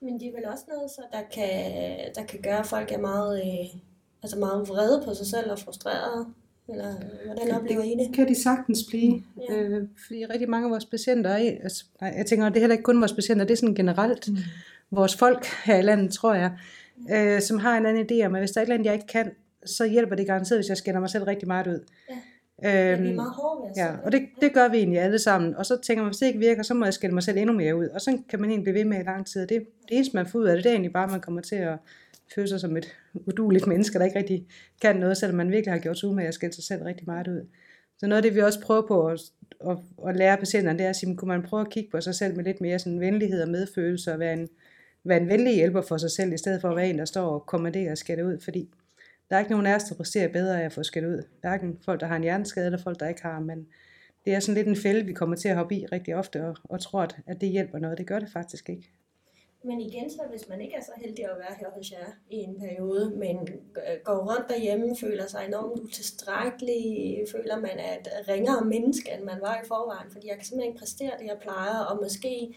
Men 0.00 0.20
det 0.20 0.28
er 0.28 0.32
vel 0.32 0.48
også 0.48 0.64
noget, 0.68 0.90
så 0.90 1.02
der 1.12 1.22
kan, 1.32 2.14
der 2.14 2.24
kan 2.28 2.42
gøre, 2.42 2.58
at 2.58 2.66
folk 2.66 2.92
er 2.92 2.98
meget, 2.98 3.40
øh, 3.40 3.80
altså 4.22 4.38
meget 4.38 4.68
vrede 4.68 5.02
på 5.04 5.14
sig 5.14 5.26
selv 5.26 5.50
og 5.50 5.58
frustrerede. 5.58 6.34
Eller 6.70 6.94
hvordan 7.26 7.54
oplever 7.54 7.82
I 7.82 7.94
det? 8.04 8.14
kan 8.14 8.28
de 8.28 8.42
sagtens 8.42 8.78
blive. 8.88 9.22
Ja. 9.50 9.56
Øh, 9.56 9.88
fordi 10.06 10.26
rigtig 10.26 10.50
mange 10.50 10.66
af 10.66 10.70
vores 10.70 10.84
patienter 10.84 11.30
er, 11.30 11.36
altså, 11.62 11.84
nej, 12.00 12.14
jeg 12.16 12.26
tænker, 12.26 12.48
det 12.48 12.56
er 12.56 12.60
heller 12.60 12.74
ikke 12.74 12.84
kun 12.84 13.00
vores 13.00 13.12
patienter, 13.12 13.44
det 13.44 13.52
er 13.52 13.56
sådan 13.56 13.74
generelt 13.74 14.28
mm. 14.28 14.36
vores 14.90 15.16
folk 15.16 15.46
her 15.64 15.76
i 15.76 15.82
landet, 15.82 16.12
tror 16.12 16.34
jeg, 16.34 16.52
øh, 17.12 17.40
som 17.40 17.58
har 17.58 17.78
en 17.78 17.86
anden 17.86 18.06
idé 18.10 18.26
om, 18.26 18.34
at 18.34 18.40
hvis 18.40 18.50
der 18.50 18.60
er 18.60 18.62
et 18.62 18.66
eller 18.66 18.74
andet, 18.74 18.86
jeg 18.86 18.94
ikke 18.94 19.06
kan, 19.06 19.30
så 19.66 19.86
hjælper 19.86 20.16
det 20.16 20.26
garanteret, 20.26 20.58
hvis 20.58 20.68
jeg 20.68 20.76
skænder 20.76 21.00
mig 21.00 21.10
selv 21.10 21.24
rigtig 21.24 21.48
meget 21.48 21.66
ud. 21.66 21.84
Ja. 22.10 22.16
Øhm, 22.64 23.06
er 23.06 23.14
meget 23.14 23.32
hårde 23.32 23.72
Ja, 23.76 23.92
og 24.04 24.12
det, 24.12 24.22
det 24.40 24.52
gør 24.52 24.68
vi 24.68 24.76
egentlig 24.76 25.00
alle 25.00 25.18
sammen. 25.18 25.54
Og 25.54 25.66
så 25.66 25.78
tænker 25.82 26.02
man, 26.02 26.08
hvis 26.10 26.18
det 26.18 26.26
ikke 26.26 26.38
virker, 26.38 26.62
så 26.62 26.74
må 26.74 26.84
jeg 26.84 26.94
skælde 26.94 27.14
mig 27.14 27.22
selv 27.22 27.38
endnu 27.38 27.52
mere 27.52 27.76
ud. 27.76 27.86
Og 27.86 28.00
så 28.00 28.18
kan 28.28 28.40
man 28.40 28.50
egentlig 28.50 28.64
blive 28.64 28.74
ved 28.74 28.84
med 28.84 29.00
i 29.00 29.02
lang 29.02 29.26
tid. 29.26 29.42
Og 29.42 29.48
det, 29.48 29.62
det 29.88 29.96
eneste, 29.96 30.16
man 30.16 30.26
får 30.26 30.38
ud 30.38 30.44
af 30.44 30.56
det, 30.56 30.64
det 30.64 30.70
er 30.70 30.74
egentlig 30.74 30.92
bare, 30.92 31.04
at 31.04 31.10
man 31.10 31.20
kommer 31.20 31.40
til 31.40 31.56
at 31.56 31.78
føle 32.34 32.48
sig 32.48 32.60
som 32.60 32.76
et 32.76 32.96
uduligt 33.14 33.66
menneske, 33.66 33.98
der 33.98 34.04
ikke 34.04 34.18
rigtig 34.18 34.46
kan 34.82 34.96
noget, 34.96 35.16
selvom 35.16 35.36
man 35.36 35.50
virkelig 35.50 35.72
har 35.72 35.78
gjort 35.78 35.98
sig 35.98 36.08
ud 36.08 36.14
med 36.14 36.24
at 36.24 36.34
skælde 36.34 36.54
sig 36.54 36.64
selv 36.64 36.82
rigtig 36.82 37.06
meget 37.06 37.28
ud. 37.28 37.46
Så 37.98 38.06
noget 38.06 38.16
af 38.16 38.22
det, 38.22 38.34
vi 38.34 38.40
også 38.40 38.60
prøver 38.60 38.86
på 38.86 39.06
at, 39.06 39.20
at, 39.68 39.76
at 40.08 40.16
lære 40.16 40.36
patienterne, 40.36 40.78
det 40.78 40.84
er 40.84 40.90
at 40.90 40.96
sige, 40.96 41.16
kunne 41.16 41.28
man 41.28 41.42
prøve 41.42 41.60
at 41.60 41.70
kigge 41.70 41.90
på 41.90 42.00
sig 42.00 42.14
selv 42.14 42.36
med 42.36 42.44
lidt 42.44 42.60
mere 42.60 42.78
sådan 42.78 43.00
venlighed 43.00 43.42
og 43.42 43.48
medfølelse, 43.48 44.12
og 44.12 44.18
være 44.18 44.32
en, 44.32 44.48
være 45.04 45.20
en 45.20 45.28
venlig 45.28 45.54
hjælper 45.54 45.82
for 45.82 45.96
sig 45.96 46.10
selv, 46.10 46.32
i 46.32 46.38
stedet 46.38 46.60
for 46.60 46.68
at 46.68 46.76
være 46.76 46.90
en, 46.90 46.98
der 46.98 47.04
står 47.04 47.26
og 47.26 47.46
kommanderer 47.46 47.90
og 47.90 47.98
skælder 47.98 48.24
ud, 48.24 48.40
fordi 48.40 48.70
der 49.30 49.36
er 49.36 49.40
ikke 49.40 49.50
nogen 49.50 49.66
af 49.66 49.74
os, 49.74 49.84
der 49.84 49.94
præsterer 49.94 50.32
bedre 50.32 50.60
af 50.60 50.64
at 50.64 50.72
få 50.72 50.82
skældt 50.82 51.08
ud. 51.08 51.22
Hverken 51.40 51.78
folk, 51.84 52.00
der 52.00 52.06
har 52.06 52.16
en 52.16 52.22
hjerneskade, 52.22 52.66
eller 52.66 52.78
folk, 52.78 53.00
der 53.00 53.08
ikke 53.08 53.22
har, 53.22 53.40
men 53.40 53.66
det 54.24 54.34
er 54.34 54.40
sådan 54.40 54.54
lidt 54.54 54.68
en 54.68 54.76
fælde, 54.76 55.06
vi 55.06 55.12
kommer 55.12 55.36
til 55.36 55.48
at 55.48 55.56
hoppe 55.56 55.74
i 55.74 55.86
rigtig 55.86 56.16
ofte, 56.16 56.46
og, 56.46 56.56
og 56.64 56.80
tror, 56.80 57.08
at 57.26 57.40
det 57.40 57.48
hjælper 57.48 57.78
noget. 57.78 57.98
Det 57.98 58.06
gør 58.06 58.18
det 58.18 58.28
faktisk 58.32 58.68
ikke. 58.68 58.90
Men 59.62 59.80
igen, 59.80 60.10
så 60.10 60.22
hvis 60.30 60.48
man 60.48 60.60
ikke 60.60 60.74
er 60.74 60.82
så 60.82 60.92
heldig 60.96 61.24
at 61.24 61.38
være 61.38 61.56
her 61.58 61.70
hos 61.76 61.92
jer 61.92 62.06
i 62.30 62.36
en 62.36 62.60
periode, 62.60 63.12
men 63.16 63.48
går 64.04 64.16
rundt 64.16 64.48
derhjemme, 64.48 64.96
føler 64.96 65.26
sig 65.26 65.44
enormt 65.46 65.80
utilstrækkelig, 65.80 67.24
føler 67.32 67.56
man 67.60 67.78
er 67.78 67.98
et 67.98 68.28
ringere 68.28 68.64
menneske, 68.64 69.12
end 69.12 69.24
man 69.24 69.40
var 69.40 69.60
i 69.64 69.66
forvejen, 69.68 70.10
fordi 70.10 70.28
jeg 70.28 70.36
kan 70.36 70.44
simpelthen 70.44 70.72
ikke 70.72 70.78
præstere 70.78 71.12
det, 71.18 71.26
jeg 71.26 71.38
plejer, 71.40 71.78
og 71.78 72.02
måske 72.02 72.54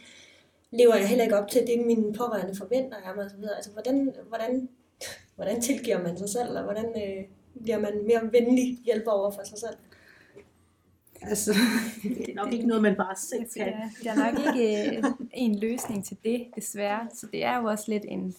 lever 0.72 0.96
jeg 0.96 1.08
heller 1.08 1.24
ikke 1.24 1.38
op 1.38 1.48
til 1.48 1.68
det, 1.68 1.86
mine 1.86 2.14
pårørende 2.14 2.56
forventer 2.56 2.98
af 2.98 3.16
mig 3.16 3.26
osv. 3.26 3.44
Altså, 3.56 3.72
hvordan, 3.72 4.16
hvordan, 4.28 4.70
hvordan 5.36 5.62
tilgiver 5.62 6.04
man 6.04 6.18
sig 6.18 6.30
selv, 6.30 6.48
eller 6.48 6.64
hvordan 6.64 6.86
øh, 6.86 7.24
bliver 7.64 7.80
man 7.80 8.04
mere 8.06 8.32
venlig 8.32 8.78
hjælper 8.86 9.12
over 9.12 9.32
for 9.32 9.44
sig 9.44 9.58
selv? 9.58 9.76
Altså, 11.28 11.54
Det 12.04 12.30
er 12.30 12.36
nok 12.36 12.54
ikke 12.54 12.68
noget, 12.68 12.82
man 12.82 12.96
bare 12.96 13.16
selv 13.16 13.46
kan. 13.58 13.68
er, 13.68 13.90
der 14.04 14.12
er 14.12 14.32
nok 14.32 14.56
ikke 14.56 14.98
øh, 14.98 15.04
en 15.34 15.60
løsning 15.60 16.06
til 16.06 16.18
det, 16.24 16.48
desværre. 16.56 17.10
Så 17.14 17.28
det 17.32 17.44
er 17.44 17.58
jo 17.58 17.66
også 17.66 17.92
lidt 17.92 18.06
en 18.08 18.36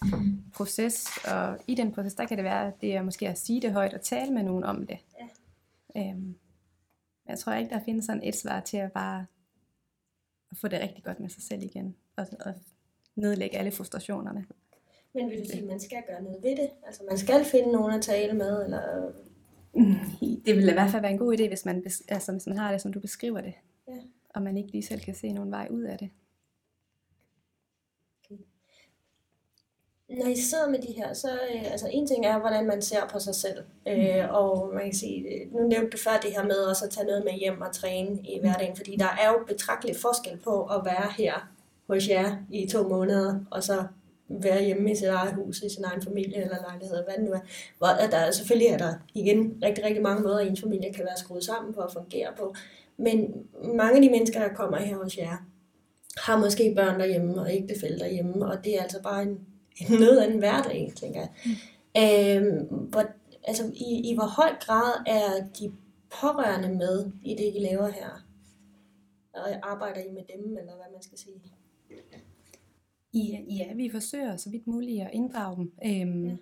proces, 0.54 1.06
og 1.32 1.58
i 1.66 1.74
den 1.74 1.92
proces, 1.92 2.14
der 2.14 2.26
kan 2.26 2.36
det 2.36 2.44
være, 2.44 2.72
det 2.80 2.94
er 2.94 3.02
måske 3.02 3.28
at 3.28 3.38
sige 3.38 3.60
det 3.62 3.72
højt 3.72 3.94
og 3.94 4.00
tale 4.02 4.32
med 4.32 4.42
nogen 4.42 4.64
om 4.64 4.86
det. 4.86 4.98
Ja. 5.20 5.28
Øhm, 6.00 6.34
jeg 7.28 7.38
tror 7.38 7.52
ikke, 7.52 7.70
der 7.70 7.80
findes 7.84 8.04
sådan 8.04 8.22
et 8.24 8.36
svar 8.36 8.60
til 8.60 8.76
at 8.76 8.92
bare 8.92 9.26
at 10.50 10.56
få 10.56 10.68
det 10.68 10.80
rigtig 10.80 11.04
godt 11.04 11.20
med 11.20 11.28
sig 11.28 11.42
selv 11.42 11.62
igen, 11.62 11.96
og, 12.16 12.26
og 12.40 12.54
nedlægge 13.16 13.58
alle 13.58 13.70
frustrationerne. 13.72 14.46
Men 15.14 15.30
vil 15.30 15.38
du 15.38 15.44
sige, 15.44 15.62
at 15.62 15.66
man 15.66 15.80
skal 15.80 16.02
gøre 16.08 16.22
noget 16.22 16.42
ved 16.42 16.50
det? 16.56 16.70
Altså 16.86 17.02
man 17.08 17.18
skal 17.18 17.44
finde 17.44 17.72
nogen 17.72 17.94
at 17.94 18.02
tale 18.02 18.32
med, 18.32 18.64
eller 18.64 19.12
Det 20.46 20.56
vil 20.56 20.68
i 20.68 20.72
hvert 20.72 20.90
fald 20.90 21.02
være 21.02 21.12
en 21.12 21.18
god 21.18 21.38
idé, 21.38 21.48
hvis 21.48 21.64
man, 21.64 21.84
altså, 22.08 22.32
hvis 22.32 22.46
man 22.46 22.56
har 22.56 22.72
det, 22.72 22.80
som 22.80 22.92
du 22.92 23.00
beskriver 23.00 23.40
det. 23.40 23.54
Ja. 23.88 23.92
Og 24.34 24.42
man 24.42 24.56
ikke 24.56 24.72
lige 24.72 24.86
selv 24.86 25.00
kan 25.00 25.14
se 25.14 25.32
nogen 25.32 25.50
vej 25.50 25.68
ud 25.70 25.82
af 25.82 25.98
det. 25.98 26.10
Når 30.08 30.26
I 30.26 30.36
sidder 30.36 30.70
med 30.70 30.78
de 30.78 30.92
her, 30.92 31.12
så 31.12 31.28
øh, 31.28 31.72
altså 31.72 31.88
en 31.90 32.06
ting 32.06 32.26
er, 32.26 32.38
hvordan 32.38 32.66
man 32.66 32.82
ser 32.82 33.08
på 33.12 33.18
sig 33.18 33.34
selv. 33.34 33.64
Øh, 33.88 34.30
og 34.30 34.70
man 34.74 34.84
kan 34.84 34.94
sige, 34.94 35.20
øh, 35.20 35.52
nu 35.52 35.68
nævnte 35.68 35.90
du 35.90 35.96
før 35.96 36.20
det 36.22 36.32
her 36.32 36.44
med 36.44 36.56
også 36.56 36.84
at 36.84 36.90
tage 36.90 37.06
noget 37.06 37.24
med 37.24 37.32
hjem 37.32 37.60
og 37.60 37.72
træne 37.72 38.18
i 38.22 38.40
hverdagen, 38.40 38.76
fordi 38.76 38.96
der 38.96 39.08
er 39.22 39.28
jo 39.28 39.44
betragtelig 39.46 39.96
forskel 39.96 40.36
på 40.44 40.64
at 40.64 40.84
være 40.84 41.12
her 41.18 41.52
hos 41.86 42.08
jer 42.08 42.36
i 42.50 42.66
to 42.66 42.88
måneder, 42.88 43.40
og 43.50 43.62
så 43.62 43.86
være 44.28 44.64
hjemme 44.64 44.92
i 44.92 44.94
sit 44.94 45.08
eget 45.08 45.34
hus, 45.34 45.62
i 45.62 45.68
sin 45.68 45.84
egen 45.84 46.02
familie 46.02 46.42
eller 46.42 46.56
lejlighed, 46.68 47.04
hvad 47.04 47.14
det 47.14 47.24
nu 47.24 47.32
er. 47.32 47.40
Hvor 47.78 47.86
at 47.86 48.12
der, 48.12 48.30
selvfølgelig 48.30 48.68
er 48.68 48.78
der 48.78 48.94
igen 49.14 49.62
rigtig, 49.62 49.84
rigtig 49.84 50.02
mange 50.02 50.22
måder, 50.22 50.38
ens 50.38 50.60
familie 50.60 50.92
kan 50.92 51.04
være 51.04 51.16
skruet 51.16 51.44
sammen 51.44 51.74
på 51.74 51.80
og 51.80 51.92
fungere 51.92 52.32
på. 52.38 52.54
Men 52.96 53.46
mange 53.74 53.96
af 53.96 54.02
de 54.02 54.10
mennesker, 54.10 54.40
der 54.40 54.54
kommer 54.54 54.78
her 54.78 54.96
hos 54.96 55.18
jer, 55.18 55.36
har 56.16 56.38
måske 56.38 56.74
børn 56.76 57.00
derhjemme 57.00 57.40
og 57.40 57.54
ægtefælle 57.54 57.98
derhjemme, 57.98 58.46
og 58.46 58.64
det 58.64 58.78
er 58.78 58.82
altså 58.82 59.02
bare 59.02 59.22
en, 59.22 59.38
en 59.76 60.00
noget 60.00 60.18
af 60.18 60.30
en 60.30 60.38
hverdag, 60.38 60.92
tænker 60.96 61.20
jeg. 61.20 61.28
Mm. 61.44 61.52
Øhm, 62.02 62.66
hvor, 62.66 63.04
altså, 63.44 63.70
i, 63.74 64.10
I 64.10 64.14
hvor 64.14 64.26
høj 64.26 64.50
grad 64.60 64.92
er 65.06 65.46
de 65.58 65.72
pårørende 66.20 66.68
med 66.68 67.10
i 67.22 67.34
det, 67.34 67.52
I 67.54 67.58
laver 67.58 67.88
her? 67.88 68.24
Og 69.34 69.48
arbejder 69.62 70.00
I 70.00 70.10
med 70.10 70.22
dem, 70.36 70.56
eller 70.58 70.74
hvad 70.74 70.86
man 70.92 71.02
skal 71.02 71.18
sige? 71.18 71.42
Ja, 73.14 73.40
ja, 73.50 73.74
vi 73.74 73.90
forsøger 73.90 74.36
så 74.36 74.50
vidt 74.50 74.66
muligt 74.66 75.02
at 75.02 75.10
inddrage 75.12 75.56
dem. 75.56 75.72
Øhm, 75.86 76.24
Ja. 76.26 76.36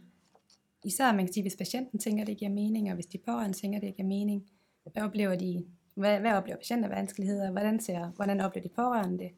Især 0.85 1.13
man 1.13 1.27
kan 1.27 1.33
sige, 1.33 1.43
hvis 1.45 1.57
patienten 1.57 1.99
tænker, 1.99 2.25
det 2.25 2.37
giver 2.37 2.51
mening, 2.51 2.89
og 2.89 2.95
hvis 2.95 3.07
de 3.07 3.19
pårørende 3.19 3.57
tænker, 3.59 3.81
det 3.81 3.97
giver 3.97 4.09
mening. 4.09 4.45
Hvad 4.93 5.03
oplever 5.03 5.35
de? 5.37 5.65
Hvad, 5.95 6.21
hvad 6.21 6.33
oplever 6.33 6.57
patienten 6.59 6.85
af 6.85 6.97
vanskeligheder? 6.97 7.51
Hvordan, 7.51 7.81
ser, 7.81 8.09
hvordan 8.17 8.41
oplever 8.41 8.69
de 8.69 8.75
pårørende 8.75 9.19
det? 9.19 9.31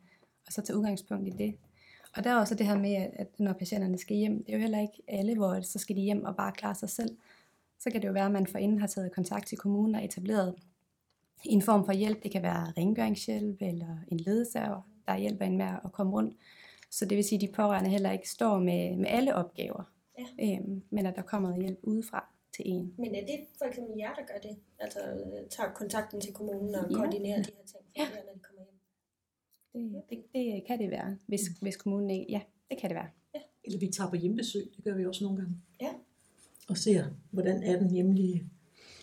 Og 0.47 0.53
så 0.53 0.62
tage 0.62 0.77
udgangspunkt 0.79 1.29
i 1.29 1.31
det. 1.31 1.55
Og 2.16 2.25
der 2.25 2.31
er 2.31 2.35
også 2.40 2.55
det 2.55 2.66
her 2.66 2.79
med, 2.79 2.92
at- 2.94 3.11
at 3.14 3.40
når 3.40 3.53
patienterne 3.53 3.99
skal 3.99 4.16
hjem, 4.16 4.44
det 4.44 4.53
er 4.53 4.57
jo 4.57 4.61
heller 4.61 4.81
ikke 4.81 5.03
alle, 5.09 5.35
hvor 5.37 5.61
så 5.61 5.79
skal 5.79 5.97
de 5.97 6.01
hjem 6.01 6.25
og 6.25 6.37
bare 6.37 6.53
klare 6.53 6.75
sig 6.75 6.88
selv. 6.90 7.16
Så 7.79 7.90
kan 7.90 8.03
det 8.03 8.09
jo 8.09 8.12
være, 8.12 8.27
at 8.27 8.33
man 8.33 8.47
forinden 8.47 8.79
har 8.79 8.87
taget 8.87 9.12
kontakt 9.12 9.47
til 9.47 9.59
kommunen 9.59 9.94
og 9.94 10.05
etableret 10.05 10.55
en 11.44 11.62
form 11.62 11.85
for 11.85 11.92
hjælp. 11.92 12.23
Det 12.23 12.31
kan 12.31 12.42
være 12.42 12.73
rengøringshjælp 12.79 13.62
eller 13.62 13.97
en 14.09 14.20
ledsager, 14.20 14.88
der 15.07 15.16
hjælper 15.18 15.44
en 15.44 15.57
med 15.57 15.66
at 15.85 15.92
komme 15.92 16.12
rundt. 16.12 16.37
Så 16.98 17.04
det 17.04 17.16
vil 17.16 17.24
sige, 17.24 17.37
at 17.37 17.48
de 17.48 17.54
pårørende 17.54 17.90
heller 17.90 18.11
ikke 18.11 18.30
står 18.30 18.59
med, 18.59 18.96
med 18.96 19.07
alle 19.09 19.35
opgaver, 19.35 19.83
Ja. 20.18 20.26
øhm, 20.57 20.83
men 20.90 21.07
at 21.07 21.16
der 21.16 21.22
kommer 21.22 21.48
noget 21.48 21.64
hjælp 21.64 21.78
udefra 21.83 22.20
til 22.57 22.64
en. 22.68 22.94
Men 22.98 23.14
er 23.14 23.20
det 23.26 23.38
for 23.59 23.64
eksempel 23.64 23.94
jer, 23.98 24.14
der 24.14 24.22
gør 24.22 24.48
det? 24.48 24.57
Altså 24.78 24.98
øh, 25.00 25.48
tager 25.50 25.72
kontakten 25.74 26.20
til 26.20 26.33
kommunen 26.33 26.74
og 26.74 26.90
Ja. 26.90 26.96
koordinerer 26.96 27.37
de 27.42 27.50
her 27.59 27.64
ting 27.66 27.68
for 27.70 27.78
Ja. 27.96 28.02
jer, 28.02 28.24
når 28.26 28.33
de 28.35 28.40
kommer 28.40 28.62
hjem? 28.62 29.92
Det, 29.92 30.02
det, 30.11 30.24
det 30.35 30.64
kan 30.66 30.78
det 30.78 30.90
være, 30.90 31.16
hvis, 31.26 31.40
hvis 31.62 31.76
kommunen 31.76 32.11
ikke... 32.11 32.26
Ja, 32.33 32.40
det 32.70 32.78
kan 32.78 32.90
det 32.90 32.94
være. 32.96 33.09
Eller 33.64 33.78
vi 33.78 33.88
tager 33.88 34.11
på 34.11 34.16
hjemmebesøg, 34.16 34.62
det 34.76 34.85
gør 34.85 34.94
vi 34.94 35.07
også 35.07 35.24
nogle 35.24 35.38
gange. 35.38 35.57
Ja. 35.80 35.90
Og 36.68 36.76
ser, 36.76 37.04
hvordan 37.30 37.62
er 37.62 37.78
den 37.78 37.90
hjemlige 37.90 38.50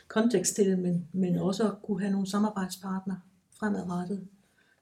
kontekst 0.08 0.56
til 0.56 0.66
det, 0.70 0.80
men, 0.80 1.08
men 1.14 1.36
også 1.38 1.64
at 1.72 1.82
kunne 1.84 2.00
have 2.02 2.12
nogle 2.12 2.30
samarbejdspartnere 2.30 3.22
fremadrettet 3.52 4.28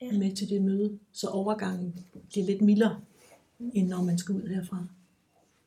Ja. 0.01 0.11
med 0.11 0.35
til 0.35 0.49
det 0.49 0.61
møde, 0.61 0.99
så 1.11 1.27
overgangen 1.27 2.05
bliver 2.29 2.45
lidt 2.45 2.61
mildere, 2.61 3.01
end 3.73 3.87
når 3.87 4.01
man 4.01 4.17
skal 4.17 4.35
ud 4.35 4.47
herfra. 4.47 4.87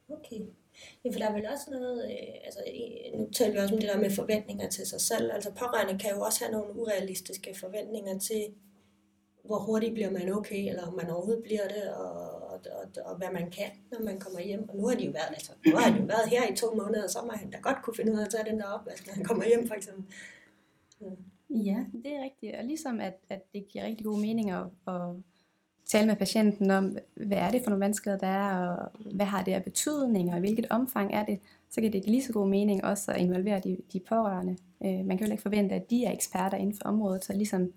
Okay. 0.08 0.40
Ja, 1.04 1.10
for 1.12 1.18
der 1.18 1.28
er 1.28 1.32
vel 1.32 1.46
også 1.52 1.70
noget, 1.70 2.04
øh, 2.04 2.34
altså 2.44 2.60
nu 3.14 3.28
taler 3.32 3.52
vi 3.52 3.58
også 3.58 3.74
om 3.74 3.80
det 3.80 3.90
der 3.90 4.00
med 4.00 4.10
forventninger 4.10 4.68
til 4.68 4.86
sig 4.86 5.00
selv. 5.00 5.32
Altså 5.32 5.50
pårørende 5.50 5.98
kan 5.98 6.10
jo 6.10 6.20
også 6.20 6.44
have 6.44 6.52
nogle 6.52 6.80
urealistiske 6.80 7.54
forventninger 7.60 8.18
til, 8.18 8.42
hvor 9.42 9.58
hurtigt 9.58 9.94
bliver 9.94 10.10
man 10.10 10.32
okay, 10.32 10.68
eller 10.68 10.86
om 10.86 10.94
man 10.94 11.10
overhovedet 11.10 11.42
bliver 11.42 11.68
det, 11.68 11.92
og, 11.94 12.42
og, 12.42 12.60
og, 12.72 13.04
og 13.04 13.16
hvad 13.16 13.28
man 13.32 13.50
kan, 13.50 13.70
når 13.92 14.00
man 14.00 14.20
kommer 14.20 14.40
hjem. 14.40 14.68
Og 14.68 14.76
nu 14.76 14.86
har 14.86 14.96
de 14.96 15.04
jo 15.04 15.10
været, 15.10 15.28
altså, 15.28 15.52
nu 15.66 15.76
har 15.76 15.90
han 15.90 16.00
jo 16.00 16.06
været 16.06 16.28
her 16.28 16.52
i 16.52 16.56
to 16.56 16.74
måneder, 16.74 17.08
så 17.08 17.18
må 17.22 17.32
han 17.32 17.50
da 17.50 17.58
godt 17.58 17.82
kunne 17.82 17.96
finde 17.96 18.12
ud 18.12 18.18
af 18.18 18.24
at 18.24 18.30
tage 18.30 18.50
den 18.50 18.60
der 18.60 18.66
opvask, 18.66 19.06
når 19.06 19.14
han 19.14 19.24
kommer 19.24 19.44
hjem 19.46 19.68
for 19.68 19.74
eksempel. 19.74 20.04
Ja, 21.54 21.84
det 21.92 22.16
er 22.16 22.22
rigtigt. 22.22 22.56
Og 22.56 22.64
ligesom 22.64 23.00
at, 23.00 23.14
at 23.28 23.52
det 23.52 23.68
giver 23.68 23.84
rigtig 23.84 24.06
god 24.06 24.20
mening 24.20 24.50
at, 24.50 24.64
at 24.88 25.00
tale 25.86 26.06
med 26.06 26.16
patienten 26.16 26.70
om, 26.70 26.96
hvad 27.14 27.38
er 27.38 27.50
det 27.50 27.62
for 27.62 27.70
nogle 27.70 27.84
vanskeligheder, 27.84 28.26
der 28.26 28.32
er, 28.32 28.68
og 28.68 28.90
hvad 29.14 29.26
har 29.26 29.44
det 29.44 29.52
af 29.52 29.64
betydning, 29.64 30.30
og 30.30 30.36
i 30.36 30.40
hvilket 30.40 30.66
omfang 30.70 31.14
er 31.14 31.24
det, 31.24 31.38
så 31.70 31.80
kan 31.80 31.92
det 31.92 32.02
give 32.02 32.12
lige 32.12 32.24
så 32.24 32.32
god 32.32 32.48
mening 32.48 32.84
også 32.84 33.12
at 33.12 33.20
involvere 33.20 33.60
de, 33.60 33.76
de 33.92 34.00
pårørende. 34.00 34.56
Øh, 34.84 35.04
man 35.04 35.18
kan 35.18 35.26
jo 35.26 35.32
ikke 35.32 35.42
forvente, 35.42 35.74
at 35.74 35.90
de 35.90 36.04
er 36.04 36.12
eksperter 36.12 36.56
inden 36.56 36.76
for 36.76 36.88
området, 36.88 37.24
så 37.24 37.32
ligesom 37.32 37.72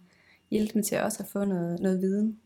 hjælpe 0.51 0.73
dem 0.73 0.84
til 0.84 1.01
også 1.01 1.23
at 1.23 1.30
få 1.30 1.45
noget, 1.45 1.80
noget 1.80 2.01
viden. 2.01 2.39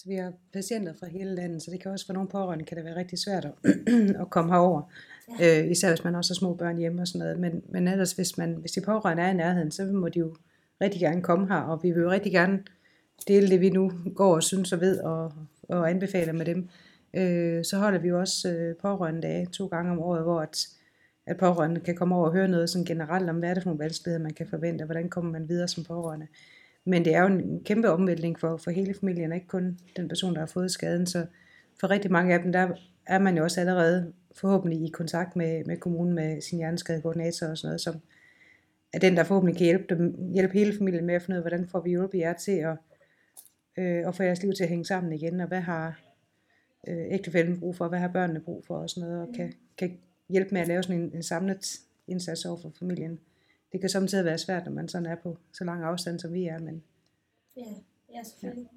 Så 0.00 0.08
vi 0.08 0.14
har 0.14 0.32
patienter 0.52 0.92
fra 1.00 1.06
hele 1.06 1.34
landet, 1.34 1.62
så 1.62 1.70
det 1.70 1.80
kan 1.82 1.90
også 1.90 2.06
for 2.06 2.12
nogle 2.12 2.28
pårørende 2.28 2.64
kan 2.64 2.76
det 2.76 2.84
være 2.84 2.96
rigtig 2.96 3.18
svært 3.18 3.44
at, 3.44 3.52
at 4.22 4.30
komme 4.30 4.52
herover. 4.52 4.82
Ja. 5.40 5.62
Øh, 5.62 5.70
især 5.70 5.88
hvis 5.88 6.04
man 6.04 6.14
også 6.14 6.32
har 6.32 6.36
små 6.36 6.54
børn 6.54 6.78
hjemme 6.78 7.02
og 7.02 7.08
sådan 7.08 7.18
noget. 7.18 7.40
Men, 7.40 7.62
men 7.68 7.88
ellers, 7.88 8.12
hvis, 8.12 8.38
man, 8.38 8.54
hvis 8.54 8.72
de 8.72 8.80
pårørende 8.80 9.22
er 9.22 9.30
i 9.30 9.34
nærheden, 9.34 9.70
så 9.70 9.84
må 9.84 10.08
de 10.08 10.18
jo 10.18 10.36
rigtig 10.80 11.00
gerne 11.00 11.22
komme 11.22 11.48
her, 11.48 11.56
og 11.56 11.82
vi 11.82 11.90
vil 11.90 12.02
jo 12.02 12.10
rigtig 12.10 12.32
gerne 12.32 12.62
dele 13.28 13.48
det, 13.48 13.60
vi 13.60 13.70
nu 13.70 13.92
går 14.14 14.34
og 14.34 14.42
synes 14.42 14.72
og 14.72 14.80
ved 14.80 15.00
og, 15.00 15.32
og 15.62 15.90
anbefaler 15.90 16.32
med 16.32 16.46
dem. 16.46 16.68
Øh, 17.14 17.64
så 17.64 17.78
holder 17.78 17.98
vi 17.98 18.08
jo 18.08 18.20
også 18.20 18.48
øh, 18.48 18.76
pårørende 18.76 19.22
dage 19.22 19.46
to 19.46 19.66
gange 19.66 19.90
om 19.90 19.98
året, 19.98 20.22
hvor 20.22 20.40
at, 20.40 20.68
at 21.26 21.36
pårørende 21.36 21.80
kan 21.80 21.94
komme 21.94 22.14
over 22.14 22.26
og 22.26 22.32
høre 22.32 22.48
noget 22.48 22.70
sådan 22.70 22.84
generelt 22.84 23.30
om, 23.30 23.36
hvad 23.36 23.50
er 23.50 23.54
det 23.54 23.62
for 23.62 23.70
nogle 23.70 23.84
vanskeligheder, 23.84 24.22
man 24.22 24.34
kan 24.34 24.46
forvente, 24.46 24.82
og 24.82 24.86
hvordan 24.86 25.08
kommer 25.08 25.30
man 25.30 25.48
videre 25.48 25.68
som 25.68 25.84
pårørende. 25.84 26.26
Men 26.84 27.04
det 27.04 27.14
er 27.14 27.20
jo 27.20 27.26
en 27.26 27.64
kæmpe 27.64 27.90
omvæltning 27.90 28.40
for, 28.40 28.56
for 28.56 28.70
hele 28.70 28.94
familien, 28.94 29.32
ikke 29.32 29.46
kun 29.46 29.78
den 29.96 30.08
person, 30.08 30.34
der 30.34 30.40
har 30.40 30.46
fået 30.46 30.70
skaden. 30.70 31.06
Så 31.06 31.26
for 31.80 31.90
rigtig 31.90 32.12
mange 32.12 32.34
af 32.34 32.42
dem, 32.42 32.52
der 32.52 32.68
er 33.06 33.18
man 33.18 33.36
jo 33.36 33.42
også 33.42 33.60
allerede 33.60 34.12
forhåbentlig 34.36 34.82
i 34.82 34.90
kontakt 34.90 35.36
med, 35.36 35.64
med 35.64 35.76
kommunen, 35.76 36.14
med 36.14 36.40
sin 36.40 36.58
hjerneskadekoordinator 36.58 37.46
og 37.46 37.58
sådan 37.58 37.68
noget, 37.68 37.80
som 37.80 37.94
er 38.92 38.98
den, 38.98 39.16
der 39.16 39.24
forhåbentlig 39.24 39.56
kan 39.56 39.64
hjælpe, 39.64 39.94
dem, 39.94 40.30
hjælpe 40.32 40.52
hele 40.52 40.78
familien 40.78 41.06
med 41.06 41.14
at 41.14 41.22
finde 41.22 41.34
ud 41.34 41.44
af, 41.44 41.50
hvordan 41.50 41.68
får 41.68 41.80
vi 41.80 41.90
hjulpet 41.90 42.18
jer 42.18 42.32
til 42.32 42.52
at, 42.52 42.76
øh, 43.78 44.08
at 44.08 44.14
få 44.14 44.22
jeres 44.22 44.42
liv 44.42 44.52
til 44.52 44.62
at 44.62 44.68
hænge 44.68 44.84
sammen 44.84 45.12
igen, 45.12 45.40
og 45.40 45.48
hvad 45.48 45.60
har 45.60 46.00
øh, 46.88 47.06
ægtefælden 47.10 47.60
brug 47.60 47.76
for, 47.76 47.88
hvad 47.88 47.98
har 47.98 48.08
børnene 48.08 48.40
brug 48.40 48.64
for 48.66 48.76
og 48.76 48.90
sådan 48.90 49.08
noget, 49.08 49.28
og 49.28 49.34
kan, 49.34 49.52
kan 49.78 49.98
hjælpe 50.28 50.50
med 50.52 50.60
at 50.60 50.68
lave 50.68 50.82
sådan 50.82 51.00
en, 51.00 51.10
en 51.14 51.22
samlet 51.22 51.80
indsats 52.08 52.44
over 52.44 52.56
for 52.62 52.72
familien 52.78 53.18
det 53.72 53.80
kan 53.80 53.90
samtidig 53.90 54.24
være 54.24 54.38
svært, 54.38 54.64
når 54.64 54.72
man 54.72 54.88
sådan 54.88 55.06
er 55.06 55.16
på 55.22 55.36
så 55.52 55.64
lang 55.64 55.84
afstand, 55.84 56.18
som 56.18 56.32
vi 56.32 56.46
er. 56.46 56.58
Men... 56.58 56.82
Ja, 57.56 57.62
ja 58.14 58.22
selvfølgelig. 58.22 58.68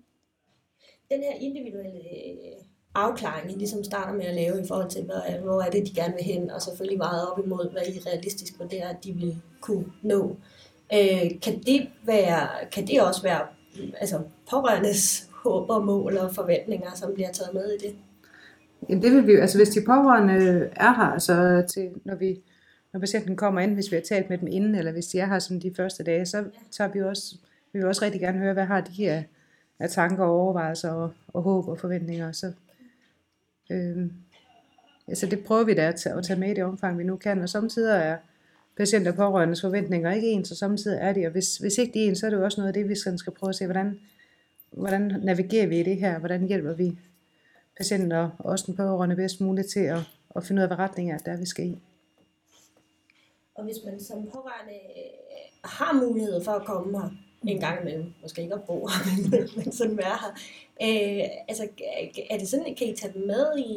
Ja. 1.10 1.16
Den 1.16 1.24
her 1.24 1.34
individuelle 1.34 2.00
øh, 2.00 2.66
afklaring, 2.96 3.52
I 3.52 3.56
ligesom 3.56 3.84
starter 3.84 4.14
med 4.14 4.26
at 4.26 4.36
lave 4.36 4.62
i 4.62 4.68
forhold 4.68 4.90
til, 4.90 5.04
hvor, 5.04 5.42
hvor 5.42 5.62
er 5.62 5.70
det, 5.70 5.88
de 5.88 5.96
gerne 5.96 6.14
vil 6.14 6.24
hen, 6.24 6.50
og 6.50 6.62
selvfølgelig 6.62 7.00
vejet 7.00 7.32
op 7.32 7.46
imod, 7.46 7.72
hvad 7.72 7.82
I 7.82 8.00
realistisk 8.00 8.60
vurderer, 8.60 8.90
at 8.90 9.04
de 9.04 9.14
vil 9.14 9.42
kunne 9.62 9.86
nå. 10.02 10.36
Øh, 10.94 11.40
kan, 11.42 11.62
det 11.66 11.90
være, 12.06 12.48
kan 12.72 12.88
det 12.88 13.02
også 13.02 13.22
være 13.24 13.48
altså, 13.98 14.22
pårørendes 14.50 15.30
håb 15.44 15.70
og 15.70 15.86
mål 15.86 16.18
og 16.18 16.36
forventninger, 16.36 16.96
som 16.96 17.14
bliver 17.14 17.32
taget 17.32 17.54
med 17.54 17.72
i 17.72 17.88
det? 17.88 17.96
Jamen 18.90 19.04
det 19.04 19.12
vil 19.12 19.28
vi 19.28 19.34
altså 19.34 19.58
hvis 19.58 19.70
de 19.70 19.86
pårørende 19.86 20.70
er 20.76 20.94
her, 20.94 21.12
altså 21.14 21.64
til, 21.74 21.90
når 22.06 22.16
vi 22.16 22.42
når 22.94 23.00
patienten 23.00 23.36
kommer 23.36 23.62
ind, 23.62 23.74
hvis 23.74 23.92
vi 23.92 23.96
har 23.96 24.04
talt 24.04 24.30
med 24.30 24.38
dem 24.38 24.48
inden, 24.48 24.76
eller 24.76 24.92
hvis 24.92 25.08
de 25.08 25.20
er 25.20 25.26
her 25.26 25.40
som 25.40 25.60
de 25.60 25.74
første 25.76 26.04
dage, 26.04 26.26
så 26.26 26.46
tager 26.72 26.92
vi 26.92 27.02
også, 27.02 27.36
vi 27.74 27.80
vil 27.80 27.88
også 27.88 28.06
rigtig 28.06 28.22
gerne 28.22 28.40
høre, 28.40 28.54
hvad 28.54 28.66
har 28.66 28.82
de 28.82 28.92
her 28.92 29.24
af 29.80 29.90
tanker 29.90 30.24
og 30.24 30.32
overvejelser 30.32 30.92
og, 30.92 31.12
og 31.28 31.42
håb 31.42 31.68
og 31.68 31.80
forventninger. 31.80 32.32
Så, 32.32 32.52
øh, 33.70 34.08
altså 35.08 35.26
det 35.26 35.44
prøver 35.44 35.64
vi 35.64 35.74
da 35.74 35.88
at 35.88 35.96
tage, 35.96 36.16
at 36.16 36.24
tage 36.24 36.40
med 36.40 36.50
i 36.50 36.54
det 36.54 36.64
omfang, 36.64 36.98
vi 36.98 37.04
nu 37.04 37.16
kan, 37.16 37.42
og 37.42 37.50
samtidig 37.50 37.92
er 37.92 38.18
patienter 38.78 39.12
og 39.12 39.18
pårørendes 39.18 39.62
forventninger 39.62 40.12
ikke 40.12 40.28
ens, 40.28 40.52
og 40.52 40.58
samtidig 40.58 40.98
er 41.02 41.14
de, 41.14 41.26
og 41.26 41.32
hvis, 41.32 41.58
hvis 41.58 41.78
ikke 41.78 41.94
de 41.94 42.06
er 42.06 42.10
ens, 42.10 42.20
så 42.20 42.26
er 42.26 42.30
det 42.30 42.38
jo 42.38 42.44
også 42.44 42.62
noget 42.62 42.68
af 42.68 42.74
det, 42.74 42.90
vi 42.90 42.96
skal 42.96 43.34
prøve 43.34 43.50
at 43.50 43.56
se, 43.56 43.66
hvordan, 43.66 44.00
hvordan 44.72 45.20
navigerer 45.24 45.68
vi 45.68 45.80
i 45.80 45.84
det 45.84 45.98
her, 45.98 46.20
hvordan 46.20 46.48
hjælper 46.48 46.74
vi 46.74 46.98
patienter 47.78 48.30
og 48.40 48.46
også 48.46 48.66
den 48.68 48.76
pårørende 48.76 49.16
bedst 49.16 49.42
muligt 49.42 49.68
til 49.68 49.80
at, 49.80 50.00
at 50.36 50.44
finde 50.44 50.60
ud 50.60 50.64
af, 50.64 50.70
hvad 50.70 50.80
retning 50.80 51.12
er, 51.12 51.18
der 51.18 51.38
vi 51.38 51.46
skal 51.46 51.66
i. 51.66 51.82
Og 53.56 53.64
hvis 53.64 53.76
man 53.86 54.00
som 54.00 54.18
pårørende 54.18 54.74
øh, 54.74 55.44
har 55.64 55.94
mulighed 55.94 56.44
for 56.44 56.52
at 56.52 56.66
komme 56.66 57.02
her 57.02 57.10
en 57.48 57.60
gang 57.60 57.82
imellem, 57.82 58.14
måske 58.22 58.42
ikke 58.42 58.54
at 58.54 58.64
bo 58.64 58.88
her, 58.88 59.30
men, 59.32 59.50
men 59.56 59.72
sådan 59.72 59.98
være 59.98 60.18
her, 60.22 60.32
øh, 60.82 61.30
altså, 61.48 61.68
er 62.30 62.38
det 62.38 62.48
sådan, 62.48 62.76
kan 62.76 62.88
I 62.88 62.96
tage 62.96 63.14
dem 63.14 63.28
med 63.28 63.58
i, 63.58 63.68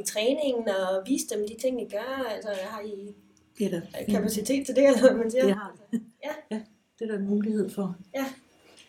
i 0.00 0.04
træningen 0.04 0.68
og 0.68 1.02
vise 1.06 1.26
dem 1.28 1.48
de 1.48 1.54
ting, 1.54 1.82
I 1.82 1.88
gør? 1.88 2.26
Altså, 2.30 2.50
har 2.64 2.80
I 2.80 3.14
det 3.58 3.66
er 3.66 3.70
der. 3.70 3.80
kapacitet 4.08 4.66
til 4.66 4.76
det, 4.76 4.86
eller 4.86 5.00
hvad 5.00 5.14
man 5.14 5.30
siger? 5.30 5.44
Det 5.44 5.54
har 5.54 5.76
det. 5.90 6.00
Ja. 6.24 6.56
ja, 6.56 6.62
det 6.98 7.08
er 7.08 7.12
der 7.12 7.18
en 7.18 7.28
mulighed 7.28 7.70
for. 7.70 7.96
Ja. 8.14 8.26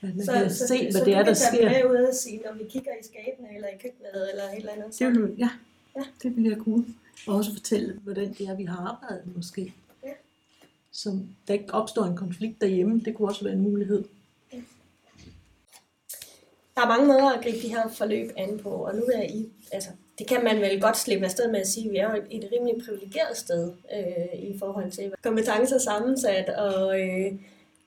Ja, 0.04 0.08
man 0.08 0.26
så, 0.26 0.32
kan 0.32 0.50
så, 0.50 0.68
se, 0.68 0.82
hvad 0.82 0.92
så 0.92 1.06
det 1.06 1.14
er, 1.14 1.24
der 1.24 1.34
sker. 1.34 1.48
Så 1.50 1.56
du 1.56 1.62
kan 1.62 1.72
tage 1.72 1.90
med 1.90 2.08
og 2.08 2.16
sige, 2.16 2.42
når 2.46 2.54
vi 2.54 2.64
kigger 2.70 2.92
i 2.92 3.04
skabene, 3.04 3.56
eller 3.56 3.68
i 3.68 3.78
køkkenet, 3.82 4.30
eller 4.32 4.44
et 4.44 4.58
eller 4.58 4.72
andet. 4.72 5.00
Det 5.00 5.08
vil, 5.08 5.36
ja, 5.38 5.50
ja, 5.96 6.04
det 6.24 6.36
vil 6.36 6.44
jeg 6.44 6.58
kunne. 6.58 6.86
Og 7.28 7.36
også 7.36 7.54
fortælle, 7.54 8.00
hvordan 8.04 8.34
det 8.34 8.48
er, 8.48 8.56
vi 8.56 8.64
har 8.64 8.78
arbejdet 8.78 9.36
måske 9.36 9.74
som 10.98 11.28
der 11.48 11.54
ikke 11.54 11.74
opstår 11.74 12.04
en 12.04 12.16
konflikt 12.16 12.62
derhjemme. 12.62 13.02
Det 13.06 13.16
kunne 13.16 13.28
også 13.28 13.44
være 13.44 13.54
en 13.54 13.62
mulighed. 13.62 14.04
Der 16.76 16.84
er 16.84 16.88
mange 16.88 17.08
måder 17.08 17.30
at 17.30 17.44
gribe 17.44 17.58
de 17.58 17.70
her 17.70 17.90
forløb 17.90 18.32
an 18.38 18.60
på, 18.60 18.70
og 18.70 18.96
nu 18.96 19.04
er 19.14 19.24
I, 19.24 19.50
altså, 19.72 19.90
det 20.20 20.28
kan 20.28 20.44
man 20.44 20.62
vel 20.62 20.82
godt 20.82 20.98
slippe 20.98 21.26
afsted 21.26 21.52
med 21.52 21.60
at 21.60 21.68
sige, 21.68 21.86
at 21.86 21.92
vi 21.92 21.98
er 21.98 22.12
jo 22.12 22.22
et, 22.22 22.44
et 22.44 22.50
rimelig 22.52 22.86
privilegeret 22.86 23.38
sted 23.38 23.74
øh, 23.94 24.40
i 24.40 24.60
forhold 24.60 24.92
til 24.92 25.14
kompetencer 25.24 25.78
sammensat, 25.78 26.50
og, 26.50 27.02
øh, 27.02 27.34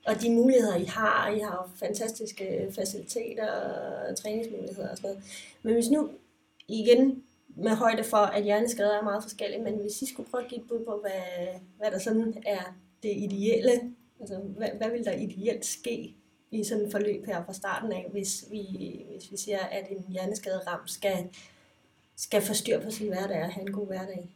og 0.05 0.21
de 0.21 0.31
muligheder, 0.31 0.75
I 0.75 0.85
har. 0.85 1.29
I 1.29 1.39
har 1.39 1.51
jo 1.51 1.87
fantastiske 1.87 2.71
faciliteter 2.75 3.47
og 4.09 4.17
træningsmuligheder 4.17 4.89
og 4.89 4.97
sådan 4.97 5.09
noget. 5.09 5.23
Men 5.63 5.73
hvis 5.73 5.89
nu 5.89 6.09
igen 6.67 7.23
med 7.55 7.71
højde 7.71 8.03
for, 8.03 8.17
at 8.17 8.43
hjerneskader 8.43 8.97
er 8.97 9.03
meget 9.03 9.23
forskellige, 9.23 9.63
men 9.63 9.73
hvis 9.73 10.01
I 10.01 10.13
skulle 10.13 10.29
prøve 10.29 10.43
at 10.43 10.49
give 10.49 10.61
et 10.61 10.67
bud 10.67 10.85
på, 10.85 10.99
hvad, 11.01 11.47
hvad 11.77 11.91
der 11.91 11.99
sådan 11.99 12.43
er 12.45 12.75
det 13.03 13.13
ideelle, 13.17 13.71
altså 14.19 14.39
hvad, 14.57 14.67
hvad 14.77 14.89
vil 14.91 15.05
der 15.05 15.11
ideelt 15.11 15.65
ske 15.65 16.15
i 16.51 16.63
sådan 16.63 16.85
et 16.85 16.91
forløb 16.91 17.25
her 17.25 17.45
fra 17.45 17.53
starten 17.53 17.91
af, 17.91 18.07
hvis 18.11 18.45
vi, 18.51 18.61
hvis 19.11 19.31
vi 19.31 19.37
siger, 19.37 19.59
at 19.59 19.87
en 19.89 20.05
hjerneskade 20.09 20.59
ram 20.67 20.87
skal, 20.87 21.27
skal 22.17 22.41
få 22.41 22.53
styr 22.53 22.79
på 22.79 22.91
sin 22.91 23.07
hverdag 23.07 23.43
og 23.43 23.51
have 23.51 23.67
en 23.67 23.73
god 23.73 23.87
hverdag? 23.87 24.29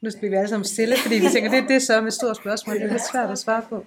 Nu 0.00 0.10
skal 0.10 0.30
vi 0.30 0.36
alle 0.36 0.48
sammen 0.48 0.64
stille, 0.64 0.96
fordi 1.02 1.14
vi 1.14 1.26
tænker, 1.32 1.50
det, 1.50 1.68
det 1.68 1.76
er 1.76 1.80
så 1.80 2.06
et 2.06 2.12
stort 2.12 2.36
spørgsmål, 2.36 2.76
det 2.76 2.82
er 2.82 2.92
lidt 2.92 3.10
svært 3.12 3.30
at 3.30 3.38
svare 3.38 3.62
på. 3.68 3.84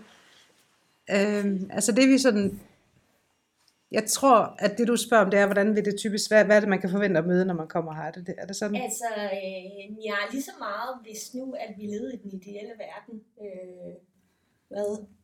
Øhm, 1.12 1.70
altså 1.74 1.92
det 1.92 2.10
vi 2.10 2.18
sådan, 2.18 2.60
jeg 3.92 4.06
tror, 4.06 4.56
at 4.60 4.78
det 4.78 4.88
du 4.88 4.96
spørger 4.96 5.24
om, 5.26 5.32
det 5.32 5.40
er, 5.40 5.46
hvordan 5.46 5.76
vil 5.76 5.86
det 5.86 5.96
typisk 5.98 6.32
være, 6.32 6.46
hvad 6.46 6.56
er 6.56 6.60
det, 6.60 6.70
man 6.70 6.82
kan 6.82 6.90
forvente 6.90 7.20
at 7.20 7.28
møde, 7.28 7.46
når 7.46 7.54
man 7.54 7.68
kommer 7.68 7.94
her? 7.94 8.04
Er 8.04 8.12
det, 8.12 8.36
er 8.38 8.46
det 8.46 8.56
sådan? 8.56 8.76
Altså, 8.76 9.06
øh, 9.34 10.06
ja, 10.06 10.16
lige 10.32 10.44
så 10.44 10.52
meget, 10.60 10.98
hvis 11.04 11.34
nu, 11.34 11.56
at 11.60 11.74
vi 11.78 11.86
levede 11.86 12.14
i 12.14 12.18
den 12.18 12.32
ideelle 12.34 12.74
verden, 12.78 13.22
øh, 13.42 13.94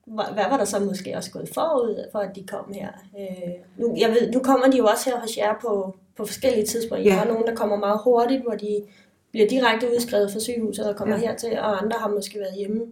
hvad, 0.06 0.34
hvad 0.34 0.44
var 0.50 0.58
der 0.58 0.66
så 0.66 0.80
måske 0.80 1.18
også 1.18 1.32
gået 1.32 1.50
forud 1.50 2.10
for, 2.12 2.20
at 2.20 2.36
de 2.36 2.48
kom 2.48 2.74
her? 2.74 2.90
Øh, 3.20 3.54
nu, 3.78 3.96
jeg 3.98 4.10
ved, 4.10 4.32
nu 4.32 4.40
kommer 4.40 4.68
de 4.68 4.78
jo 4.78 4.86
også 4.86 5.10
her 5.10 5.20
hos 5.20 5.38
jer 5.38 5.54
på, 5.62 5.98
på 6.18 6.26
forskellige 6.26 6.66
tidspunkter. 6.66 7.12
Ja. 7.12 7.16
Der 7.16 7.24
er 7.24 7.28
nogen, 7.28 7.48
der 7.48 7.56
kommer 7.56 7.76
meget 7.76 8.00
hurtigt, 8.04 8.44
hvor 8.44 8.56
de 8.56 8.84
bliver 9.32 9.48
direkte 9.48 9.88
udskrevet 9.96 10.32
fra 10.32 10.40
sygehuset 10.40 10.90
og 10.90 10.96
kommer 10.96 11.16
ja. 11.16 11.22
hertil, 11.22 11.60
og 11.60 11.82
andre 11.82 11.98
har 12.00 12.10
måske 12.10 12.40
været 12.40 12.56
hjemme 12.58 12.86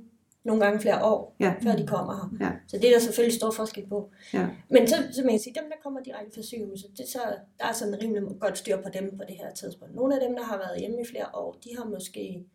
nogle 0.43 0.65
gange 0.65 0.79
flere 0.79 1.05
år, 1.05 1.35
ja. 1.39 1.53
før 1.63 1.75
de 1.75 1.87
kommer 1.87 2.13
her. 2.13 2.47
Ja. 2.47 2.51
Så 2.67 2.77
det 2.77 2.89
er 2.89 2.93
der 2.93 2.99
selvfølgelig 2.99 3.35
stor 3.35 3.51
forskel 3.51 3.87
på. 3.87 4.09
Ja. 4.33 4.47
Men 4.69 4.87
så, 4.87 4.95
så 5.11 5.21
man 5.21 5.31
kan 5.31 5.39
sige, 5.39 5.55
dem 5.61 5.69
der 5.69 5.77
kommer 5.83 5.99
direkte 6.01 6.31
fra 6.35 6.41
sygehuset, 6.41 6.89
det, 6.97 7.07
så, 7.07 7.19
der 7.59 7.65
er 7.65 7.73
sådan 7.73 8.01
rimelig 8.01 8.23
godt 8.39 8.57
styr 8.57 8.77
på 8.81 8.89
dem 8.93 9.17
på 9.17 9.23
det 9.27 9.35
her 9.35 9.53
tidspunkt. 9.53 9.95
Nogle 9.95 10.15
af 10.15 10.27
dem, 10.27 10.35
der 10.35 10.43
har 10.43 10.57
været 10.57 10.79
hjemme 10.79 11.01
i 11.01 11.05
flere 11.05 11.25
år, 11.33 11.57
de 11.63 11.77
har 11.77 11.85
måske 11.85 12.45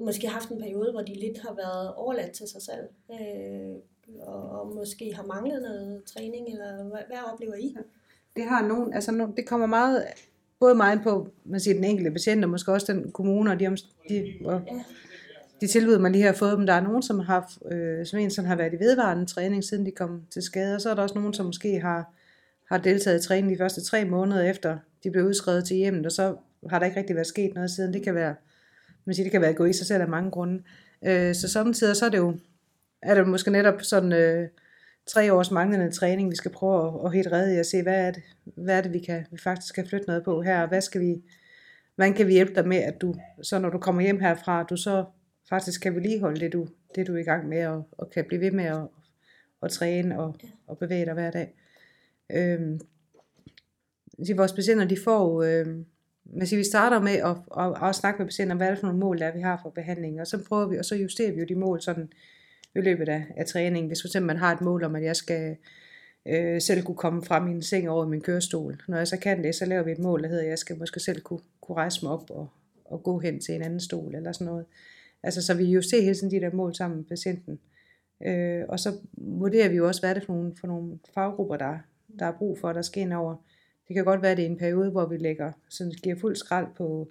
måske 0.00 0.28
haft 0.28 0.48
en 0.48 0.58
periode, 0.58 0.92
hvor 0.92 1.00
de 1.00 1.14
lidt 1.14 1.38
har 1.38 1.54
været 1.54 1.94
overladt 1.94 2.32
til 2.32 2.48
sig 2.48 2.62
selv, 2.62 2.88
øh, 3.12 3.76
og, 4.20 4.60
og 4.60 4.74
måske 4.74 5.14
har 5.14 5.22
manglet 5.22 5.62
noget 5.62 6.02
træning, 6.04 6.48
eller 6.48 6.82
hvad, 6.82 7.00
hvad 7.06 7.18
oplever 7.32 7.54
I? 7.54 7.76
Det 8.36 8.44
har 8.44 8.68
nogen, 8.68 8.94
altså 8.94 9.12
nogen, 9.12 9.36
det 9.36 9.46
kommer 9.46 9.66
meget, 9.66 10.04
både 10.60 10.74
meget 10.74 11.00
på, 11.02 11.28
man 11.44 11.60
siger, 11.60 11.74
den 11.74 11.84
enkelte 11.84 12.10
patient, 12.10 12.44
og 12.44 12.50
måske 12.50 12.72
også 12.72 12.92
den 12.92 13.12
kommune, 13.12 13.50
og 13.50 13.60
de, 13.60 13.76
de, 14.08 14.34
og 14.44 14.62
ja 14.66 14.84
de 15.60 15.66
tilbud, 15.66 15.98
man 15.98 16.12
lige 16.12 16.24
har 16.24 16.32
fået 16.32 16.58
dem. 16.58 16.66
Der 16.66 16.72
er 16.72 16.80
nogen, 16.80 17.02
som 17.02 17.18
har, 17.18 17.52
øh, 17.72 18.06
som 18.06 18.18
en, 18.18 18.30
som 18.30 18.44
har 18.44 18.56
været 18.56 18.74
i 18.74 18.78
vedvarende 18.78 19.26
træning, 19.26 19.64
siden 19.64 19.86
de 19.86 19.90
kom 19.90 20.22
til 20.30 20.42
skade, 20.42 20.74
og 20.74 20.80
så 20.80 20.90
er 20.90 20.94
der 20.94 21.02
også 21.02 21.14
nogen, 21.14 21.34
som 21.34 21.46
måske 21.46 21.80
har, 21.80 22.14
har 22.68 22.78
deltaget 22.78 23.24
i 23.24 23.26
træning 23.26 23.52
de 23.52 23.58
første 23.58 23.84
tre 23.84 24.04
måneder 24.04 24.42
efter, 24.42 24.78
de 25.04 25.10
blev 25.10 25.24
udskrevet 25.24 25.64
til 25.64 25.76
hjemmet, 25.76 26.06
og 26.06 26.12
så 26.12 26.36
har 26.70 26.78
der 26.78 26.86
ikke 26.86 26.98
rigtig 26.98 27.16
været 27.16 27.26
sket 27.26 27.54
noget 27.54 27.70
siden. 27.70 27.94
Det 27.94 28.02
kan 28.02 28.14
være 28.14 28.34
man 29.04 29.14
siger, 29.14 29.24
det 29.24 29.32
kan 29.32 29.40
være 29.40 29.54
gå 29.54 29.64
i 29.64 29.72
sig 29.72 29.86
selv 29.86 30.02
af 30.02 30.08
mange 30.08 30.30
grunde. 30.30 30.62
Øh, 31.06 31.34
så 31.34 31.48
samtidig 31.48 31.96
så 31.96 32.06
er 32.06 32.10
det 32.10 32.18
jo, 32.18 32.38
er 33.02 33.14
det 33.14 33.28
måske 33.28 33.50
netop 33.50 33.82
sådan 33.82 34.12
øh, 34.12 34.48
tre 35.06 35.32
års 35.32 35.50
manglende 35.50 35.90
træning, 35.90 36.30
vi 36.30 36.36
skal 36.36 36.50
prøve 36.50 36.88
at, 36.88 37.06
at 37.06 37.12
helt 37.12 37.32
redde 37.32 37.54
i 37.54 37.58
at 37.58 37.66
se, 37.66 37.82
hvad 37.82 38.06
er 38.06 38.10
det, 38.10 38.22
hvad 38.44 38.78
er 38.78 38.80
det 38.80 38.92
vi, 38.92 38.98
kan, 38.98 39.26
vi 39.30 39.38
faktisk 39.38 39.74
kan 39.74 39.86
flytte 39.86 40.06
noget 40.06 40.24
på 40.24 40.42
her, 40.42 40.62
og 40.62 40.68
hvad 40.68 40.80
skal 40.80 41.00
vi, 41.00 41.22
hvordan 41.94 42.14
kan 42.14 42.26
vi 42.26 42.32
hjælpe 42.32 42.54
dig 42.54 42.68
med, 42.68 42.76
at 42.76 43.00
du, 43.00 43.14
så 43.42 43.58
når 43.58 43.70
du 43.70 43.78
kommer 43.78 44.02
hjem 44.02 44.20
herfra, 44.20 44.62
du 44.62 44.76
så 44.76 45.04
faktisk 45.50 45.80
kan 45.80 45.94
vedligeholde 45.94 46.40
det, 46.40 46.52
du, 46.52 46.68
det 46.94 47.06
du 47.06 47.14
er 47.14 47.18
i 47.18 47.22
gang 47.22 47.48
med, 47.48 47.66
og, 47.66 47.88
og 47.92 48.10
kan 48.10 48.24
blive 48.24 48.40
ved 48.40 48.50
med 48.50 48.64
at, 48.64 48.82
at 49.62 49.70
træne 49.70 50.20
og, 50.20 50.36
og 50.66 50.78
bevæge 50.78 51.04
dig 51.04 51.14
hver 51.14 51.30
dag. 51.30 51.54
Øhm, 52.32 52.80
de, 54.26 54.36
vores 54.36 54.52
patienter, 54.52 54.84
de 54.84 54.96
får, 55.04 55.42
øh, 55.42 55.66
men 56.24 56.46
så 56.46 56.56
vi 56.56 56.64
starter 56.64 57.00
med 57.00 57.12
at, 57.12 57.36
at, 57.58 57.82
at, 57.82 57.88
at 57.88 57.94
snakke 57.94 58.18
med 58.18 58.26
patienten 58.26 58.52
om, 58.52 58.56
hvad 58.56 58.66
er 58.66 58.70
det 58.70 58.80
for 58.80 58.86
nogle 58.86 59.00
mål, 59.00 59.18
der 59.18 59.26
er, 59.26 59.34
vi 59.34 59.40
har 59.40 59.60
for 59.62 59.70
behandlingen, 59.70 60.20
og 60.20 60.26
så 60.26 60.44
prøver 60.48 60.68
vi, 60.68 60.78
og 60.78 60.84
så 60.84 60.94
justerer 60.96 61.32
vi 61.32 61.40
jo 61.40 61.46
de 61.48 61.54
mål 61.54 61.80
sådan 61.80 62.12
i 62.74 62.80
løbet 62.80 63.08
af, 63.08 63.26
af 63.36 63.46
træningen. 63.46 63.86
Hvis 63.86 64.02
for 64.02 64.08
eksempel 64.08 64.26
man 64.26 64.36
har 64.36 64.52
et 64.52 64.60
mål 64.60 64.84
om, 64.84 64.96
at 64.96 65.02
jeg 65.02 65.16
skal 65.16 65.56
øh, 66.26 66.60
selv 66.60 66.82
kunne 66.82 66.96
komme 66.96 67.22
frem 67.22 67.48
i 67.48 67.50
en 67.50 67.62
seng 67.62 67.90
over 67.90 68.06
min 68.06 68.20
kørestol. 68.20 68.82
Når 68.88 68.96
jeg 68.96 69.08
så 69.08 69.16
kan 69.16 69.44
det, 69.44 69.54
så 69.54 69.64
laver 69.64 69.82
vi 69.82 69.92
et 69.92 69.98
mål, 69.98 70.22
der 70.22 70.28
hedder, 70.28 70.42
at 70.42 70.48
jeg 70.48 70.58
skal 70.58 70.78
måske 70.78 71.00
selv 71.00 71.20
kunne, 71.20 71.40
kunne 71.60 71.76
rejse 71.76 72.04
mig 72.04 72.12
op 72.12 72.30
og, 72.30 72.48
og 72.84 73.02
gå 73.02 73.18
hen 73.18 73.40
til 73.40 73.54
en 73.54 73.62
anden 73.62 73.80
stol 73.80 74.14
eller 74.14 74.32
sådan 74.32 74.46
noget. 74.46 74.66
Altså, 75.22 75.42
så 75.42 75.54
vi 75.54 75.64
jo 75.64 75.82
ser 75.82 76.02
hele 76.02 76.14
tiden 76.14 76.30
de 76.30 76.40
der 76.40 76.52
mål 76.52 76.74
sammen 76.74 76.96
med 76.96 77.04
patienten. 77.04 77.60
Øh, 78.26 78.64
og 78.68 78.80
så 78.80 78.92
vurderer 79.12 79.68
vi 79.68 79.76
jo 79.76 79.86
også, 79.86 80.00
hvad 80.00 80.10
er 80.10 80.14
det 80.14 80.24
for 80.24 80.32
nogle, 80.32 80.52
for 80.60 80.66
nogle 80.66 80.98
faggrupper, 81.14 81.56
der, 81.56 81.78
der 82.18 82.26
er 82.26 82.38
brug 82.38 82.58
for, 82.58 82.72
der 82.72 82.82
skal 82.82 83.02
ind 83.02 83.12
over. 83.12 83.36
Det 83.88 83.94
kan 83.94 84.04
godt 84.04 84.22
være, 84.22 84.30
at 84.30 84.36
det 84.36 84.44
er 84.46 84.50
en 84.50 84.58
periode, 84.58 84.90
hvor 84.90 85.06
vi 85.06 85.16
lægger, 85.16 85.52
sådan 85.68 85.92
giver 86.02 86.16
fuld 86.16 86.36
skrald 86.36 86.66
på, 86.76 87.08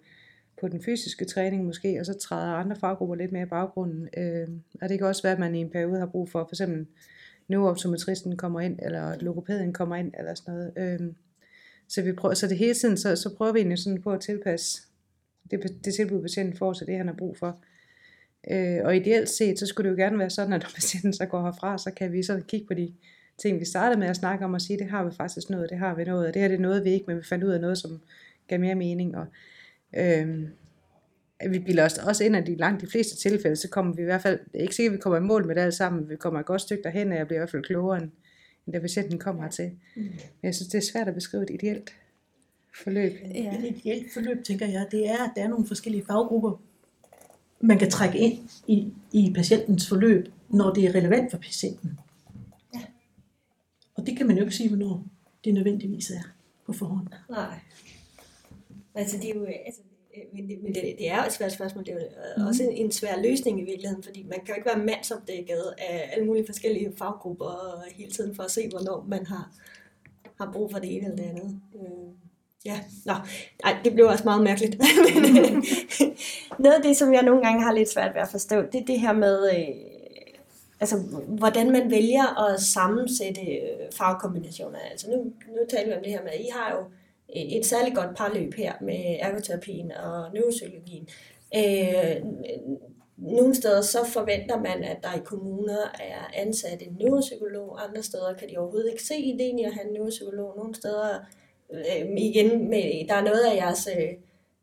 på 0.62 0.68
den 0.68 0.84
fysiske 0.84 1.26
træning 1.26 1.66
måske, 1.66 2.00
og 2.00 2.06
så 2.06 2.14
træder 2.14 2.54
andre 2.54 2.76
faggrupper 2.76 3.16
lidt 3.16 3.32
mere 3.32 3.44
i 3.44 3.50
baggrunden. 3.50 4.10
Øh, 4.18 4.48
og 4.82 4.90
det 4.90 4.98
kan 4.98 5.08
også 5.08 5.24
være, 5.24 5.34
at 5.34 5.40
man 5.40 5.56
i 5.56 5.60
en 5.60 5.70
periode 5.70 6.00
har 6.00 6.06
brug 6.06 6.30
for, 6.30 6.44
for 6.44 6.56
eksempel 6.56 6.88
neurooptometristen 7.48 8.38
kommer 8.38 8.60
ind, 8.60 8.80
eller 8.82 9.16
logopæden 9.20 9.74
kommer 9.74 9.96
ind, 9.96 10.14
eller 10.20 10.34
sådan 10.34 10.54
noget. 10.54 10.74
Øh, 10.78 11.14
så, 11.88 12.02
vi 12.02 12.14
prøver, 12.14 12.34
så 12.34 12.48
det 12.48 12.58
hele 12.58 12.74
tiden, 12.74 12.98
så, 12.98 13.16
så 13.16 13.36
prøver 13.36 13.54
vi 13.54 13.60
egentlig 13.60 13.78
sådan 13.78 14.02
på 14.02 14.12
at 14.12 14.22
tilpasse 14.22 14.82
det, 15.52 15.86
det 15.86 15.94
tilbud, 15.94 16.22
patienten 16.22 16.58
får 16.58 16.74
så 16.74 16.86
det, 16.86 16.98
han 16.98 17.08
har 17.08 17.16
brug 17.16 17.38
for. 17.38 17.60
Øh, 18.52 18.80
og 18.84 18.96
ideelt 18.96 19.30
set, 19.30 19.60
så 19.60 19.66
skulle 19.66 19.90
det 19.90 19.98
jo 19.98 20.04
gerne 20.04 20.20
være 20.20 20.30
sådan, 20.30 20.54
at 20.54 20.62
når 20.62 20.70
patienten 20.76 21.14
så 21.14 21.26
går 21.26 21.44
herfra, 21.44 21.78
så 21.78 21.92
kan 21.92 22.14
vi 22.14 22.24
så 22.24 22.42
kigge 22.48 22.68
på 22.68 22.74
de 22.74 22.94
ting, 23.42 23.60
vi 23.60 23.66
startede 23.66 24.00
med 24.00 24.08
at 24.08 24.16
snakke 24.16 24.46
om 24.46 24.54
og 24.54 24.62
sige, 24.62 24.80
det 24.80 24.90
har 24.90 25.04
vi 25.04 25.12
faktisk 25.18 25.50
noget, 25.50 25.70
det 25.70 25.78
har 25.78 25.96
vi 25.96 26.04
noget, 26.04 26.28
og 26.28 26.34
det 26.34 26.42
her 26.42 26.50
det 26.50 26.56
er 26.56 26.62
noget, 26.62 26.84
vi 26.84 26.90
ikke, 26.90 27.06
men 27.08 27.18
vi 27.18 27.24
fandt 27.24 27.44
ud 27.44 27.52
af 27.52 27.62
noget, 27.62 27.78
som 27.78 28.02
gav 28.48 28.60
mere 28.60 28.76
mening. 28.76 29.18
Og, 29.18 29.26
øh, 29.98 30.48
vi 31.50 31.60
bilder 31.60 31.86
os 31.86 31.98
også 31.98 32.24
ind, 32.24 32.36
at 32.36 32.50
i 32.50 32.56
langt 32.56 32.82
de 32.82 32.88
fleste 32.88 33.18
tilfælde, 33.18 33.56
så 33.56 33.70
kommer 33.70 33.94
vi 33.94 34.02
i 34.02 34.06
hvert 34.06 34.22
fald, 34.22 34.40
det 34.54 34.62
ikke 34.62 34.76
sikkert, 34.76 34.94
at 34.94 34.98
vi 34.98 35.02
kommer 35.02 35.18
i 35.18 35.22
mål 35.22 35.48
med 35.48 35.56
det 35.56 35.62
alt 35.62 35.74
sammen, 35.74 36.02
men 36.02 36.10
vi 36.10 36.16
kommer 36.16 36.40
et 36.40 36.46
godt 36.46 36.62
stykke 36.62 36.84
derhen, 36.84 37.12
og 37.12 37.18
jeg 37.18 37.28
bliver 37.28 37.38
i 37.38 37.42
hvert 37.42 37.50
fald 37.50 37.64
klogere, 37.64 37.98
end, 38.02 38.12
end 38.66 38.74
da 38.74 38.80
patienten 38.80 39.20
kommer 39.20 39.42
hertil. 39.42 39.72
Mm. 39.96 40.02
Men 40.02 40.12
jeg 40.44 40.56
synes, 40.56 40.68
det 40.68 40.78
er 40.78 40.92
svært 40.92 41.08
at 41.08 41.14
beskrive 41.14 41.44
et 41.44 41.50
ideelt 41.50 41.96
forløb. 42.84 43.12
Ja. 43.36 43.58
Et 43.58 43.76
ideelt 43.78 44.14
forløb, 44.14 44.44
tænker 44.44 44.68
jeg, 44.68 44.88
det 44.92 45.10
er, 45.10 45.24
at 45.24 45.32
der 45.36 45.44
er 45.44 45.48
nogle 45.48 45.68
forskellige 45.68 46.06
faggrupper, 46.06 46.62
man 47.62 47.80
kan 47.80 47.92
trække 47.92 48.18
ind 48.18 48.50
i, 48.68 48.94
i 49.12 49.34
patientens 49.36 49.90
forløb, 49.90 50.28
når 50.50 50.74
det 50.74 50.86
er 50.86 50.96
relevant 50.96 51.32
for 51.32 51.38
patienten. 51.38 52.00
Ja. 52.74 52.82
Og 53.96 54.06
det 54.06 54.18
kan 54.18 54.28
man 54.28 54.38
jo 54.38 54.44
ikke 54.44 54.56
sige, 54.56 54.70
hvornår 54.70 55.04
det 55.44 55.54
nødvendigvis 55.54 56.10
er 56.10 56.22
på 56.66 56.74
forhånd. 56.74 57.08
Nej. 57.30 57.60
Altså, 58.96 59.18
det 59.18 59.30
er 59.30 59.34
jo, 59.36 59.46
altså, 59.46 59.82
men, 60.34 60.50
det, 60.50 60.64
men 60.64 60.74
det, 60.74 60.84
det 60.98 61.10
er 61.10 61.18
jo 61.18 61.24
et 61.28 61.34
svært 61.34 61.52
spørgsmål. 61.52 61.86
Det 61.86 61.94
er 61.94 62.00
jo 62.00 62.08
mm. 62.38 62.48
også 62.48 62.64
en, 62.64 62.72
en 62.72 62.92
svær 62.92 63.22
løsning 63.22 63.62
i 63.62 63.64
virkeligheden, 63.64 64.04
fordi 64.04 64.24
man 64.24 64.40
kan 64.40 64.48
jo 64.48 64.54
ikke 64.54 64.66
være 64.66 64.86
mandsopdækket 64.86 65.74
af 65.78 66.10
alle 66.14 66.26
mulige 66.26 66.46
forskellige 66.46 66.94
faggrupper 66.98 67.84
hele 67.96 68.12
tiden 68.12 68.36
for 68.36 68.44
at 68.44 68.52
se, 68.52 68.70
hvornår 68.70 69.06
man 69.08 69.26
har, 69.26 69.52
har 70.36 70.52
brug 70.54 70.72
for 70.72 70.80
det 70.80 70.96
ene 70.96 71.06
eller 71.06 71.16
det 71.16 71.24
andet. 71.24 71.60
Øh. 71.76 72.29
Ja, 72.66 72.80
nå, 73.06 73.14
Ej, 73.64 73.78
det 73.84 73.94
blev 73.94 74.06
også 74.06 74.24
meget 74.24 74.44
mærkeligt. 74.44 74.76
Øh, 76.02 76.60
noget 76.60 76.76
af 76.76 76.82
det, 76.84 76.98
som 76.98 77.14
jeg 77.14 77.24
nogle 77.24 77.42
gange 77.42 77.64
har 77.64 77.74
lidt 77.74 77.90
svært 77.90 78.16
ved 78.16 78.22
at 78.22 78.28
forstå, 78.28 78.62
det 78.62 78.76
er 78.76 78.86
det 78.86 79.00
her 79.00 79.14
med, 79.14 79.50
øh, 79.50 79.76
altså, 80.80 80.98
hvordan 81.28 81.72
man 81.72 81.92
vælger 81.92 82.46
at 82.46 82.62
sammensætte 82.62 83.42
øh, 83.42 83.92
farvekombinationer. 83.94 84.80
Altså, 84.92 85.10
nu, 85.10 85.18
nu 85.48 85.62
taler 85.70 85.88
vi 85.88 85.98
om 85.98 86.04
det 86.04 86.12
her 86.12 86.24
med, 86.24 86.32
at 86.32 86.40
I 86.40 86.50
har 86.54 86.76
jo 86.76 86.80
øh, 87.36 87.42
et 87.42 87.66
særligt 87.66 87.96
godt 87.96 88.18
parløb 88.18 88.54
her 88.54 88.74
med 88.82 89.18
ergoterapien 89.20 89.92
og 89.92 90.34
neuropsykologien. 90.34 91.08
Øh, 91.56 92.16
nogle 93.18 93.56
steder 93.56 93.82
så 93.82 94.06
forventer 94.06 94.60
man, 94.60 94.84
at 94.84 94.98
der 95.04 95.14
i 95.14 95.24
kommuner 95.26 95.82
er 96.00 96.32
ansat 96.34 96.82
en 96.82 96.98
neuropsykolog, 97.00 97.84
andre 97.90 98.04
steder 98.04 98.34
kan 98.34 98.50
de 98.50 98.58
overhovedet 98.58 98.92
ikke 98.92 99.04
se 99.04 99.16
ideen 99.18 99.60
i 99.60 99.64
at 99.64 99.74
have 99.74 99.88
en 99.88 99.94
neuropsykolog, 99.94 100.58
nogle 100.58 100.76
steder 100.76 101.20
øh, 101.74 102.10
igen, 102.18 102.70
med, 102.70 103.08
der 103.08 103.16
er 103.16 103.24
noget 103.24 103.44
af 103.44 103.56
jeres 103.56 103.88
øh, 103.98 104.08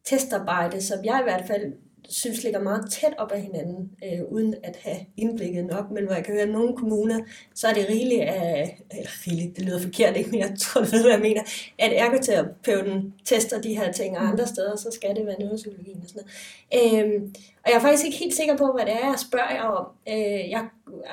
testarbejde, 0.04 0.82
som 0.82 1.04
jeg 1.04 1.18
i 1.20 1.24
hvert 1.24 1.46
fald 1.46 1.72
synes 2.08 2.42
ligger 2.44 2.60
meget 2.60 2.90
tæt 2.90 3.14
op 3.18 3.32
ad 3.32 3.40
hinanden, 3.40 3.90
øh, 4.04 4.20
uden 4.28 4.54
at 4.62 4.76
have 4.76 4.96
indblikket 5.16 5.64
nok, 5.64 5.90
men 5.90 6.04
hvor 6.04 6.14
jeg 6.14 6.24
kan 6.24 6.34
høre, 6.34 6.42
at 6.42 6.48
nogle 6.48 6.76
kommuner, 6.76 7.20
så 7.54 7.68
er 7.68 7.72
det 7.72 7.88
rigeligt 7.88 8.22
af, 8.22 8.82
eller 8.90 9.10
rigeligt, 9.26 9.56
det 9.56 9.64
lyder 9.64 9.80
forkert, 9.80 10.16
ikke, 10.16 10.30
men 10.30 10.40
jeg 10.40 10.54
tror, 10.58 10.80
du 10.80 10.86
ved, 10.90 11.02
hvad 11.02 11.10
jeg 11.10 11.20
mener, 11.20 11.42
at 11.78 11.92
ergoterapeuten 11.92 13.14
tester 13.24 13.60
de 13.60 13.76
her 13.76 13.92
ting, 13.92 14.18
og 14.18 14.22
andre 14.22 14.44
mm. 14.44 14.48
steder, 14.48 14.76
så 14.76 14.90
skal 14.90 15.16
det 15.16 15.26
være 15.26 15.38
neuropsykologien 15.38 16.00
og 16.02 16.08
sådan 16.08 16.22
noget. 16.72 17.04
Øhm, 17.04 17.34
og 17.64 17.70
jeg 17.70 17.76
er 17.76 17.80
faktisk 17.80 18.04
ikke 18.06 18.18
helt 18.18 18.34
sikker 18.34 18.56
på, 18.56 18.72
hvad 18.72 18.86
det 18.86 18.92
er, 18.92 19.06
jeg 19.06 19.18
spørger 19.18 19.54
jer 19.54 19.62
om. 19.62 19.86
Øh, 20.08 20.50
jeg 20.50 20.68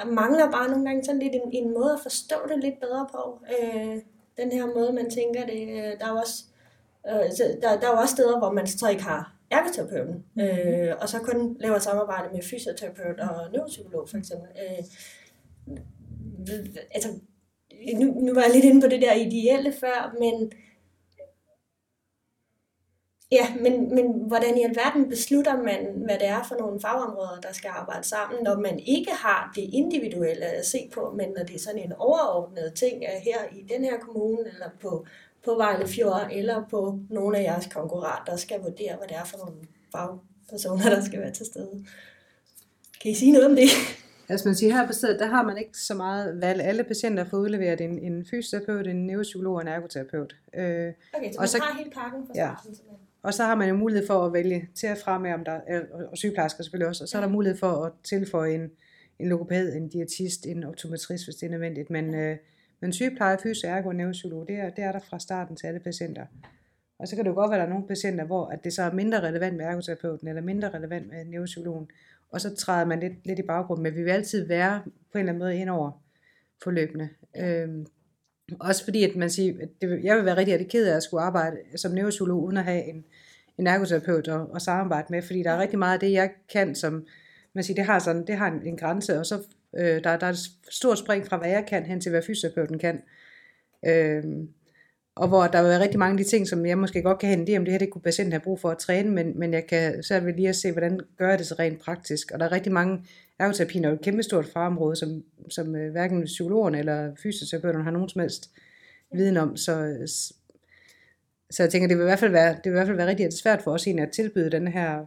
mangler 0.05 0.51
bare 0.51 0.69
nogle 0.69 0.85
gange 0.85 1.03
sådan 1.03 1.21
lidt 1.21 1.33
en, 1.33 1.49
en 1.53 1.73
måde 1.73 1.93
at 1.93 1.99
forstå 2.03 2.35
det 2.47 2.63
lidt 2.63 2.79
bedre 2.79 3.07
på. 3.11 3.39
Øh, 3.59 3.97
den 4.37 4.51
her 4.51 4.65
måde, 4.65 4.93
man 4.93 5.09
tænker 5.09 5.45
det. 5.45 5.61
Øh, 5.61 5.99
der 5.99 6.05
er 6.05 6.09
jo 6.09 6.15
også, 6.15 6.43
øh, 7.07 7.61
der, 7.61 7.79
der 7.79 7.87
er 7.87 7.91
jo 7.91 7.97
også 8.01 8.15
steder, 8.15 8.37
hvor 8.37 8.51
man 8.51 8.67
så 8.67 8.89
ikke 8.89 9.03
har 9.03 9.35
ergoterapeuten, 9.51 10.25
mm. 10.35 10.41
øh, 10.41 10.95
og 11.01 11.09
så 11.09 11.19
kun 11.19 11.57
laver 11.59 11.79
samarbejde 11.79 12.33
med 12.33 12.41
fysioterapeut 12.43 13.19
og 13.19 13.51
neuropsykolog 13.51 14.09
for 14.09 14.17
eksempel. 14.17 14.47
Øh, 14.63 14.83
altså, 16.91 17.09
nu, 17.99 18.05
nu 18.19 18.33
var 18.33 18.41
jeg 18.41 18.51
lidt 18.53 18.65
inde 18.65 18.81
på 18.81 18.87
det 18.87 19.01
der 19.01 19.13
ideelle 19.13 19.73
før, 19.79 20.15
men 20.19 20.51
Ja, 23.33 23.45
men, 23.59 23.95
men 23.95 24.05
hvordan 24.27 24.57
i 24.57 24.63
alverden 24.63 25.09
beslutter 25.09 25.57
man, 25.57 25.79
hvad 26.05 26.17
det 26.19 26.27
er 26.27 26.43
for 26.43 26.55
nogle 26.55 26.79
fagområder, 26.79 27.39
der 27.41 27.53
skal 27.53 27.69
arbejde 27.73 28.07
sammen, 28.07 28.43
når 28.43 28.59
man 28.59 28.79
ikke 28.79 29.11
har 29.11 29.51
det 29.55 29.69
individuelle 29.73 30.45
at 30.45 30.65
se 30.65 30.89
på, 30.93 31.13
men 31.17 31.29
når 31.37 31.43
det 31.43 31.55
er 31.55 31.59
sådan 31.59 31.81
en 31.81 31.93
overordnet 31.93 32.73
ting 32.75 33.03
her 33.23 33.39
i 33.51 33.61
den 33.73 33.83
her 33.83 33.97
kommune, 33.97 34.39
eller 34.53 34.69
på, 34.81 35.05
på 35.45 35.55
Vejle 35.55 35.87
Fjord, 35.87 36.27
eller 36.31 36.63
på 36.69 36.99
nogle 37.09 37.37
af 37.37 37.43
jeres 37.43 37.67
konkurrenter, 37.73 38.31
der 38.31 38.37
skal 38.37 38.61
vurdere, 38.61 38.95
hvad 38.97 39.07
det 39.07 39.17
er 39.17 39.25
for 39.25 39.37
nogle 39.37 39.55
fagpersoner, 39.91 40.89
der 40.89 41.03
skal 41.03 41.19
være 41.19 41.31
til 41.31 41.45
stede. 41.45 41.85
Kan 43.01 43.11
I 43.11 43.15
sige 43.15 43.31
noget 43.31 43.47
om 43.47 43.55
det? 43.55 43.69
Altså 44.29 44.47
man 44.47 44.55
siger, 44.55 44.73
her 44.73 44.87
på 44.87 44.93
stedet, 44.93 45.19
der 45.19 45.25
har 45.25 45.43
man 45.43 45.57
ikke 45.57 45.77
så 45.77 45.93
meget 45.93 46.41
valg. 46.41 46.61
Alle 46.61 46.83
patienter 46.83 47.23
får 47.23 47.37
udleveret 47.37 47.81
en, 47.81 47.99
en 47.99 48.25
fysioterapeut, 48.25 48.87
en 48.87 49.07
neuropsykolog 49.07 49.55
og 49.55 49.61
en 49.61 49.67
ergoterapeut. 49.67 50.35
Øh, 50.53 50.93
okay, 51.13 51.31
så 51.31 51.39
og 51.39 51.49
så, 51.49 51.59
har 51.59 51.77
hele 51.77 51.89
pakken 51.89 52.27
for 52.27 52.33
ja. 52.35 52.51
Og 53.23 53.33
så 53.33 53.43
har 53.43 53.55
man 53.55 53.69
jo 53.69 53.75
mulighed 53.75 54.07
for 54.07 54.25
at 54.25 54.33
vælge 54.33 54.69
til 54.75 54.87
at 54.87 54.97
fra 54.97 55.19
med, 55.19 55.33
om 55.33 55.43
der, 55.43 55.59
og 56.11 56.17
sygeplejersker 56.17 56.63
selvfølgelig 56.63 56.87
også, 56.87 57.03
og 57.03 57.07
så 57.07 57.17
er 57.17 57.21
der 57.21 57.29
mulighed 57.29 57.59
for 57.59 57.85
at 57.85 57.91
tilføje 58.03 58.55
en, 58.55 58.71
en 59.19 59.29
logopæd, 59.29 59.73
en 59.73 59.89
diætist, 59.89 60.45
en 60.45 60.63
optometrist, 60.63 61.25
hvis 61.25 61.35
det 61.35 61.45
er 61.45 61.51
nødvendigt. 61.51 61.89
Men, 61.89 62.15
øh, 62.15 62.37
men 62.79 62.93
sygepleje, 62.93 63.37
fysio, 63.43 63.69
ergo 63.69 63.87
og 63.87 63.95
neuropsykolog, 63.95 64.47
det 64.47 64.55
er, 64.55 64.69
det 64.69 64.83
er 64.83 64.91
der 64.91 64.99
fra 64.99 65.19
starten 65.19 65.55
til 65.55 65.67
alle 65.67 65.79
patienter. 65.79 66.25
Og 66.99 67.07
så 67.07 67.15
kan 67.15 67.25
det 67.25 67.29
jo 67.29 67.35
godt 67.35 67.51
være, 67.51 67.59
at 67.59 67.61
der 67.61 67.65
er 67.65 67.73
nogle 67.73 67.87
patienter, 67.87 68.25
hvor 68.25 68.45
at 68.45 68.63
det 68.63 68.73
så 68.73 68.83
er 68.83 68.91
mindre 68.91 69.21
relevant 69.21 69.57
med 69.57 69.65
ergoterapeuten, 69.65 70.27
eller 70.27 70.41
mindre 70.41 70.69
relevant 70.69 71.09
med 71.09 71.25
neuropsykologen. 71.25 71.87
Og 72.31 72.41
så 72.41 72.55
træder 72.55 72.85
man 72.85 72.99
lidt, 72.99 73.25
lidt 73.25 73.39
i 73.39 73.43
baggrunden, 73.43 73.83
men 73.83 73.95
vi 73.95 74.03
vil 74.03 74.11
altid 74.11 74.47
være 74.47 74.81
på 74.85 75.17
en 75.17 75.19
eller 75.19 75.33
anden 75.33 75.39
måde 75.39 75.57
ind 75.57 75.69
over 75.69 75.91
forløbende. 76.63 77.09
Øhm, 77.37 77.85
også 78.59 78.83
fordi, 78.83 79.03
at 79.03 79.15
man 79.15 79.29
siger, 79.29 79.53
at 79.61 79.69
det, 79.81 80.03
jeg 80.03 80.17
vil 80.17 80.25
være 80.25 80.37
rigtig, 80.37 80.53
rigtig 80.53 80.71
ked 80.71 80.87
af 80.87 80.95
at 80.95 81.03
skulle 81.03 81.23
arbejde 81.23 81.57
som 81.75 81.91
neuropsykolog, 81.91 82.43
uden 82.43 82.57
at 82.57 82.63
have 82.63 82.83
en, 82.83 83.05
en 83.57 83.67
ergoterapeut 83.67 84.27
at, 84.27 84.41
at 84.55 84.61
samarbejde 84.61 85.07
med, 85.09 85.21
fordi 85.21 85.43
der 85.43 85.51
er 85.51 85.61
rigtig 85.61 85.79
meget 85.79 85.93
af 85.93 85.99
det, 85.99 86.11
jeg 86.11 86.31
kan, 86.53 86.75
som 86.75 87.05
man 87.55 87.63
siger, 87.63 87.75
det 87.75 87.85
har, 87.85 87.99
sådan, 87.99 88.27
det 88.27 88.35
har 88.35 88.47
en, 88.47 88.67
en 88.67 88.77
grænse, 88.77 89.19
og 89.19 89.25
så 89.25 89.41
øh, 89.77 90.03
der, 90.03 90.17
der 90.17 90.27
er 90.27 90.31
et 90.31 90.49
stort 90.69 90.99
spring 90.99 91.25
fra, 91.25 91.37
hvad 91.37 91.49
jeg 91.49 91.65
kan, 91.67 91.85
hen 91.85 92.01
til, 92.01 92.09
hvad 92.09 92.21
fysioterapeuten 92.21 92.79
kan. 92.79 93.01
Øh, 93.85 94.23
og 95.15 95.27
hvor 95.27 95.47
der 95.47 95.59
er 95.59 95.79
rigtig 95.79 95.99
mange 95.99 96.11
af 96.11 96.17
de 96.17 96.29
ting, 96.29 96.47
som 96.47 96.65
jeg 96.65 96.77
måske 96.77 97.01
godt 97.01 97.19
kan 97.19 97.47
idé 97.49 97.57
om, 97.57 97.65
det 97.65 97.71
her 97.71 97.79
det 97.79 97.89
kunne 97.89 98.01
patienten 98.01 98.31
have 98.31 98.41
brug 98.41 98.59
for 98.59 98.69
at 98.69 98.77
træne, 98.77 99.11
men, 99.11 99.39
men 99.39 99.53
jeg 99.53 99.67
kan 99.67 100.03
så 100.03 100.19
vil 100.19 100.35
lige 100.35 100.49
at 100.49 100.55
se, 100.55 100.71
hvordan 100.71 100.99
gør 101.17 101.29
jeg 101.29 101.39
det 101.39 101.47
så 101.47 101.55
rent 101.59 101.79
praktisk. 101.79 102.31
Og 102.31 102.39
der 102.39 102.45
er 102.45 102.51
rigtig 102.51 102.71
mange, 102.71 103.05
ergoterapien 103.39 103.85
er 103.85 103.89
jo 103.89 103.95
et 103.95 104.01
kæmpestort 104.01 104.45
farområde, 104.45 104.95
som, 104.95 105.23
som 105.49 105.75
øh, 105.75 105.91
hverken 105.91 106.23
psykologerne 106.23 106.79
eller 106.79 107.15
fysioterapeuterne 107.23 107.83
har 107.83 107.91
nogen 107.91 108.09
som 108.09 108.21
helst 108.21 108.51
viden 109.13 109.37
om. 109.37 109.57
Så, 109.57 109.97
så 111.51 111.63
jeg 111.63 111.71
tænker, 111.71 111.87
det 111.87 111.97
vil 111.97 112.03
i 112.03 112.05
hvert 112.05 112.19
fald 112.19 112.31
være, 112.31 112.53
det 112.53 112.63
vil 112.63 112.71
i 112.71 112.79
hvert 112.79 112.87
fald 112.87 112.97
være 112.97 113.07
rigtig 113.07 113.33
svært 113.33 113.61
for 113.61 113.71
os 113.71 113.87
egentlig 113.87 114.07
at 114.07 114.13
tilbyde 114.13 114.51
den 114.51 114.67
her 114.67 115.05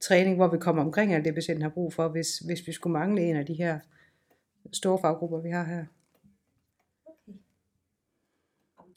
træning, 0.00 0.36
hvor 0.36 0.48
vi 0.48 0.58
kommer 0.58 0.82
omkring 0.82 1.14
alt 1.14 1.24
det, 1.24 1.34
patienten 1.34 1.62
har 1.62 1.70
brug 1.70 1.92
for, 1.92 2.08
hvis, 2.08 2.38
hvis 2.38 2.66
vi 2.66 2.72
skulle 2.72 2.92
mangle 2.92 3.22
en 3.22 3.36
af 3.36 3.46
de 3.46 3.54
her 3.54 3.78
store 4.72 4.98
faggrupper, 4.98 5.40
vi 5.40 5.50
har 5.50 5.64
her. 5.64 5.84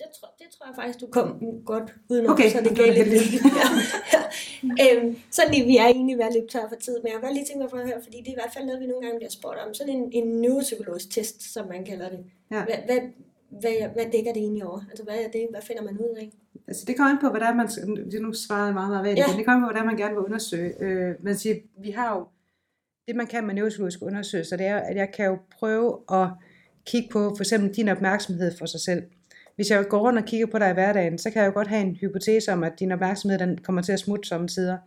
Det 0.02 0.08
tror, 0.18 0.30
det 0.40 0.48
tror 0.54 0.66
jeg 0.70 0.76
faktisk, 0.76 1.00
du 1.04 1.08
kom 1.18 1.28
godt 1.66 1.88
udenom, 2.10 2.32
okay. 2.34 2.50
så 2.50 2.60
det 2.68 2.78
gav 2.78 2.94
lidt. 2.94 3.10
ja. 3.60 3.68
ja. 4.80 4.86
øhm, 4.86 5.16
sådan 5.32 5.52
lige, 5.54 5.66
vi 5.66 5.78
er 5.78 5.88
egentlig 5.96 6.18
været 6.18 6.34
lidt 6.34 6.50
tør 6.52 6.66
for 6.70 6.80
tid, 6.86 6.96
men 7.00 7.08
jeg 7.08 7.16
har 7.18 7.22
godt 7.26 7.34
lige 7.34 7.46
tænkt 7.46 7.62
mig 7.62 7.70
for 7.70 7.78
at 7.78 7.88
høre, 7.90 8.02
fordi 8.04 8.18
det 8.18 8.28
er 8.28 8.38
i 8.38 8.42
hvert 8.42 8.54
fald 8.54 8.66
noget, 8.66 8.82
vi 8.82 8.88
nogle 8.92 9.04
gange 9.06 9.20
bliver 9.20 9.36
spurgt 9.38 9.60
om. 9.64 9.74
Sådan 9.74 9.94
en, 9.98 10.04
en 10.20 10.28
neuropsykologisk 10.42 11.10
test, 11.16 11.54
som 11.54 11.68
man 11.68 11.86
kalder 11.86 12.10
det. 12.10 12.20
Ja. 12.52 12.62
Hvad, 12.68 12.80
hvad, 12.88 13.00
hvad, 13.62 13.76
hvad 13.96 14.06
dækker 14.14 14.34
det 14.34 14.42
egentlig 14.42 14.66
over? 14.66 14.82
Altså, 14.90 15.04
hvad 15.04 15.18
er 15.26 15.30
det? 15.38 15.48
Hvad 15.50 15.62
finder 15.62 15.84
man 15.84 15.98
ud 15.98 16.14
af? 16.24 16.30
Altså, 16.68 16.86
det 16.88 16.98
kommer 16.98 17.12
an 17.14 17.22
på, 17.22 17.30
hvordan 17.30 17.58
man... 17.58 17.68
Det 18.12 18.22
nu 18.22 18.34
svaret 18.34 18.74
meget, 18.74 18.90
meget 18.90 19.04
værdigt. 19.06 19.28
Ja. 19.28 19.38
Det 19.38 19.46
kommer 19.46 19.60
an 19.60 19.64
på, 19.66 19.72
hvordan 19.72 19.86
man 19.92 19.98
gerne 19.98 20.16
vil 20.16 20.24
undersøge. 20.30 20.72
Øh, 20.84 21.16
man 21.20 21.36
siger, 21.38 21.56
vi 21.78 21.92
har 21.92 22.10
jo 22.16 22.26
det 23.10 23.16
man 23.16 23.28
kan 23.28 23.46
med 23.46 23.54
neuropsykologiske 23.54 24.06
undersøgelser, 24.06 24.58
det 24.58 24.66
er, 24.66 24.78
at 24.78 24.96
jeg 24.96 25.12
kan 25.12 25.26
jo 25.26 25.38
prøve 25.60 25.98
at 26.12 26.28
kigge 26.86 27.10
på 27.12 27.36
for 27.36 27.44
eksempel 27.44 27.76
din 27.76 27.88
opmærksomhed 27.88 28.58
for 28.58 28.66
sig 28.66 28.80
selv. 28.80 29.04
Hvis 29.60 29.72
jeg 29.72 29.86
går 29.90 30.00
rundt 30.00 30.20
og 30.20 30.26
kigger 30.26 30.48
på 30.48 30.60
dig 30.60 30.70
i 30.70 30.74
hverdagen, 30.74 31.18
så 31.18 31.30
kan 31.30 31.42
jeg 31.42 31.48
jo 31.48 31.54
godt 31.54 31.68
have 31.68 31.82
en 31.82 31.96
hypotese 31.96 32.54
om, 32.54 32.64
at 32.64 32.80
din 32.80 32.92
opmærksomhed 32.92 33.40
den 33.40 33.58
kommer 33.58 33.82
til 33.82 33.92
at 33.92 34.00
smutte 34.00 34.30
samtidig. 34.30 34.78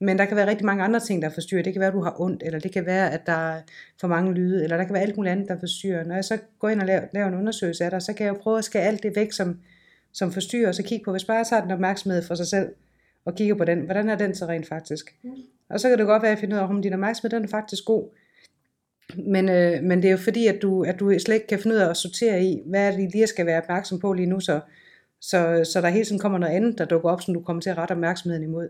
Men 0.00 0.18
der 0.18 0.24
kan 0.24 0.36
være 0.36 0.46
rigtig 0.46 0.66
mange 0.66 0.84
andre 0.84 1.00
ting, 1.00 1.22
der 1.22 1.30
forstyrrer. 1.30 1.62
Det 1.62 1.72
kan 1.72 1.80
være, 1.80 1.88
at 1.88 1.94
du 1.94 2.02
har 2.02 2.20
ondt, 2.20 2.42
eller 2.46 2.58
det 2.58 2.72
kan 2.72 2.86
være, 2.86 3.12
at 3.12 3.26
der 3.26 3.32
er 3.32 3.60
for 4.00 4.08
mange 4.08 4.34
lyde, 4.34 4.64
eller 4.64 4.76
der 4.76 4.84
kan 4.84 4.94
være 4.94 5.02
alt 5.02 5.16
muligt 5.16 5.32
andet, 5.32 5.48
der 5.48 5.58
forstyrrer. 5.60 6.04
Når 6.04 6.14
jeg 6.14 6.24
så 6.24 6.38
går 6.58 6.68
ind 6.68 6.80
og 6.80 6.86
laver, 6.86 7.02
laver 7.14 7.28
en 7.28 7.34
undersøgelse 7.34 7.84
af 7.84 7.90
dig, 7.90 8.02
så 8.02 8.12
kan 8.12 8.26
jeg 8.26 8.34
jo 8.34 8.38
prøve 8.42 8.58
at 8.58 8.64
skære 8.64 8.82
alt 8.82 9.02
det 9.02 9.16
væk, 9.16 9.32
som, 9.32 9.58
som 10.12 10.32
forstyrrer, 10.32 10.68
og 10.68 10.74
så 10.74 10.82
kigge 10.82 11.04
på, 11.04 11.10
hvis 11.10 11.24
bare 11.24 11.36
jeg 11.36 11.46
tager 11.46 11.62
den 11.62 11.70
opmærksomhed 11.70 12.22
for 12.22 12.34
sig 12.34 12.46
selv, 12.46 12.68
og 13.24 13.34
kigger 13.34 13.54
på 13.54 13.64
den, 13.64 13.80
hvordan 13.80 14.08
er 14.08 14.16
den 14.16 14.34
så 14.34 14.46
rent 14.46 14.68
faktisk? 14.68 15.14
Mm. 15.22 15.30
Og 15.68 15.80
så 15.80 15.88
kan 15.88 15.98
det 15.98 16.06
godt 16.06 16.22
være, 16.22 16.32
at 16.32 16.36
jeg 16.36 16.40
finder 16.40 16.56
ud 16.56 16.62
af, 16.62 16.68
om 16.68 16.82
din 16.82 16.92
opmærksomhed 16.92 17.30
den 17.30 17.44
er 17.44 17.48
faktisk 17.48 17.84
god. 17.84 18.08
Men, 19.16 19.48
øh, 19.48 19.82
men 19.82 20.02
det 20.02 20.08
er 20.08 20.12
jo 20.12 20.16
fordi, 20.16 20.46
at 20.46 20.62
du, 20.62 20.82
at 20.82 21.00
du 21.00 21.18
slet 21.18 21.34
ikke 21.34 21.46
kan 21.46 21.58
finde 21.58 21.76
ud 21.76 21.80
af 21.80 21.90
at 21.90 21.96
sortere 21.96 22.42
i, 22.42 22.62
hvad 22.66 22.92
det 22.92 23.12
lige 23.12 23.26
skal 23.26 23.46
være 23.46 23.62
opmærksom 23.62 24.00
på 24.00 24.12
lige 24.12 24.26
nu, 24.26 24.40
så, 24.40 24.60
så, 25.20 25.70
så 25.72 25.80
der 25.80 25.88
hele 25.88 26.04
tiden 26.04 26.18
kommer 26.18 26.38
noget 26.38 26.54
andet, 26.54 26.78
der 26.78 26.84
dukker 26.84 27.10
op, 27.10 27.22
som 27.22 27.34
du 27.34 27.40
kommer 27.40 27.60
til 27.60 27.70
at 27.70 27.78
rette 27.78 27.92
opmærksomheden 27.92 28.42
imod. 28.44 28.68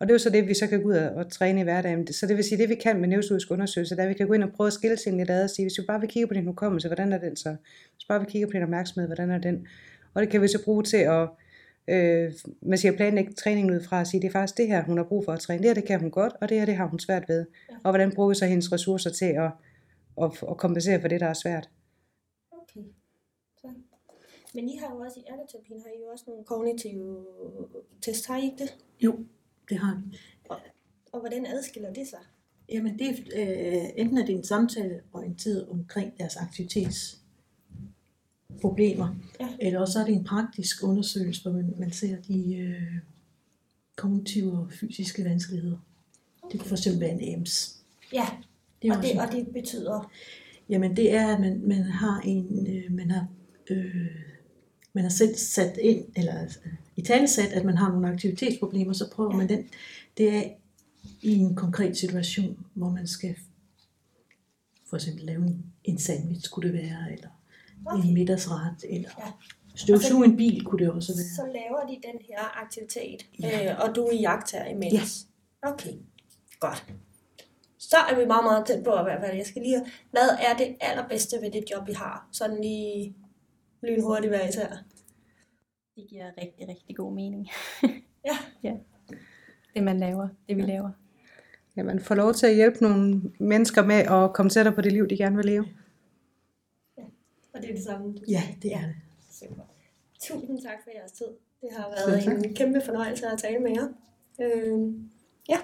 Og 0.00 0.06
det 0.06 0.10
er 0.10 0.14
jo 0.14 0.18
så 0.18 0.30
det, 0.30 0.48
vi 0.48 0.54
så 0.54 0.66
kan 0.66 0.82
gå 0.82 0.88
ud 0.88 0.94
og, 0.94 1.10
og 1.14 1.32
træne 1.32 1.60
i 1.60 1.62
hverdagen. 1.62 2.12
Så 2.12 2.26
det 2.26 2.36
vil 2.36 2.44
sige, 2.44 2.58
det 2.58 2.68
vi 2.68 2.74
kan 2.74 3.00
med 3.00 3.08
neurosociske 3.08 3.52
undersøgelser, 3.52 3.96
det 3.96 4.02
er, 4.02 4.06
at 4.06 4.08
vi 4.08 4.14
kan 4.14 4.26
gå 4.26 4.32
ind 4.32 4.42
og 4.42 4.50
prøve 4.56 4.66
at 4.66 4.72
skille 4.72 4.96
tingene 4.96 5.20
lidt 5.20 5.30
ad 5.30 5.44
og 5.44 5.50
sige, 5.50 5.64
hvis 5.64 5.78
vi 5.78 5.84
bare 5.86 6.00
vil 6.00 6.08
kigge 6.08 6.26
på 6.26 6.34
din 6.34 6.46
hukommelse, 6.46 6.88
hvordan 6.88 7.12
er 7.12 7.18
den 7.18 7.36
så? 7.36 7.56
Hvis 7.94 8.04
bare 8.08 8.20
vi 8.20 8.26
kigger 8.28 8.48
på 8.48 8.52
din 8.52 8.62
opmærksomhed, 8.62 9.08
hvordan 9.08 9.30
er 9.30 9.38
den? 9.38 9.66
Og 10.14 10.22
det 10.22 10.30
kan 10.30 10.42
vi 10.42 10.48
så 10.48 10.64
bruge 10.64 10.82
til 10.82 10.96
at 10.96 11.28
øh, 11.88 12.32
man 12.62 12.78
siger 12.78 12.96
planlægge 12.96 13.32
træningen 13.32 13.74
ud 13.74 13.80
fra 13.80 14.00
at 14.00 14.06
sige, 14.06 14.20
det 14.20 14.28
er 14.28 14.32
faktisk 14.32 14.56
det 14.56 14.66
her, 14.66 14.82
hun 14.84 14.96
har 14.96 15.04
brug 15.04 15.24
for 15.24 15.32
at 15.32 15.40
træne. 15.40 15.58
Det 15.58 15.68
her, 15.68 15.74
det 15.74 15.84
kan 15.84 16.00
hun 16.00 16.10
godt, 16.10 16.32
og 16.40 16.48
det 16.48 16.58
her, 16.58 16.66
det 16.66 16.76
har 16.76 16.86
hun 16.86 16.98
svært 16.98 17.24
ved. 17.28 17.46
Og 17.84 17.90
hvordan 17.90 18.12
bruger 18.12 18.28
vi 18.28 18.34
så 18.34 18.46
hendes 18.46 18.72
ressourcer 18.72 19.10
til 19.10 19.24
at, 19.24 19.50
at, 20.22 20.42
at 20.50 20.56
kompensere 20.56 21.00
for 21.00 21.08
det, 21.08 21.20
der 21.20 21.26
er 21.26 21.34
svært? 21.34 21.70
Okay. 22.52 22.84
Så. 23.60 23.68
Men 24.54 24.68
I 24.68 24.76
har 24.76 24.94
jo 24.94 25.00
også 25.00 25.20
i 25.20 25.24
ergoterapien, 25.26 25.80
har 25.80 25.88
I 25.88 25.98
jo 26.00 26.06
også 26.12 26.24
nogle 26.28 26.44
kognitive 26.44 27.26
tests, 28.02 28.26
har 28.26 28.36
I 28.36 28.44
ikke 28.44 28.58
det? 28.58 28.76
Jo, 29.00 29.18
det 29.68 29.78
har 29.78 30.02
vi. 30.04 30.18
Og, 30.48 30.60
og 31.12 31.20
hvordan 31.20 31.46
adskiller 31.46 31.92
det 31.92 32.08
sig? 32.08 32.18
Jamen, 32.68 32.98
det 32.98 33.08
er, 33.08 33.14
øh, 33.36 33.88
enten 33.96 34.18
er 34.18 34.26
det 34.26 34.34
en 34.34 34.44
samtale 34.44 35.00
orienteret 35.12 35.68
omkring 35.68 36.18
deres 36.18 36.36
aktivitetsproblemer, 36.36 39.14
ja. 39.40 39.48
eller 39.60 39.80
også 39.80 40.00
er 40.00 40.04
det 40.04 40.14
en 40.14 40.24
praktisk 40.24 40.82
undersøgelse, 40.82 41.42
hvor 41.42 41.52
man, 41.52 41.74
man 41.78 41.92
ser 41.92 42.16
de 42.16 42.56
øh, 42.56 42.94
kognitive 43.96 44.52
og 44.52 44.72
fysiske 44.72 45.24
vanskeligheder. 45.24 45.78
Okay. 46.42 46.52
Det 46.52 46.60
kan 46.60 46.68
for 46.68 46.76
eksempel 46.76 47.00
være 47.00 47.22
en 47.22 47.34
AMS. 47.34 47.82
Ja, 48.12 48.26
det 48.82 48.96
og, 48.96 49.02
det, 49.02 49.20
og 49.20 49.32
det 49.32 49.48
betyder? 49.52 50.10
Jamen, 50.68 50.96
det 50.96 51.14
er, 51.14 51.34
at 51.34 51.40
man, 51.40 51.62
man 51.68 51.82
har 51.82 52.20
en, 52.20 52.66
øh, 52.66 52.92
man 52.92 53.10
har, 53.10 53.26
øh, 53.70 54.06
man 54.92 55.04
har 55.04 55.10
selv 55.10 55.34
sat 55.34 55.76
ind, 55.76 56.04
eller 56.16 56.42
øh, 56.42 56.72
i 56.96 57.02
talesat, 57.02 57.52
at 57.52 57.64
man 57.64 57.76
har 57.76 57.92
nogle 57.92 58.08
aktivitetsproblemer, 58.08 58.92
så 58.92 59.10
prøver 59.12 59.30
ja. 59.32 59.36
man 59.36 59.48
den. 59.48 59.68
Det 60.16 60.36
er 60.36 60.42
i 61.22 61.36
en 61.36 61.54
konkret 61.54 61.96
situation, 61.96 62.66
hvor 62.74 62.88
man 62.88 63.06
skal 63.06 63.36
for 64.90 64.96
eksempel 64.96 65.24
lave 65.24 65.58
en 65.84 65.98
sandwich, 65.98 66.44
skulle 66.44 66.72
det 66.72 66.82
være, 66.82 67.12
eller 67.12 67.28
okay. 67.86 68.08
en 68.08 68.14
middagsret, 68.14 68.84
eller 68.88 69.08
ja. 69.18 69.32
støvsuge 69.74 70.24
en 70.24 70.36
bil, 70.36 70.64
kunne 70.64 70.84
det 70.84 70.92
også 70.92 71.12
være. 71.16 71.24
Så 71.24 71.52
laver 71.52 71.86
de 71.86 72.08
den 72.08 72.18
her 72.28 72.62
aktivitet, 72.62 73.26
ja. 73.40 73.72
øh, 73.72 73.80
og 73.80 73.96
du 73.96 74.04
er 74.04 74.14
jagter 74.14 74.64
imens? 74.64 75.26
Ja. 75.64 75.70
Okay, 75.70 75.92
godt. 76.60 76.86
Så 77.80 77.96
er 78.10 78.18
vi 78.18 78.24
meget, 78.26 78.44
meget 78.44 78.66
tæt 78.66 78.84
på 78.84 78.90
at 78.90 79.06
være 79.06 79.36
Jeg 79.36 79.46
skal 79.46 79.62
lige 79.62 79.86
hvad 80.10 80.28
er 80.48 80.56
det 80.58 80.76
allerbedste 80.80 81.36
ved 81.42 81.50
det 81.50 81.64
job, 81.70 81.88
vi 81.88 81.92
har? 81.92 82.28
Sådan 82.32 82.60
lige 82.60 83.16
lynhurtigt 83.82 84.30
hver 84.30 84.48
især. 84.48 84.68
Det 85.96 86.08
giver 86.08 86.26
rigtig, 86.26 86.68
rigtig 86.68 86.96
god 86.96 87.12
mening. 87.12 87.48
ja. 88.28 88.38
ja. 88.62 88.74
Det 89.74 89.82
man 89.82 89.98
laver, 89.98 90.28
det 90.48 90.56
vi 90.56 90.62
laver. 90.62 90.90
Ja, 91.76 91.82
man 91.82 92.00
får 92.00 92.14
lov 92.14 92.34
til 92.34 92.46
at 92.46 92.54
hjælpe 92.54 92.82
nogle 92.82 93.22
mennesker 93.38 93.82
med 93.84 93.96
at 93.96 94.32
komme 94.32 94.50
tættere 94.50 94.74
på 94.74 94.80
det 94.80 94.92
liv, 94.92 95.08
de 95.08 95.16
gerne 95.16 95.36
vil 95.36 95.44
leve. 95.44 95.66
Ja, 96.98 97.02
og 97.54 97.62
det 97.62 97.70
er 97.70 97.74
det 97.74 97.84
samme. 97.84 98.14
Ja, 98.28 98.42
det 98.62 98.74
er 98.74 98.80
det. 98.80 98.96
Super. 99.30 99.62
Tusind 100.20 100.62
tak 100.62 100.78
for 100.84 100.90
jeres 100.94 101.12
tid. 101.12 101.26
Det 101.60 101.68
har 101.76 101.88
været 101.88 102.26
en 102.26 102.54
kæmpe 102.54 102.80
fornøjelse 102.84 103.26
at 103.26 103.38
tale 103.38 103.58
med 103.58 103.70
jer. 103.70 103.88
Øh, 104.40 104.94
ja, 105.48 105.58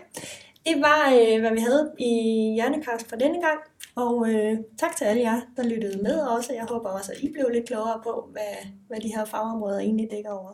det 0.67 0.77
var, 0.89 1.03
øh, 1.19 1.41
hvad 1.41 1.53
vi 1.59 1.61
havde 1.69 1.93
i 1.99 2.13
Hjernekast 2.55 3.09
for 3.09 3.17
denne 3.17 3.41
gang. 3.47 3.61
Og 4.05 4.15
øh, 4.31 4.53
tak 4.79 4.97
til 4.97 5.05
alle 5.05 5.23
jer, 5.23 5.41
der 5.57 5.63
lyttede 5.63 6.03
med 6.03 6.21
også. 6.21 6.53
Jeg 6.53 6.67
håber 6.69 6.89
også, 6.89 7.13
at 7.13 7.23
I 7.23 7.33
blev 7.33 7.49
lidt 7.53 7.67
klogere 7.67 8.01
på, 8.05 8.29
hvad, 8.33 8.55
hvad 8.89 9.01
de 9.01 9.15
her 9.15 9.25
fagområder 9.25 9.79
egentlig 9.79 10.09
dækker 10.11 10.31
over. 10.31 10.53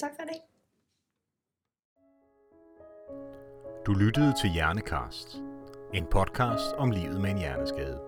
Tak 0.00 0.10
for 0.16 0.22
det. 0.30 0.38
Du 3.86 3.92
lyttede 3.92 4.32
til 4.40 4.50
Hjernekast. 4.50 5.42
En 5.94 6.06
podcast 6.10 6.72
om 6.78 6.90
livet 6.90 7.20
med 7.20 7.30
en 7.30 7.38
hjerneskade. 7.38 7.98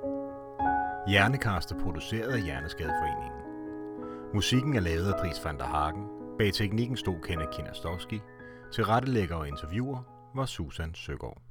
Hjernekast 1.09 1.73
er 1.73 1.79
produceret 1.79 2.33
af 2.33 2.43
Hjerneskadeforeningen. 2.43 3.41
Musikken 4.35 4.77
er 4.77 4.81
lavet 4.81 5.13
af 5.13 5.21
Dries 5.21 5.45
van 5.45 5.59
der 5.59 5.65
Hagen. 5.65 6.05
Bag 6.39 6.53
teknikken 6.55 6.97
stod 6.97 7.21
Kenneth 7.23 7.51
Kinastowski. 7.51 8.21
Til 8.73 8.85
rettelægger 8.85 9.37
og 9.37 9.49
interviewer 9.49 10.18
var 10.39 10.47
Susan 10.47 10.95
Søgaard. 10.95 11.43